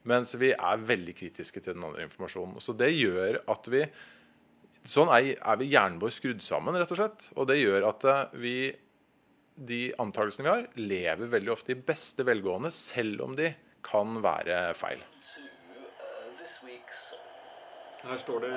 mens 0.09 0.33
vi 0.39 0.53
er 0.55 0.85
veldig 0.89 1.13
kritiske 1.17 1.61
til 1.61 1.75
den 1.77 1.85
andre 1.85 2.07
informasjonen. 2.07 2.57
Så 2.63 2.73
det 2.77 2.93
gjør 2.95 3.41
at 3.47 3.73
vi 3.73 3.87
Sånn 4.87 5.09
er, 5.11 5.33
er 5.35 5.57
vi 5.59 5.65
hjernen 5.67 5.97
vår 5.99 6.13
skrudd 6.15 6.39
sammen, 6.39 6.77
rett 6.79 6.91
og 6.95 6.99
slett. 7.01 7.25
Og 7.35 7.49
det 7.49 7.57
gjør 7.59 7.89
at 7.89 8.05
vi 8.39 8.71
de 9.57 9.79
antakelsene 9.99 10.45
vi 10.45 10.51
har, 10.53 10.67
lever 10.79 11.31
veldig 11.33 11.51
ofte 11.51 11.73
i 11.73 11.81
beste 11.89 12.23
velgående, 12.23 12.71
selv 12.71 13.25
om 13.25 13.35
de 13.35 13.49
kan 13.83 14.19
være 14.23 14.71
feil. 14.77 15.01
Her 18.03 18.17
står 18.17 18.39
det 18.45 18.53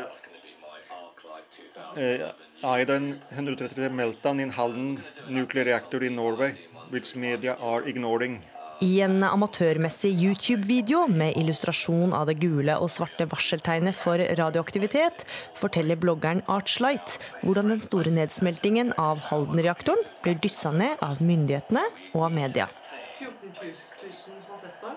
uh, 1.97 2.79
Iodine 2.79 3.19
133 3.31 3.89
meltdown 3.89 4.41
in 4.41 4.51
Halden 4.51 5.03
nuclear 5.29 5.65
reactor 5.65 6.03
in 6.05 6.17
Norway, 6.17 6.55
which 6.91 7.17
media 7.17 7.57
are 7.61 7.89
ignoring. 7.89 8.43
I 8.81 9.03
en 9.05 9.21
amatørmessig 9.21 10.15
YouTube-video 10.25 11.03
med 11.13 11.37
illustrasjon 11.37 12.15
av 12.17 12.31
det 12.31 12.39
gule 12.41 12.79
og 12.81 12.89
svarte 12.89 13.27
varseltegnet 13.29 13.97
for 13.97 14.23
radioaktivitet, 14.41 15.27
forteller 15.59 16.01
bloggeren 16.01 16.41
Archlight 16.49 17.19
hvordan 17.43 17.75
den 17.75 17.85
store 17.85 18.13
nedsmeltingen 18.17 18.95
av 18.97 19.21
Halden-reaktoren 19.29 20.01
blir 20.25 20.41
dyssa 20.41 20.73
ned 20.73 20.97
av 21.05 21.21
myndighetene 21.21 21.85
og 22.15 22.31
av 22.31 22.37
media. 22.41 22.71
14 23.19 23.53
000 23.61 23.75
som 24.17 24.55
har 24.55 24.63
sett 24.65 24.81
på? 24.81 24.97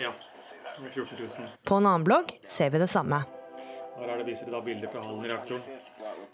Ja. 0.00 0.12
14 0.94 1.18
000. 1.38 1.48
På 1.64 1.74
en 1.74 1.86
annen 1.86 2.04
blogg 2.04 2.40
ser 2.46 2.70
vi 2.70 2.78
det 2.78 2.88
samme. 2.88 3.22
Her 3.96 4.08
er 4.08 4.22
det 4.22 4.24
viser 4.26 4.48
de 4.48 4.54
da 4.54 4.60
bilder 4.64 4.88
fra 4.88 5.02
Hallen-reaktoren. 5.04 5.80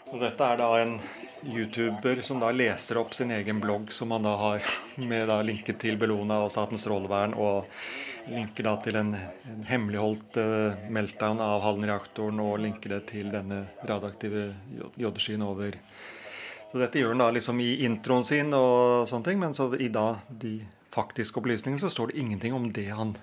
Så 0.06 0.18
dette 0.22 0.46
er 0.46 0.60
da 0.60 0.68
en 0.80 0.94
YouTuber 1.42 2.22
som 2.24 2.38
da 2.40 2.52
leser 2.54 3.00
opp 3.00 3.16
sin 3.16 3.32
egen 3.34 3.58
blogg, 3.60 3.90
som 3.92 4.14
han 4.14 4.24
da 4.24 4.36
har 4.40 4.62
med 5.10 5.26
da 5.28 5.40
linket 5.44 5.80
til 5.82 5.98
Bellona 6.00 6.38
og 6.44 6.52
Statens 6.54 6.86
strålevern, 6.86 7.34
og 7.34 7.66
linker 8.30 8.68
da 8.68 8.76
til 8.84 8.96
en, 9.00 9.12
en 9.16 9.66
hemmeligholdt 9.68 10.38
uh, 10.38 10.86
meltdown 10.92 11.42
av 11.44 11.64
Hallen-reaktoren, 11.66 12.40
og 12.44 12.62
linker 12.62 12.94
det 12.94 13.02
til 13.10 13.32
denne 13.34 13.64
radioaktive 13.82 14.52
jodeskyen 14.96 15.44
over 15.44 15.76
Så 16.70 16.78
dette 16.78 17.00
gjør 17.00 17.16
han 17.16 17.26
da 17.26 17.30
liksom 17.34 17.60
i 17.64 17.84
introen 17.88 18.24
sin 18.24 18.54
og 18.54 19.08
sånne 19.08 19.28
ting, 19.28 19.42
men 19.42 19.56
så 19.56 19.72
i 19.74 19.90
da 19.92 20.20
de 20.28 20.60
faktiske 20.94 21.40
opplysningene 21.40 21.80
så 21.80 21.90
står 21.92 22.12
det 22.12 22.22
ingenting 22.22 22.54
om 22.54 22.70
det 22.72 22.88
han 22.92 23.16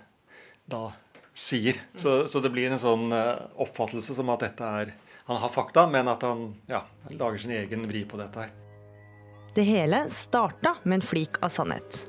da 0.70 0.90
sier. 1.36 1.80
Så, 1.96 2.28
så, 2.28 2.40
det 2.40 2.52
blir 2.54 2.72
en 2.72 2.82
sånn 2.82 3.10
uh, 3.14 3.48
oppfattelse 3.62 4.16
som 4.16 4.32
at 4.34 4.46
dette 4.46 4.70
er 4.82 4.94
Han 5.26 5.40
har 5.42 5.50
fakta, 5.50 5.88
men 5.90 6.08
at 6.08 6.22
han 6.22 6.52
ja, 6.70 6.84
lager 7.10 7.42
sin 7.42 7.56
egen 7.58 7.88
vri 7.90 8.04
på 8.06 8.18
dette 8.20 8.46
her. 8.46 8.52
Det 9.56 9.64
hele 9.66 10.04
starta 10.14 10.76
med 10.84 11.00
en 11.00 11.06
flik 11.06 11.40
av 11.42 11.50
sannhet. 11.50 12.04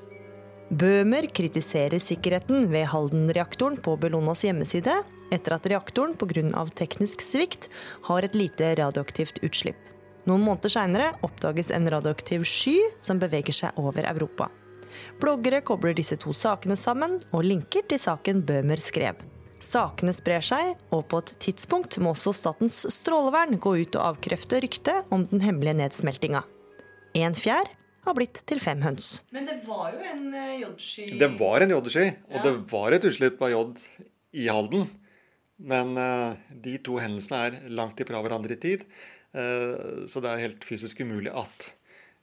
Bøhmer 0.68 1.28
kritiserer 1.32 2.02
sikkerheten 2.02 2.66
ved 2.72 2.88
Halden-reaktoren 2.90 3.78
på 3.80 3.94
Bellonas 4.02 4.42
hjemmeside 4.44 4.98
etter 5.32 5.54
at 5.56 5.68
reaktoren 5.70 6.12
pga. 6.18 6.66
teknisk 6.74 7.24
svikt 7.24 7.70
har 8.10 8.22
et 8.22 8.34
lite 8.34 8.74
radioaktivt 8.76 9.40
utslipp. 9.42 9.78
Noen 10.26 10.42
måneder 10.42 10.68
seinere 10.68 11.12
oppdages 11.22 11.70
en 11.70 11.88
radioaktiv 11.88 12.44
sky 12.44 12.80
som 13.00 13.18
beveger 13.18 13.54
seg 13.54 13.78
over 13.78 14.04
Europa. 14.04 14.50
Bloggere 15.20 15.62
kobler 15.66 15.96
disse 15.96 16.18
to 16.20 16.34
sakene 16.36 16.76
sammen 16.78 17.18
og 17.32 17.46
linker 17.46 17.86
til 17.88 18.00
saken 18.00 18.42
Bøhmer 18.46 18.80
skrev. 18.80 19.22
Sakene 19.62 20.12
sprer 20.12 20.44
seg, 20.44 20.74
og 20.92 21.06
på 21.10 21.22
et 21.22 21.32
tidspunkt 21.40 21.96
må 22.02 22.12
også 22.12 22.34
Statens 22.36 22.82
strålevern 22.92 23.56
gå 23.62 23.72
ut 23.80 23.96
og 23.96 24.12
avkrefte 24.12 24.60
ryktet 24.62 25.08
om 25.14 25.24
den 25.30 25.42
hemmelige 25.44 25.78
nedsmeltinga. 25.80 26.44
En 27.16 27.36
fjær 27.36 27.70
har 28.06 28.14
blitt 28.14 28.42
til 28.46 28.60
fem 28.62 28.84
høns. 28.84 29.22
Men 29.34 29.48
det 29.48 29.56
var 29.66 29.94
jo 29.96 30.04
en 30.06 30.28
eh, 30.36 30.58
joddsky 30.60 31.08
Det 31.18 31.30
var 31.40 31.64
en 31.64 31.72
joddsky, 31.74 32.06
og 32.28 32.36
Ja. 32.38 32.42
det 32.44 32.54
var 32.70 32.92
et 32.92 33.08
utslipp 33.08 33.42
av 33.42 33.50
jod 33.50 33.80
i 34.36 34.46
Halden. 34.52 34.86
Men 35.56 35.96
uh, 35.96 36.36
de 36.52 36.76
to 36.84 36.98
hendelsene 37.00 37.38
er 37.46 37.54
langt 37.72 38.00
ifra 38.02 38.20
hverandre 38.20 38.52
i 38.52 38.60
tid, 38.60 38.84
uh, 39.32 40.04
så 40.04 40.20
det 40.20 40.28
er 40.28 40.42
helt 40.44 40.66
fysisk 40.68 41.00
umulig 41.00 41.32
at 41.32 41.70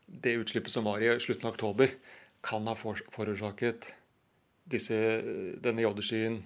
det 0.06 0.36
utslippet 0.38 0.70
som 0.70 0.86
var 0.86 1.02
i 1.02 1.10
slutten 1.18 1.50
av 1.50 1.56
oktober, 1.56 1.90
kan 2.44 2.68
ha 2.68 2.76
forårsaket 2.76 3.90
disse, 4.70 4.96
denne 5.64 5.84
jodderskyen 5.84 6.42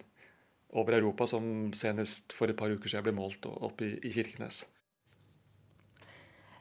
over 0.77 0.97
Europa, 0.97 1.27
som 1.29 1.71
senest 1.77 2.33
for 2.35 2.51
et 2.51 2.57
par 2.57 2.73
uker 2.73 2.91
siden 2.91 3.05
ble 3.07 3.15
målt 3.17 3.45
oppe 3.47 3.87
i, 3.87 3.93
i 4.05 4.13
Kirkenes. 4.13 4.65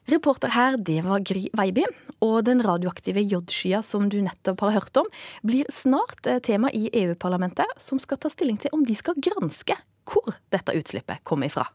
Reporter 0.07 0.53
her, 0.55 0.76
det 0.78 1.01
var 1.03 1.24
Gry 1.26 1.49
Veiby. 1.59 1.82
Og 2.22 2.45
den 2.47 2.62
radioaktive 2.62 3.24
jodskya 3.26 3.82
som 3.84 4.07
du 4.12 4.20
nettopp 4.22 4.62
har 4.62 4.76
hørt 4.78 5.01
om, 5.03 5.11
blir 5.43 5.66
snart 5.74 6.28
eh, 6.30 6.39
tema 6.39 6.70
i 6.70 6.87
EU-parlamentet, 7.03 7.74
som 7.82 8.01
skal 8.03 8.22
ta 8.22 8.30
stilling 8.32 8.61
til 8.62 8.72
om 8.76 8.87
de 8.87 8.97
skal 8.97 9.18
granske 9.18 9.76
hvor 10.07 10.39
dette 10.55 10.78
utslippet 10.78 11.26
kommer 11.26 11.51
ifra. 11.51 11.66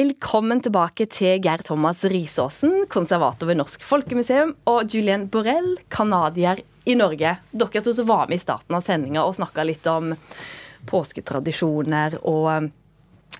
Velkommen 0.00 0.62
tilbake 0.64 1.04
til 1.12 1.42
Geir 1.44 1.60
Thomas 1.66 2.06
Risaasen, 2.08 2.86
konservator 2.88 3.50
ved 3.50 3.58
Norsk 3.58 3.82
Folkemuseum, 3.84 4.54
og 4.70 4.94
Julien 4.94 5.26
Borrell, 5.28 5.74
canadier 5.92 6.62
i 6.88 6.94
Norge. 6.96 7.34
Dere 7.52 7.82
to 7.84 7.92
som 7.92 8.06
var 8.08 8.30
med 8.30 8.38
i 8.38 8.40
starten 8.40 8.78
av 8.78 8.86
sendinga 8.86 9.26
og 9.26 9.34
snakka 9.36 9.66
litt 9.66 9.84
om 9.90 10.14
påsketradisjoner 10.88 12.16
og, 12.22 12.70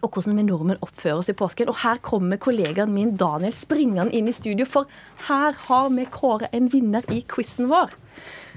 og 0.03 0.11
hvordan 0.11 0.37
vi 0.37 0.45
nordmenn 0.51 0.85
oppfører 0.85 1.23
oss 1.23 1.33
i 1.33 1.39
påsken. 1.39 1.71
Og 1.73 1.81
her 1.81 2.03
kommer 2.05 2.43
kollegaen 2.43 2.93
min 2.93 3.15
Daniel 3.17 3.57
springende 3.57 4.11
inn 4.19 4.29
i 4.29 4.37
studio, 4.37 4.69
for 4.69 4.91
her 5.31 5.57
har 5.71 5.89
vi 5.97 6.09
kåret 6.13 6.53
en 6.53 6.69
vinner 6.75 7.09
i 7.15 7.23
quizen 7.31 7.73
vår. 7.73 7.95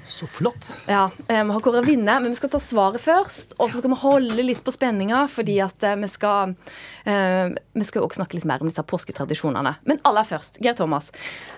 Så 0.06 0.28
flott. 0.28 0.78
Ja, 0.88 1.06
eh, 1.28 1.43
Vi 1.43 1.51
har 1.51 1.60
kåret 1.64 1.86
vinner, 1.88 2.20
men 2.20 2.32
vi 2.32 2.36
skal 2.36 2.49
ta 2.49 2.60
svaret 2.60 3.01
først. 3.01 3.54
Og 3.58 3.70
så 3.72 3.80
skal 3.80 3.89
vi 3.93 3.99
holde 4.01 4.43
litt 4.43 4.64
på 4.64 4.72
spenninga, 4.76 5.24
fordi 5.32 5.60
at 5.64 5.84
eh, 5.84 5.95
vi 5.95 6.10
skal 6.12 6.56
eh, 7.06 7.54
Vi 7.74 7.84
skal 7.88 8.04
også 8.04 8.20
snakke 8.22 8.36
litt 8.39 8.45
mer 8.49 8.62
om 8.62 8.68
disse 8.70 8.84
påsketradisjonene. 8.84 9.76
Men 9.86 10.01
aller 10.04 10.28
først, 10.28 10.60
Geir 10.64 10.76
Thomas. 10.76 11.12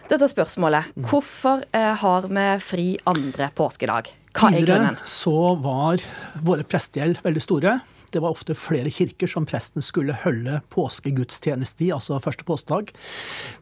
Dette 0.10 0.30
spørsmålet. 0.30 0.93
Hvorfor 1.10 1.66
eh, 1.74 1.93
har 2.04 2.30
vi 2.30 2.46
fri 2.62 2.88
andre 3.10 3.50
påskedag? 3.56 4.12
Hva 4.36 4.50
er 4.52 4.60
Tidligere 4.60 4.80
grunnen? 4.82 4.98
så 5.08 5.56
var 5.64 6.02
våre 6.43 6.64
prestegjeld 6.68 7.22
veldig 7.24 7.41
store. 7.43 7.80
Det 8.12 8.22
var 8.24 8.36
ofte 8.36 8.56
flere 8.58 8.91
kirker 8.93 9.30
som 9.30 9.47
presten 9.49 9.84
skulle 9.86 10.16
holde 10.24 10.60
påskegudstjeneste 10.74 11.88
i, 11.88 11.91
altså 11.95 12.20
første 12.24 12.45
påskedag. 12.47 12.91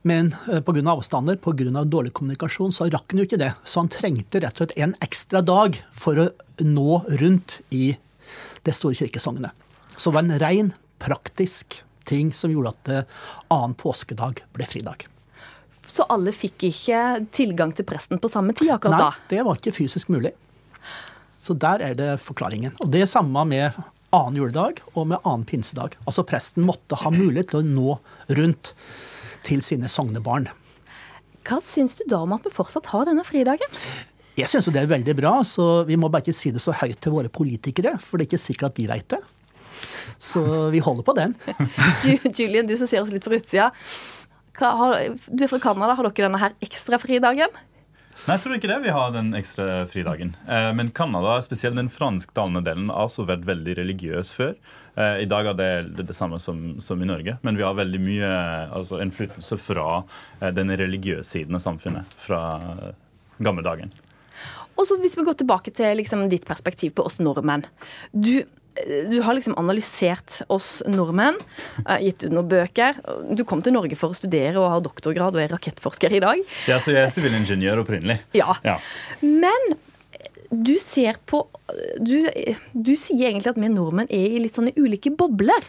Men 0.08 0.34
eh, 0.52 0.62
pga. 0.66 0.84
avstander, 0.92 1.40
pga. 1.42 1.84
dårlig 1.84 2.14
kommunikasjon, 2.14 2.74
så 2.76 2.90
rakk 2.92 3.14
han 3.14 3.24
jo 3.24 3.28
ikke 3.28 3.42
det. 3.42 3.54
Så 3.64 3.84
han 3.84 3.92
trengte 3.94 4.44
rett 4.44 4.60
og 4.60 4.66
slett 4.66 4.78
en 4.78 4.96
ekstra 5.04 5.42
dag 5.46 5.80
for 5.94 6.20
å 6.20 6.30
nå 6.64 7.02
rundt 7.22 7.62
i 7.72 7.96
det 8.64 8.76
store 8.76 8.98
kirkesognet. 8.98 9.52
Så 9.98 10.10
det 10.10 10.16
var 10.16 10.26
en 10.26 10.40
rein 10.42 10.74
praktisk 11.04 11.84
ting 12.08 12.34
som 12.34 12.52
gjorde 12.52 12.74
at 12.76 12.94
eh, 12.94 13.10
annen 13.54 13.76
påskedag 13.80 14.44
ble 14.56 14.68
fridag. 14.68 15.08
Så 15.86 16.06
alle 16.12 16.32
fikk 16.36 16.64
ikke 16.70 17.00
tilgang 17.36 17.74
til 17.76 17.86
presten 17.88 18.22
på 18.22 18.32
samme 18.32 18.56
tid 18.56 18.72
akkurat 18.72 18.96
Nei, 18.96 19.04
da? 19.04 19.28
det 19.34 19.44
var 19.44 19.60
ikke 19.60 19.76
fysisk 19.76 20.12
mulig. 20.14 20.32
Så 21.44 21.56
der 21.60 21.84
er 21.84 21.98
det 22.00 22.12
forklaringen. 22.24 22.76
Og 22.80 22.92
det 22.92 23.04
er 23.04 23.10
samme 23.12 23.44
med 23.50 23.76
annen 24.14 24.40
juledag 24.40 24.82
og 24.94 25.10
med 25.12 25.22
annen 25.24 25.46
pinsedag. 25.50 25.98
Altså 26.06 26.26
presten 26.28 26.66
måtte 26.68 27.00
ha 27.02 27.12
mulighet 27.14 27.52
til 27.52 27.62
å 27.62 27.68
nå 27.68 27.98
rundt 28.40 28.74
til 29.44 29.64
sine 29.66 29.90
sognebarn. 29.92 30.48
Hva 31.44 31.60
syns 31.64 31.98
du 32.00 32.06
da 32.08 32.22
om 32.24 32.34
at 32.36 32.46
vi 32.48 32.54
fortsatt 32.54 32.88
har 32.94 33.10
denne 33.10 33.26
fridagen? 33.28 33.80
Jeg 34.38 34.50
syns 34.50 34.70
det 34.74 34.82
er 34.82 34.90
veldig 34.90 35.14
bra, 35.18 35.36
så 35.46 35.84
vi 35.86 35.98
må 36.00 36.10
bare 36.10 36.26
ikke 36.26 36.38
si 36.38 36.54
det 36.54 36.62
så 36.64 36.74
høyt 36.74 36.98
til 37.04 37.14
våre 37.14 37.30
politikere, 37.30 37.98
for 38.02 38.18
det 38.18 38.26
er 38.26 38.32
ikke 38.32 38.46
sikkert 38.46 38.72
at 38.72 38.80
de 38.80 38.88
vet 38.90 39.10
det. 39.14 39.20
Så 40.24 40.42
vi 40.74 40.82
holder 40.82 41.06
på 41.06 41.14
den. 41.18 41.36
Julian, 42.38 42.70
du 42.70 42.78
som 42.80 42.90
ser 42.90 43.04
oss 43.04 43.12
litt 43.14 43.26
fra 43.28 43.38
utsida. 43.38 43.70
Du 44.54 45.44
er 45.44 45.52
fra 45.52 45.62
Canada, 45.62 45.98
har 45.98 46.08
dere 46.08 46.30
denne 46.30 46.42
her 46.42 46.56
ekstra 46.64 46.98
fridagen? 47.02 47.54
Nei, 48.24 48.38
jeg 48.38 48.44
tror 48.46 48.56
ikke 48.56 48.70
det. 48.72 48.78
Vi 48.86 48.92
har 48.96 49.10
den 49.12 49.34
ekstra 49.36 49.82
fridagen. 49.92 50.30
Eh, 50.48 50.70
men 50.78 50.94
Canada, 50.96 51.36
spesielt 51.44 51.76
den 51.76 51.92
fransktalende 51.92 52.62
delen, 52.64 52.88
har 52.88 53.10
også 53.10 53.26
vært 53.28 53.44
veldig 53.50 53.76
religiøs 53.82 54.32
før. 54.38 54.54
Eh, 54.96 55.24
I 55.24 55.28
dag 55.28 55.50
er 55.52 55.58
det 55.58 56.06
det, 56.06 56.16
samme 56.16 56.40
som, 56.40 56.80
som 56.82 57.02
i 57.02 57.10
Norge, 57.10 57.36
men 57.42 57.58
vi 57.60 57.66
har 57.66 57.76
veldig 57.76 58.00
mye 58.00 58.32
altså, 58.78 59.02
innflytelse 59.04 59.58
fra 59.60 59.88
eh, 60.40 60.54
den 60.56 60.72
religiøse 60.72 61.26
siden 61.34 61.58
av 61.58 61.66
samfunnet 61.66 62.16
fra 62.22 62.42
eh, 62.62 62.92
gamle 63.44 63.66
dagen. 63.66 63.92
Og 64.78 64.88
så 64.88 64.98
Hvis 65.02 65.18
vi 65.18 65.26
går 65.28 65.42
tilbake 65.42 65.74
til 65.76 65.98
liksom, 66.00 66.28
ditt 66.30 66.48
perspektiv 66.48 66.96
på 66.98 67.06
oss 67.06 67.20
nordmenn. 67.20 67.66
Du, 68.14 68.46
du 69.10 69.22
har 69.22 69.38
liksom 69.38 69.56
analysert 69.58 70.42
oss 70.52 70.82
nordmenn, 70.90 71.38
eh, 71.88 72.06
gitt 72.08 72.26
ut 72.26 72.34
noen 72.34 72.50
bøker. 72.50 73.00
Du 73.36 73.44
kom 73.48 73.62
til 73.62 73.76
Norge 73.76 73.98
for 74.00 74.14
å 74.14 74.18
studere 74.18 74.58
og 74.62 74.70
har 74.72 74.84
doktorgrad 74.86 75.38
og 75.38 75.44
er 75.44 75.54
rakettforsker 75.54 76.18
i 76.18 76.24
dag. 76.24 76.42
Ja, 76.70 76.80
så 76.82 76.96
jeg 76.96 77.06
er 77.06 77.14
sivilingeniør 77.14 77.84
opprinnelig. 77.86 78.20
Ja. 78.38 78.58
Ja. 78.66 78.80
Men 79.22 79.76
du 80.54 80.76
ser 80.82 81.18
på 81.26 81.46
du, 81.98 82.28
du 82.74 82.92
sier 83.00 83.32
egentlig 83.32 83.54
at 83.54 83.58
vi 83.58 83.70
nordmenn 83.72 84.12
er 84.14 84.36
i 84.36 84.42
litt 84.44 84.58
sånne 84.58 84.76
ulike 84.78 85.14
bobler. 85.18 85.66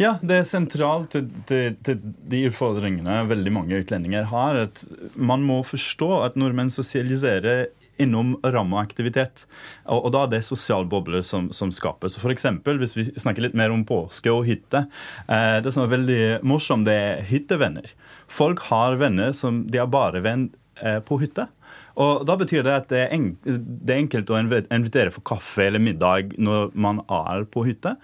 Ja, 0.00 0.16
det 0.20 0.42
er 0.42 0.48
sentralt 0.48 1.14
til, 1.14 1.28
til, 1.48 1.76
til 1.84 2.00
de 2.28 2.42
utfordringene 2.50 3.22
veldig 3.30 3.52
mange 3.52 3.80
utlendinger 3.80 4.28
har. 4.28 4.58
At 4.68 4.82
man 5.16 5.44
må 5.44 5.62
forstå 5.64 6.10
at 6.26 6.36
nordmenn 6.40 6.72
sosialiserer 6.72 7.70
innom 8.02 8.34
rammeaktivitet. 8.44 9.46
og. 9.84 10.06
Og, 10.06 10.12
da 10.14 10.24
er 10.24 10.32
det 10.36 10.42
sosial 10.46 10.86
boble 10.88 11.22
som, 11.26 11.50
som 11.56 11.72
skapes. 11.74 12.18
Eksempel, 12.36 12.78
hvis 12.82 12.96
vi 12.96 13.06
snakker 13.16 13.46
litt 13.46 13.58
mer 13.58 13.74
om 13.74 13.84
påske 13.88 14.32
og 14.32 14.46
hytte. 14.48 14.86
Eh, 15.28 15.58
det 15.64 15.72
som 15.74 15.84
er 15.84 15.92
veldig 15.94 16.20
morsomt, 16.46 16.86
det 16.88 16.94
er 16.94 17.26
hyttevenner. 17.30 17.90
Folk 18.28 18.64
har 18.70 18.98
venner 19.00 19.34
som 19.36 19.64
de 19.70 19.80
har 19.82 19.90
bare 19.90 20.22
venn 20.24 20.50
eh, 20.82 21.00
på 21.04 21.20
hytte. 21.22 21.48
Og 21.96 22.26
Da 22.28 22.36
betyr 22.36 22.64
det 22.66 22.74
at 22.74 22.88
det 22.92 23.04
er, 23.06 23.12
en, 23.16 23.30
det 23.44 23.94
er 23.94 24.02
enkelt 24.02 24.30
å 24.30 24.40
invitere 24.40 25.12
for 25.14 25.24
kaffe 25.26 25.64
eller 25.66 25.82
middag 25.82 26.36
når 26.36 26.74
man 26.76 27.00
er 27.08 27.46
på 27.48 27.64
hytte. 27.68 27.96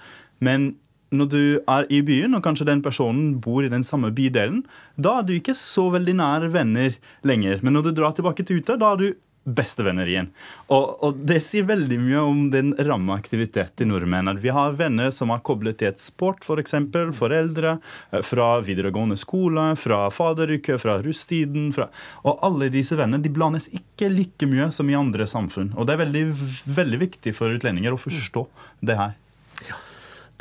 Men 0.42 0.72
når 1.12 1.28
du 1.28 1.42
er 1.68 1.86
i 1.92 2.00
byen, 2.04 2.32
og 2.34 2.42
kanskje 2.44 2.66
den 2.68 2.80
personen 2.84 3.34
bor 3.44 3.64
i 3.64 3.70
den 3.72 3.84
samme 3.84 4.08
bydelen, 4.16 4.62
da 4.96 5.18
er 5.20 5.26
du 5.28 5.34
ikke 5.36 5.54
så 5.58 5.90
veldig 5.92 6.14
nær 6.16 6.48
venner 6.54 6.96
lenger. 7.28 7.60
Men 7.60 7.76
når 7.76 7.88
du 7.88 7.92
drar 7.98 8.16
tilbake 8.16 8.46
til 8.48 8.60
hytta, 8.60 8.78
da 8.80 8.94
er 8.94 9.02
du 9.02 9.08
bestevenner 9.44 10.08
igjen. 10.08 10.28
Og, 10.72 10.98
og 11.02 11.22
det 11.28 11.40
sier 11.44 11.66
veldig 11.68 11.98
mye 12.02 12.22
om 12.22 12.42
den 12.52 12.72
ramme 12.78 13.14
aktivitet 13.16 13.74
til 13.78 13.90
nordmenn. 13.90 14.30
At 14.30 14.42
vi 14.42 14.52
har 14.54 14.76
venner 14.78 15.10
som 15.14 15.32
er 15.34 15.42
koblet 15.44 15.80
til 15.80 15.90
et 15.90 16.02
sport, 16.02 16.44
f.eks. 16.46 16.76
For 16.92 17.14
foreldre, 17.16 17.76
eh, 18.12 18.22
fra 18.26 18.48
videregående 18.64 19.18
skole, 19.20 19.72
fra 19.80 20.04
faderuke, 20.14 20.78
fra 20.82 20.98
rustiden, 21.02 21.70
Fra, 21.72 21.88
og 22.26 22.42
alle 22.44 22.68
disse 22.72 22.96
vennene 22.98 23.22
de 23.22 23.32
blandes 23.32 23.68
ikke 23.72 24.10
like 24.12 24.46
mye 24.50 24.70
som 24.74 24.90
i 24.90 24.98
andre 24.98 25.26
samfunn. 25.26 25.72
Og 25.76 25.86
det 25.86 25.96
er 25.96 26.04
veldig, 26.04 26.24
veldig 26.66 27.02
viktig 27.06 27.34
for 27.36 27.54
utlendinger 27.54 27.94
å 27.94 28.00
forstå 28.00 28.46
det 28.84 28.98
her. 28.98 29.16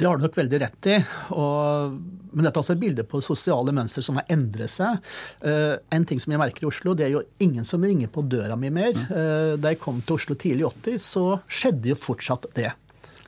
Det 0.02 0.08
har 0.10 0.18
du 0.18 0.24
nok 0.26 0.38
veldig 0.38 0.58
rett 0.64 0.88
i. 0.90 0.96
Og, 1.38 1.98
men 2.34 2.46
dette 2.48 2.58
er 2.58 2.64
også 2.64 2.74
et 2.74 2.82
bilde 2.82 3.04
på 3.06 3.20
sosiale 3.22 3.70
mønstre 3.76 4.02
som 4.02 4.18
har 4.18 4.26
endret 4.34 4.74
seg. 4.74 4.98
Uh, 5.46 5.76
en 5.94 6.08
ting 6.10 6.18
som 6.24 6.34
jeg 6.34 6.42
merker 6.42 6.66
i 6.66 6.70
Oslo, 6.72 6.96
det 6.98 7.06
er 7.06 7.12
jo 7.14 7.22
ingen 7.46 7.68
som 7.68 7.86
ringer 7.86 8.10
på 8.10 8.24
døra 8.26 8.58
mi 8.58 8.72
mer. 8.74 8.98
Uh, 9.12 9.54
da 9.62 9.76
jeg 9.76 9.82
kom 9.84 10.00
til 10.02 10.18
Oslo 10.18 10.34
tidlig 10.34 10.66
i 10.66 10.72
80, 10.72 11.06
så 11.06 11.26
skjedde 11.46 11.94
jo 11.94 12.00
fortsatt 12.02 12.50
det. 12.58 12.72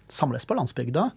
Samles 0.09 0.49
på 0.49 0.57
landsbygda. 0.57 1.11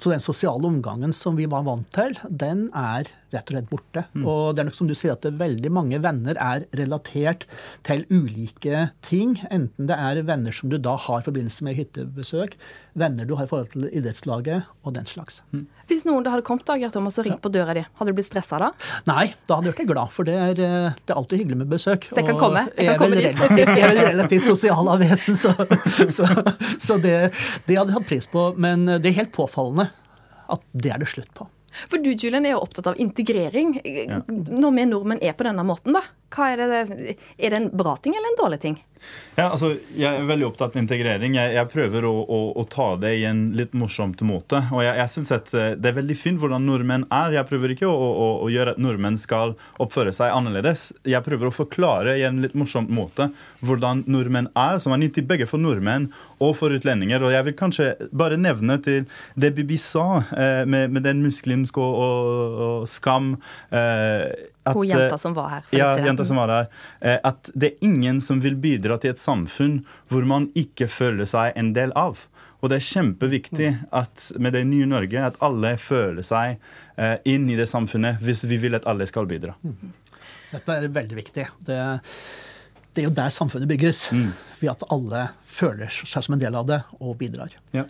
Så 0.00 0.14
den 0.14 0.24
sosiale 0.24 0.72
omgangen 0.72 1.12
som 1.12 1.36
vi 1.36 1.50
var 1.52 1.68
vant 1.68 1.90
til, 1.92 2.16
den 2.24 2.70
er 2.72 3.12
rett 3.34 3.50
og 3.50 3.56
slett 3.56 3.70
borte. 3.70 4.04
Og 4.22 4.54
det 4.54 4.62
er 4.62 4.68
nok 4.70 4.78
som 4.78 4.90
du 4.90 4.94
sier 4.96 5.14
at 5.14 5.26
er 5.28 5.36
veldig 5.38 5.72
mange 5.74 6.00
venner 6.04 6.38
er 6.40 6.66
relatert 6.78 7.46
til 7.86 8.04
ulike 8.10 8.88
ting. 9.06 9.36
Enten 9.54 9.90
det 9.90 9.98
er 9.98 10.22
venner 10.26 10.54
som 10.54 10.72
du 10.72 10.78
da 10.78 10.96
har 11.00 11.22
i 11.22 11.26
forbindelse 11.26 11.66
med 11.66 11.78
hyttebesøk, 11.78 12.56
venner 12.98 13.28
du 13.28 13.34
har 13.38 13.46
i 13.46 13.50
forhold 13.50 13.72
til 13.74 13.88
idrettslaget 13.90 14.70
og 14.84 14.94
den 14.96 15.08
slags. 15.08 15.42
Hvis 15.88 16.06
noen 16.08 16.24
da 16.24 16.32
hadde 16.34 16.46
kommet 16.46 16.66
da, 16.68 16.76
Gert 16.80 16.94
Thomas, 16.96 17.18
og 17.20 17.26
ringt 17.26 17.42
på 17.44 17.50
døra 17.52 17.74
di, 17.76 17.82
hadde 17.98 18.12
du 18.12 18.16
blitt 18.16 18.28
stressa 18.30 18.60
da? 18.60 18.70
Nei, 19.08 19.26
da 19.48 19.58
hadde 19.58 19.70
jeg 19.70 19.78
vært 19.78 19.90
glad, 19.90 20.12
for 20.14 20.28
det 20.28 20.36
er, 20.38 20.60
eh, 20.64 21.00
det 21.04 21.12
er 21.12 21.20
alltid 21.20 21.42
hyggelig 21.42 21.58
med 21.60 21.72
besøk. 21.74 22.08
Så 22.08 22.20
jeg 22.20 22.28
kan 22.30 22.40
komme? 22.40 22.64
Jeg 22.72 22.88
kan 22.88 22.94
er 22.94 23.02
komme 23.02 23.18
vel 23.18 23.26
dit. 23.26 23.34
relativt, 23.34 23.74
jeg 23.74 23.84
er 23.84 23.92
vel 23.92 24.08
relativt 24.12 24.48
sosial 24.48 24.92
av 24.94 25.04
vesen, 25.04 25.36
så, 25.36 25.52
så, 26.16 26.30
så 26.78 27.00
det, 27.02 27.18
det 27.68 27.76
hadde 27.76 27.92
jeg 27.92 27.98
hatt 27.98 28.08
pris 28.08 28.30
på. 28.30 28.46
Men 28.60 28.86
det 28.94 29.10
er 29.10 29.20
helt 29.20 29.34
påfallende 29.36 29.90
at 30.54 30.64
det 30.72 30.94
er 30.94 31.02
det 31.02 31.10
slutt 31.10 31.32
på. 31.36 31.48
For 31.88 32.02
du 32.02 32.12
Julian, 32.12 32.46
er 32.46 32.56
jo 32.56 32.62
opptatt 32.64 32.92
av 32.92 33.00
integrering. 33.02 33.76
Ja. 33.84 34.20
Når 34.28 34.76
vi 34.76 34.88
nordmenn 34.90 35.22
er 35.22 35.36
på 35.36 35.46
denne 35.46 35.64
måten, 35.66 35.96
da, 35.96 36.04
er, 36.44 36.64
det, 36.64 37.16
er 37.38 37.54
det 37.54 37.60
en 37.60 37.70
bra 37.76 37.96
ting 38.02 38.16
eller 38.16 38.32
en 38.32 38.40
dårlig 38.40 38.60
ting? 38.64 38.80
Ja, 39.34 39.48
altså, 39.50 39.72
Jeg 39.96 40.20
er 40.20 40.26
veldig 40.28 40.46
opptatt 40.46 40.76
av 40.76 40.80
integrering. 40.80 41.34
Jeg, 41.34 41.54
jeg 41.56 41.70
prøver 41.72 42.06
å, 42.06 42.12
å, 42.22 42.38
å, 42.60 42.64
ta 42.70 42.86
det 43.02 43.10
i 43.18 43.24
en 43.26 43.48
litt 43.58 43.74
morsomt 43.76 44.20
måte. 44.26 44.60
Og 44.70 44.84
jeg, 44.84 44.94
jeg 45.00 45.10
synes 45.10 45.32
at 45.34 45.50
eh, 45.58 45.70
Det 45.74 45.90
er 45.90 45.96
veldig 45.98 46.16
fint 46.18 46.40
hvordan 46.40 46.66
nordmenn 46.68 47.06
er. 47.12 47.34
Jeg 47.34 47.48
prøver 47.48 47.74
ikke 47.74 47.90
å, 47.90 48.10
å, 48.36 48.50
gjøre 48.52 48.76
at 48.76 48.82
nordmenn 48.82 49.18
skal 49.20 49.56
oppføre 49.82 50.14
seg 50.14 50.34
annerledes. 50.34 50.92
Jeg 51.08 51.24
prøver 51.26 51.50
å 51.50 51.54
forklare 51.54 52.14
i 52.20 52.24
en 52.28 52.38
litt 52.44 52.54
morsom 52.58 52.86
måte 52.94 53.30
hvordan 53.64 54.04
nordmenn 54.10 54.50
er, 54.54 54.78
som 54.82 54.94
er 54.94 55.02
nyttig 55.02 55.26
begge 55.26 55.48
for 55.50 55.62
nordmenn 55.62 56.10
og 56.38 56.54
for 56.60 56.74
utlendinger. 56.74 57.24
Og 57.24 57.34
jeg 57.34 57.48
vil 57.48 57.58
kanskje 57.58 57.90
bare 58.14 58.38
nevne 58.38 58.78
til 58.84 59.08
det 59.40 59.54
Bibi 59.58 59.80
sa 59.80 60.22
eh, 60.36 60.62
med, 60.62 60.94
med, 60.94 61.02
den 61.04 61.24
muslimske 61.26 61.63
og, 61.72 61.94
og, 62.04 62.58
og 62.66 62.88
skam. 62.90 63.34
Eh, 63.70 64.28
at, 64.64 64.74
Hun 64.76 64.88
jenta 64.88 65.18
som 65.20 65.34
var 65.36 65.50
her. 65.52 65.66
Ja, 65.76 65.90
jenta 66.00 66.24
som 66.24 66.40
var 66.40 66.52
der. 66.52 66.70
Eh, 67.00 67.18
at 67.22 67.50
det 67.54 67.72
er 67.72 67.88
ingen 67.88 68.20
som 68.24 68.40
vil 68.44 68.56
bidra 68.60 68.98
til 69.00 69.14
et 69.14 69.20
samfunn 69.20 69.82
hvor 70.12 70.24
man 70.28 70.50
ikke 70.58 70.88
føler 70.88 71.28
seg 71.28 71.52
en 71.60 71.74
del 71.76 71.92
av. 71.98 72.26
Og 72.64 72.70
det 72.72 72.78
er 72.78 72.86
kjempeviktig 72.86 73.70
at 73.92 74.30
med 74.40 74.54
det 74.56 74.62
nye 74.64 74.88
Norge 74.88 75.20
at 75.20 75.36
alle 75.44 75.74
føler 75.76 76.24
seg 76.24 76.56
eh, 76.96 77.18
inn 77.28 77.44
i 77.52 77.58
det 77.58 77.68
samfunnet 77.68 78.22
hvis 78.24 78.46
vi 78.48 78.56
vil 78.62 78.78
at 78.78 78.88
alle 78.88 79.04
skal 79.10 79.28
bidra. 79.28 79.52
Mm. 79.60 79.92
Dette 80.54 80.78
er 80.78 80.88
veldig 80.94 81.18
viktig. 81.18 81.44
Det, 81.66 81.80
det 82.94 83.02
er 83.02 83.08
jo 83.10 83.12
der 83.18 83.34
samfunnet 83.34 83.68
bygges. 83.68 84.06
Mm. 84.14 84.30
Ved 84.62 84.72
at 84.72 84.86
alle 84.94 85.26
føler 85.44 85.92
seg 85.92 86.24
som 86.24 86.38
en 86.38 86.40
del 86.40 86.56
av 86.56 86.70
det 86.70 86.80
og 87.00 87.18
bidrar. 87.20 87.52
Ja. 87.76 87.84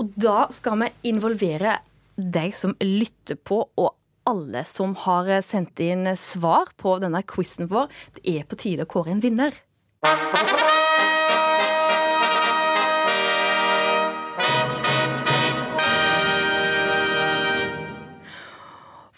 Og 0.00 0.10
da 0.18 0.48
skal 0.50 0.80
vi 0.82 0.90
involvere 1.12 1.76
deg 2.16 2.56
som 2.56 2.76
lytter 2.80 3.38
på, 3.40 3.64
og 3.76 3.94
alle 4.28 4.62
som 4.68 4.94
har 5.04 5.30
sendt 5.42 5.80
inn 5.82 6.06
svar 6.18 6.70
på 6.78 6.98
denne 7.02 7.22
quizen 7.26 7.70
vår. 7.70 7.90
Det 8.18 8.36
er 8.38 8.46
på 8.46 8.58
tide 8.60 8.86
å 8.86 8.90
kåre 8.90 9.16
en 9.16 9.24
vinner. 9.24 9.56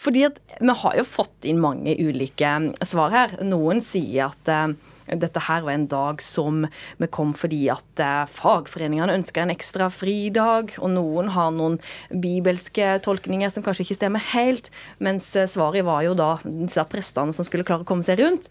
Fordi 0.05 0.25
at 0.27 0.41
Vi 0.61 0.75
har 0.81 0.97
jo 0.99 1.05
fått 1.09 1.47
inn 1.49 1.63
mange 1.63 1.95
ulike 1.97 2.51
svar 2.85 3.13
her. 3.15 3.39
Noen 3.45 3.81
sier 3.85 4.29
at 4.29 4.51
uh, 4.53 4.75
dette 5.07 5.43
her 5.47 5.65
var 5.65 5.75
en 5.75 5.87
dag 5.91 6.23
som 6.25 6.65
vi 7.01 7.09
kom 7.13 7.35
fordi 7.37 7.67
at 7.73 8.03
uh, 8.03 8.25
fagforeningene 8.31 9.17
ønsker 9.19 9.45
en 9.45 9.53
ekstra 9.55 9.91
fridag. 9.93 10.75
Og 10.81 10.95
noen 10.95 11.31
har 11.35 11.53
noen 11.55 11.79
bibelske 12.09 12.95
tolkninger 13.05 13.53
som 13.53 13.65
kanskje 13.67 13.87
ikke 13.87 13.99
stemmer 14.01 14.25
helt. 14.33 14.71
Mens 15.05 15.31
uh, 15.37 15.47
svaret 15.51 15.87
var 15.87 16.05
jo 16.07 16.17
da 16.19 16.33
disse 16.45 16.85
prestene 16.91 17.37
som 17.37 17.47
skulle 17.47 17.67
klare 17.67 17.85
å 17.85 17.89
komme 17.89 18.07
seg 18.07 18.23
rundt. 18.23 18.51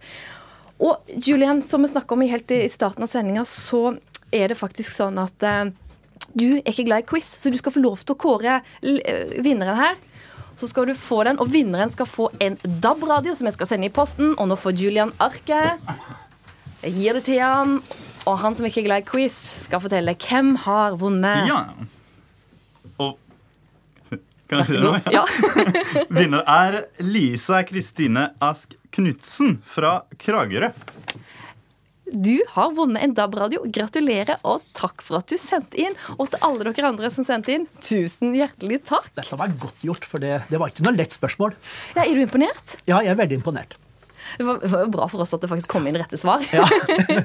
Og 0.84 1.16
Julian, 1.22 1.62
som 1.66 1.84
vi 1.84 1.92
snakka 1.92 2.16
om 2.16 2.26
helt 2.28 2.52
i 2.52 2.66
starten 2.72 3.06
av 3.06 3.12
sendinga, 3.12 3.46
så 3.48 3.96
er 4.34 4.50
det 4.50 4.60
faktisk 4.60 4.90
sånn 4.92 5.20
at 5.22 5.46
du 6.34 6.48
er 6.56 6.72
ikke 6.72 6.88
glad 6.88 7.04
i 7.04 7.08
quiz, 7.08 7.28
så 7.40 7.52
du 7.54 7.60
skal 7.60 7.76
få 7.76 7.84
lov 7.84 8.02
til 8.02 8.16
å 8.16 8.20
kåre 8.20 8.56
vinneren 8.82 9.78
her 9.78 10.00
så 10.56 10.68
skal 10.68 10.88
du 10.88 10.96
få 10.98 11.24
den. 11.28 11.40
Og 11.42 11.52
vinneren 11.54 11.92
skal 11.94 12.10
få 12.10 12.30
en 12.44 12.58
DAB-radio 12.64 13.36
som 13.38 13.50
jeg 13.50 13.58
skal 13.58 13.72
sende 13.74 13.90
i 13.90 13.94
posten. 13.94 14.36
Og 14.38 14.50
nå 14.50 14.58
får 14.60 14.78
Julian 14.78 15.14
arket. 15.24 15.82
Jeg 16.84 16.96
gir 16.98 17.18
det 17.20 17.24
til 17.30 17.40
han. 17.40 17.78
Og 18.28 18.38
han 18.40 18.56
som 18.56 18.68
ikke 18.68 18.82
er 18.84 18.88
glad 18.88 19.04
i 19.04 19.08
quiz, 19.08 19.36
skal 19.66 19.82
fortelle 19.84 20.16
hvem 20.20 20.54
har 20.64 20.96
vunnet. 21.00 21.50
Ja. 21.50 21.62
Og 23.04 23.18
Kan 24.48 24.60
jeg 24.62 24.68
si 24.70 24.76
det 24.78 24.84
nå? 24.84 24.94
Ja. 25.12 25.24
Vinner 26.18 26.44
er 26.48 26.82
Lisa 27.04 27.64
Kristine 27.68 28.30
Ask 28.44 28.76
Knutsen 28.94 29.58
fra 29.66 30.02
Kragerø. 30.22 30.70
Du 32.14 32.36
har 32.54 32.74
vunnet 32.78 33.02
en 33.02 33.16
DAB-radio. 33.18 33.64
Gratulerer, 33.74 34.38
og 34.46 34.62
takk 34.78 35.02
for 35.02 35.18
at 35.24 35.32
du 35.32 35.40
sendte 35.42 35.80
inn. 35.82 35.96
Og 36.20 36.30
til 36.30 36.44
alle 36.46 36.68
dere 36.68 36.92
andre 36.92 37.10
som 37.12 37.26
sendte 37.26 37.56
inn, 37.56 37.66
tusen 37.82 38.36
hjertelig 38.38 38.84
takk. 38.86 39.08
Dette 39.18 39.40
var 39.40 39.56
godt 39.64 39.82
gjort, 39.88 40.06
for 40.06 40.22
det, 40.22 40.44
det 40.52 40.60
var 40.62 40.70
ikke 40.70 40.86
noe 40.86 40.94
lett 41.00 41.16
spørsmål. 41.16 41.56
Ja, 41.98 42.04
Er 42.06 42.14
du 42.14 42.22
imponert? 42.28 42.76
Ja, 42.86 43.00
jeg 43.02 43.16
er 43.16 43.20
veldig 43.24 43.40
imponert. 43.42 43.74
Det 44.38 44.48
var, 44.48 44.64
var 44.74 44.90
bra 44.94 45.08
for 45.12 45.24
oss 45.24 45.34
at 45.36 45.44
det 45.44 45.50
faktisk 45.52 45.72
kom 45.74 45.88
inn 45.90 45.98
rette 46.00 46.18
svar. 46.20 46.44
Ja. 46.54 46.66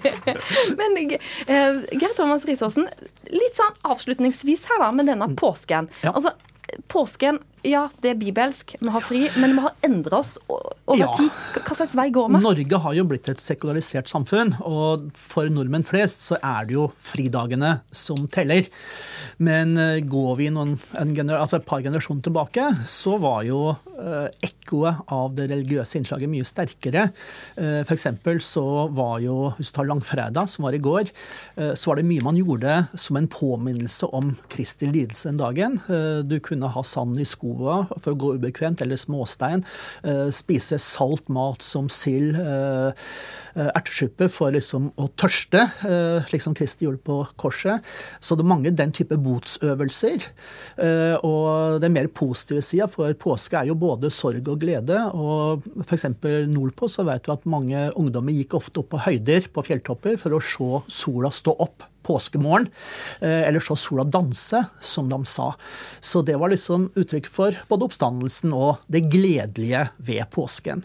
Men 0.81 0.99
uh, 0.99 1.85
Geir 1.93 2.15
Thomas 2.17 2.47
Risaasen, 2.49 2.89
litt 3.33 3.59
sånn 3.59 3.79
avslutningsvis 3.89 4.67
her 4.71 4.85
da, 4.85 4.93
med 4.95 5.11
denne 5.11 5.31
påsken. 5.39 5.91
Ja. 6.05 6.15
Altså, 6.15 6.35
Påsken 6.93 7.39
ja, 7.67 7.87
det 8.03 8.13
er 8.13 8.19
bibelsk, 8.21 8.75
vi 8.81 8.93
har 8.95 9.05
fri, 9.05 9.25
men 9.41 9.57
vi 9.57 9.65
har 9.65 9.75
endra 9.87 10.21
oss 10.21 10.37
over 10.49 11.01
ja. 11.01 11.09
tid. 11.19 11.31
Hva 11.65 11.77
slags 11.79 11.97
vei 11.99 12.09
går 12.15 12.31
vi? 12.31 12.41
Norge 12.45 12.81
har 12.85 12.97
jo 12.97 13.07
blitt 13.09 13.31
et 13.33 13.43
sekularisert 13.43 14.11
samfunn, 14.11 14.55
og 14.67 15.09
for 15.19 15.51
nordmenn 15.53 15.87
flest 15.87 16.23
så 16.25 16.39
er 16.39 16.69
det 16.69 16.77
jo 16.77 16.89
fridagene 17.03 17.79
som 17.91 18.27
teller. 18.31 18.69
Men 19.43 19.77
eh, 19.79 20.01
går 20.07 20.39
vi 20.41 20.51
noen, 20.55 20.77
altså 20.99 21.59
et 21.59 21.69
par 21.69 21.83
generasjoner 21.85 22.25
tilbake, 22.27 22.69
så 22.91 23.17
var 23.23 23.43
jo 23.47 23.61
eh, 23.73 24.29
ekkoet 24.69 25.11
av 25.15 25.35
det 25.37 25.49
religiøse 25.53 25.99
innslaget 26.01 26.31
mye 26.31 26.47
sterkere. 26.47 27.09
Eh, 27.57 27.81
F.eks. 27.85 28.09
så 28.47 28.67
var 28.95 29.19
jo, 29.25 29.53
hvis 29.59 29.73
du 29.73 29.79
tar 29.79 29.89
langfredag, 29.91 30.51
som 30.51 30.67
var 30.69 30.77
i 30.77 30.83
går, 30.83 31.13
eh, 31.57 31.75
så 31.75 31.93
var 31.93 32.01
det 32.01 32.09
mye 32.09 32.27
man 32.27 32.39
gjorde 32.39 32.81
som 32.99 33.19
en 33.19 33.31
påminnelse 33.31 34.11
om 34.15 34.35
Kristi 34.53 34.91
lidelse 34.91 35.31
den 35.31 35.41
dagen. 35.41 35.81
Eh, 35.89 36.23
du 36.27 36.39
kunne 36.45 36.71
ha 36.75 36.85
sand 36.87 37.19
i 37.21 37.27
skoa 37.49 38.01
for 38.01 38.13
å 38.13 38.19
gå 38.19 38.35
ubekvemt, 38.39 38.83
eller 38.85 38.97
småstein. 39.01 39.65
Eh, 40.05 40.29
spise 40.35 40.79
salt 40.79 41.29
mat 41.29 41.63
som 41.63 41.89
sild, 41.89 42.37
ertesuppe 43.59 44.29
for 44.31 44.53
liksom 44.55 44.93
å 45.01 45.09
tørste, 45.19 45.65
liksom 46.31 46.55
Kristi 46.55 46.85
gjorde 46.87 47.03
på 47.03 47.17
korset. 47.41 47.83
Så 48.21 48.37
det 48.37 48.45
er 48.45 48.51
mange 48.53 48.71
den 48.71 48.93
type 48.95 49.19
botsøvelser. 49.19 50.29
Eh, 50.79 51.17
og 51.27 51.81
den 51.83 51.97
mer 51.97 52.11
positive 52.15 52.63
sida 52.63 52.89
for 52.91 53.13
påske 53.19 53.59
er 53.59 53.71
jo 53.71 53.79
både 53.79 54.13
sorg 54.15 54.49
og 54.53 54.63
glede. 54.63 55.01
Og 55.15 55.67
f.eks. 55.87 56.09
nordpå 56.53 56.91
så 56.93 57.07
vet 57.09 57.27
du 57.27 57.35
at 57.35 57.49
mange 57.51 57.89
ungdommer 57.99 58.37
gikk 58.37 58.59
ofte 58.61 58.85
opp 58.85 58.93
på 58.95 59.05
høyder 59.09 59.51
på 59.53 59.67
fjelltopper 59.67 60.19
for 60.21 60.37
å 60.37 60.43
se 60.43 60.83
sola 61.01 61.33
stå 61.35 61.57
opp 61.59 61.89
påskemorgen, 62.09 62.69
eh, 63.21 63.45
eller 63.49 63.63
så 63.65 63.77
sola 63.79 64.05
danse, 64.09 64.65
som 64.81 65.09
de 65.13 65.21
sa. 65.29 65.53
Så 66.01 66.25
det 66.25 66.39
var 66.41 66.53
liksom 66.53 66.89
uttrykk 66.99 67.29
for 67.31 67.57
både 67.69 67.89
oppstandelsen 67.89 68.55
og 68.57 68.83
det 68.89 69.07
gledelige 69.13 69.89
ved 69.97 70.25
påsken. 70.35 70.85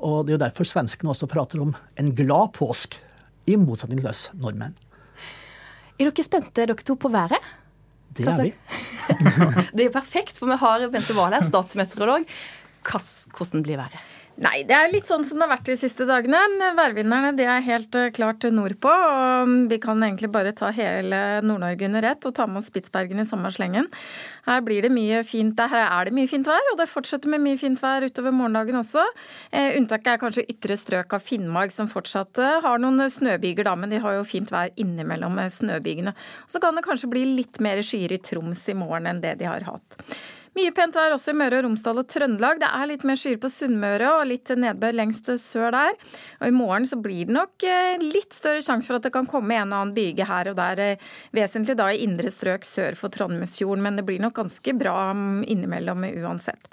Og 0.00 0.24
det 0.24 0.32
er 0.32 0.38
jo 0.38 0.44
derfor 0.46 0.68
svenskene 0.68 1.12
også 1.12 1.28
prater 1.30 1.60
om 1.62 1.74
en 2.00 2.14
glad 2.16 2.54
påsk, 2.56 2.96
i 3.48 3.56
motsetning 3.58 3.98
til 4.02 4.10
oss 4.10 4.28
nordmenn. 4.36 4.76
Er 6.00 6.08
dere 6.08 6.24
spente, 6.24 6.62
dere 6.62 6.76
to, 6.86 6.96
på 6.96 7.10
været? 7.12 7.50
Det 8.16 8.26
er 8.28 8.40
vi. 8.42 8.52
det 9.76 9.86
er 9.86 9.92
perfekt, 9.94 10.38
for 10.38 10.50
vi 10.50 10.56
har 10.60 10.86
Bente 10.92 11.16
Wahl 11.16 11.36
her, 11.36 11.46
statsmeteorolog. 11.48 12.24
Hvordan 12.84 13.64
blir 13.66 13.80
været? 13.80 13.98
Nei, 14.40 14.62
det 14.64 14.72
er 14.72 14.88
litt 14.88 15.04
sånn 15.04 15.24
som 15.26 15.36
det 15.36 15.44
har 15.44 15.50
vært 15.52 15.66
de 15.68 15.74
siste 15.76 16.06
dagene. 16.08 16.38
Værvinnerne 16.72 17.34
de 17.36 17.44
er 17.44 17.64
helt 17.66 17.96
eh, 17.98 18.08
klart 18.16 18.46
nordpå. 18.48 18.88
og 18.88 19.50
Vi 19.68 19.76
kan 19.82 20.00
egentlig 20.00 20.30
bare 20.32 20.54
ta 20.56 20.70
hele 20.72 21.18
Nord-Norge 21.44 21.84
under 21.90 22.06
ett 22.08 22.24
og 22.24 22.32
ta 22.38 22.46
med 22.48 22.62
oss 22.62 22.70
Spitsbergen 22.72 23.20
i 23.20 23.26
samme 23.28 23.50
slengen. 23.52 23.90
Her 24.46 24.64
blir 24.64 24.86
det 24.86 24.92
mye 24.96 25.20
fint, 25.28 25.60
her 25.60 25.84
er 25.84 26.08
det 26.08 26.16
mye 26.16 26.30
fint 26.30 26.48
vær, 26.48 26.72
og 26.72 26.80
det 26.80 26.88
fortsetter 26.88 27.28
med 27.28 27.44
mye 27.44 27.60
fint 27.60 27.84
vær 27.84 28.08
utover 28.08 28.32
morgendagen 28.32 28.80
også. 28.80 29.04
Eh, 29.52 29.76
unntaket 29.76 30.14
er 30.14 30.24
kanskje 30.24 30.48
ytre 30.48 30.80
strøk 30.80 31.12
av 31.20 31.28
Finnmark, 31.28 31.76
som 31.76 31.92
fortsatt 31.92 32.40
eh, 32.40 32.58
har 32.64 32.80
noen 32.80 33.04
snøbyger, 33.12 33.68
da, 33.68 33.76
men 33.76 33.92
de 33.92 34.00
har 34.00 34.16
jo 34.22 34.26
fint 34.28 34.48
vær 34.48 34.72
innimellom 34.80 35.36
snøbygene. 35.52 36.16
Så 36.48 36.64
kan 36.64 36.80
det 36.80 36.88
kanskje 36.88 37.12
bli 37.12 37.28
litt 37.36 37.60
mer 37.60 37.84
skyer 37.84 38.16
i 38.16 38.22
Troms 38.24 38.70
i 38.72 38.80
morgen 38.86 39.12
enn 39.12 39.20
det 39.20 39.36
de 39.44 39.52
har 39.52 39.68
hatt. 39.68 40.00
Mye 40.58 40.72
pent 40.74 40.96
vær 40.98 41.12
også 41.14 41.30
i 41.30 41.36
Møre 41.38 41.60
og 41.60 41.68
Romsdal 41.68 42.00
og 42.02 42.08
Trøndelag. 42.10 42.58
Det 42.58 42.68
er 42.74 42.88
litt 42.90 43.04
mer 43.06 43.18
skyer 43.18 43.38
på 43.38 43.48
Sunnmøre 43.52 44.08
og 44.16 44.24
litt 44.26 44.50
nedbør 44.50 44.96
lengst 44.98 45.30
sør 45.38 45.70
der. 45.76 45.94
Og 46.40 46.48
I 46.48 46.54
morgen 46.56 46.88
så 46.90 46.98
blir 46.98 47.28
det 47.28 47.36
nok 47.36 47.66
eh, 47.66 48.02
litt 48.02 48.34
større 48.34 48.64
sjanse 48.64 48.90
for 48.90 48.98
at 48.98 49.06
det 49.06 49.12
kan 49.14 49.28
komme 49.30 49.54
en 49.54 49.70
og 49.70 49.78
annen 49.78 49.94
byge 49.94 50.26
her 50.26 50.50
og 50.50 50.58
der. 50.58 50.82
Eh, 50.82 51.04
vesentlig 51.36 51.76
da 51.78 51.86
i 51.92 52.00
indre 52.02 52.32
strøk 52.34 52.66
sør 52.66 52.98
for 52.98 53.14
Trondheimsfjorden, 53.14 53.84
men 53.84 54.00
det 54.00 54.06
blir 54.08 54.18
nok 54.24 54.34
ganske 54.40 54.74
bra 54.80 54.96
mm, 55.14 55.44
innimellom 55.54 56.08
uansett. 56.24 56.66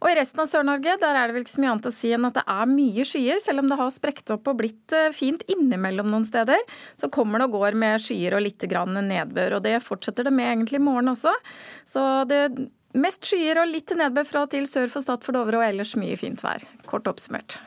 Og 0.00 0.08
I 0.10 0.16
resten 0.16 0.42
av 0.42 0.48
Sør-Norge 0.50 0.96
der 0.98 1.20
er 1.20 1.28
det 1.28 1.36
vel 1.36 1.44
ikke 1.44 1.54
så 1.54 1.62
mye 1.62 1.72
annet 1.74 1.88
å 1.90 1.94
si 1.94 2.10
enn 2.16 2.26
at 2.26 2.38
det 2.40 2.44
er 2.56 2.72
mye 2.72 3.06
skyer. 3.06 3.40
Selv 3.44 3.62
om 3.62 3.70
det 3.70 3.78
har 3.78 3.94
sprukket 3.94 4.34
opp 4.34 4.50
og 4.50 4.58
blitt 4.58 4.96
eh, 4.96 5.12
fint 5.14 5.46
innimellom 5.46 6.10
noen 6.10 6.26
steder, 6.26 6.66
så 6.98 7.12
kommer 7.14 7.38
det 7.38 7.46
og 7.46 7.60
går 7.60 7.78
med 7.78 8.02
skyer 8.02 8.34
og 8.34 8.42
litt 8.48 8.66
nedbør. 8.66 9.60
Og 9.60 9.64
det 9.70 9.78
fortsetter 9.86 10.26
det 10.26 10.34
med 10.34 10.50
egentlig 10.50 10.82
i 10.82 10.84
morgen 10.90 11.14
også. 11.14 11.36
Så 11.86 12.02
det 12.26 12.42
Mest 12.98 13.28
skyer 13.28 13.60
og 13.62 13.70
litt 13.70 13.92
nedbør 13.94 14.26
fra 14.26 14.46
til 14.50 14.64
sør 14.66 14.88
for 14.90 15.04
Stad 15.04 15.22
for 15.22 15.36
Dovre, 15.36 15.60
og 15.60 15.66
ellers 15.66 15.94
mye 15.98 16.16
fint 16.18 16.42
vær. 16.42 16.64
Kort 16.90 17.06
oppsummert. 17.10 17.60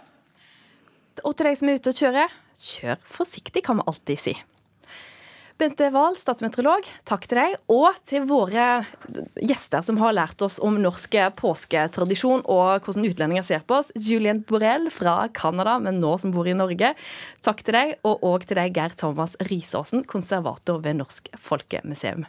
Og 1.23 1.35
til 1.37 1.47
deg 1.47 1.59
som 1.59 1.69
er 1.69 1.77
ute 1.77 1.93
og 1.93 2.01
kjører, 2.01 2.33
kjør 2.59 3.05
forsiktig, 3.19 3.63
kan 3.63 3.79
vi 3.79 3.87
alltid 3.87 4.19
si. 4.19 4.33
Bente 5.61 5.85
Wahl, 5.93 6.17
statsmeteorolog, 6.17 6.87
takk 7.07 7.27
til 7.29 7.39
deg. 7.39 7.55
Og 7.71 7.95
til 8.09 8.25
våre 8.27 8.83
gjester 9.37 9.85
som 9.85 10.01
har 10.01 10.15
lært 10.17 10.41
oss 10.43 10.57
om 10.65 10.79
norsk 10.81 11.15
påsketradisjon 11.39 12.43
og 12.49 12.83
hvordan 12.83 13.07
utlendinger 13.07 13.47
ser 13.47 13.63
på 13.69 13.77
oss. 13.79 13.93
Julian 13.95 14.41
Borrell 14.49 14.89
fra 14.91 15.29
Canada, 15.31 15.77
men 15.79 16.01
nå 16.03 16.17
som 16.19 16.33
bor 16.35 16.49
i 16.49 16.57
Norge. 16.57 16.95
Takk 17.45 17.63
til 17.63 17.77
deg. 17.77 17.97
Og 18.03 18.25
òg 18.33 18.49
til 18.49 18.59
deg, 18.59 18.73
Geir 18.75 18.97
Thomas 18.99 19.37
Risaasen, 19.47 20.03
konservator 20.09 20.81
ved 20.83 20.99
Norsk 20.99 21.31
Folkemuseum. 21.37 22.25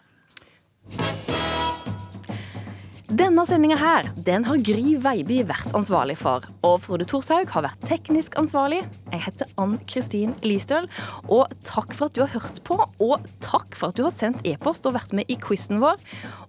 Denne 3.15 3.45
sendinga 3.47 3.77
her, 3.79 4.09
den 4.27 4.43
har 4.43 4.59
Gry 4.67 4.97
Veiby 4.99 5.37
vært 5.47 5.75
ansvarlig 5.77 6.17
for. 6.19 6.43
Og 6.67 6.81
Frode 6.83 7.05
Thorshaug 7.07 7.53
har 7.53 7.63
vært 7.63 7.85
teknisk 7.87 8.35
ansvarlig. 8.41 8.81
Jeg 9.13 9.21
heter 9.29 9.53
Ann 9.61 9.77
Kristin 9.87 10.33
Listøl. 10.43 10.89
Og 11.31 11.53
takk 11.63 11.95
for 11.95 12.09
at 12.09 12.17
du 12.17 12.25
har 12.25 12.33
hørt 12.33 12.59
på, 12.67 12.75
og 12.83 13.29
takk 13.45 13.77
for 13.79 13.93
at 13.93 14.01
du 14.01 14.03
har 14.03 14.15
sendt 14.17 14.43
e-post 14.49 14.89
og 14.89 14.97
vært 14.97 15.15
med 15.15 15.31
i 15.31 15.37
quizen 15.39 15.79
vår. 15.85 16.03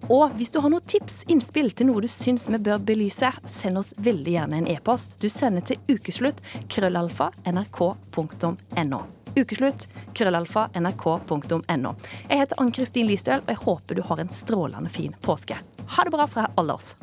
Og 0.07 0.34
hvis 0.39 0.55
du 0.55 0.57
har 0.63 0.74
noen 0.74 0.88
tips, 0.89 1.20
innspill 1.30 1.70
til 1.70 1.91
noe 1.91 2.01
du 2.01 2.09
syns 2.09 2.47
vi 2.49 2.61
bør 2.70 2.82
belyse, 2.88 3.30
send 3.59 3.84
oss 3.84 3.93
veldig 4.01 4.36
gjerne 4.39 4.63
en 4.63 4.72
e-post. 4.74 5.20
Du 5.22 5.30
sender 5.30 5.68
til 5.70 5.78
ukeslutt 5.91 6.41
krøllalfa 6.74 7.30
nrk.no. 7.45 9.03
Ukeslutt 9.36 9.88
krøllalfa 10.18 10.66
nrk.no. 10.82 11.95
Jeg 12.26 12.41
heter 12.41 12.57
Ann 12.57 12.74
Kristin 12.74 13.11
Listøl, 13.11 13.45
og 13.45 13.53
jeg 13.53 13.63
håper 13.68 14.01
du 14.01 14.05
har 14.09 14.26
en 14.26 14.34
strålende 14.34 14.89
fin 14.89 15.13
påske. 15.22 15.61
Ha 15.88 16.03
det 16.03 16.11
bra 16.11 16.28
fra 16.28 16.47
o 16.58 16.62
us. 16.74 16.95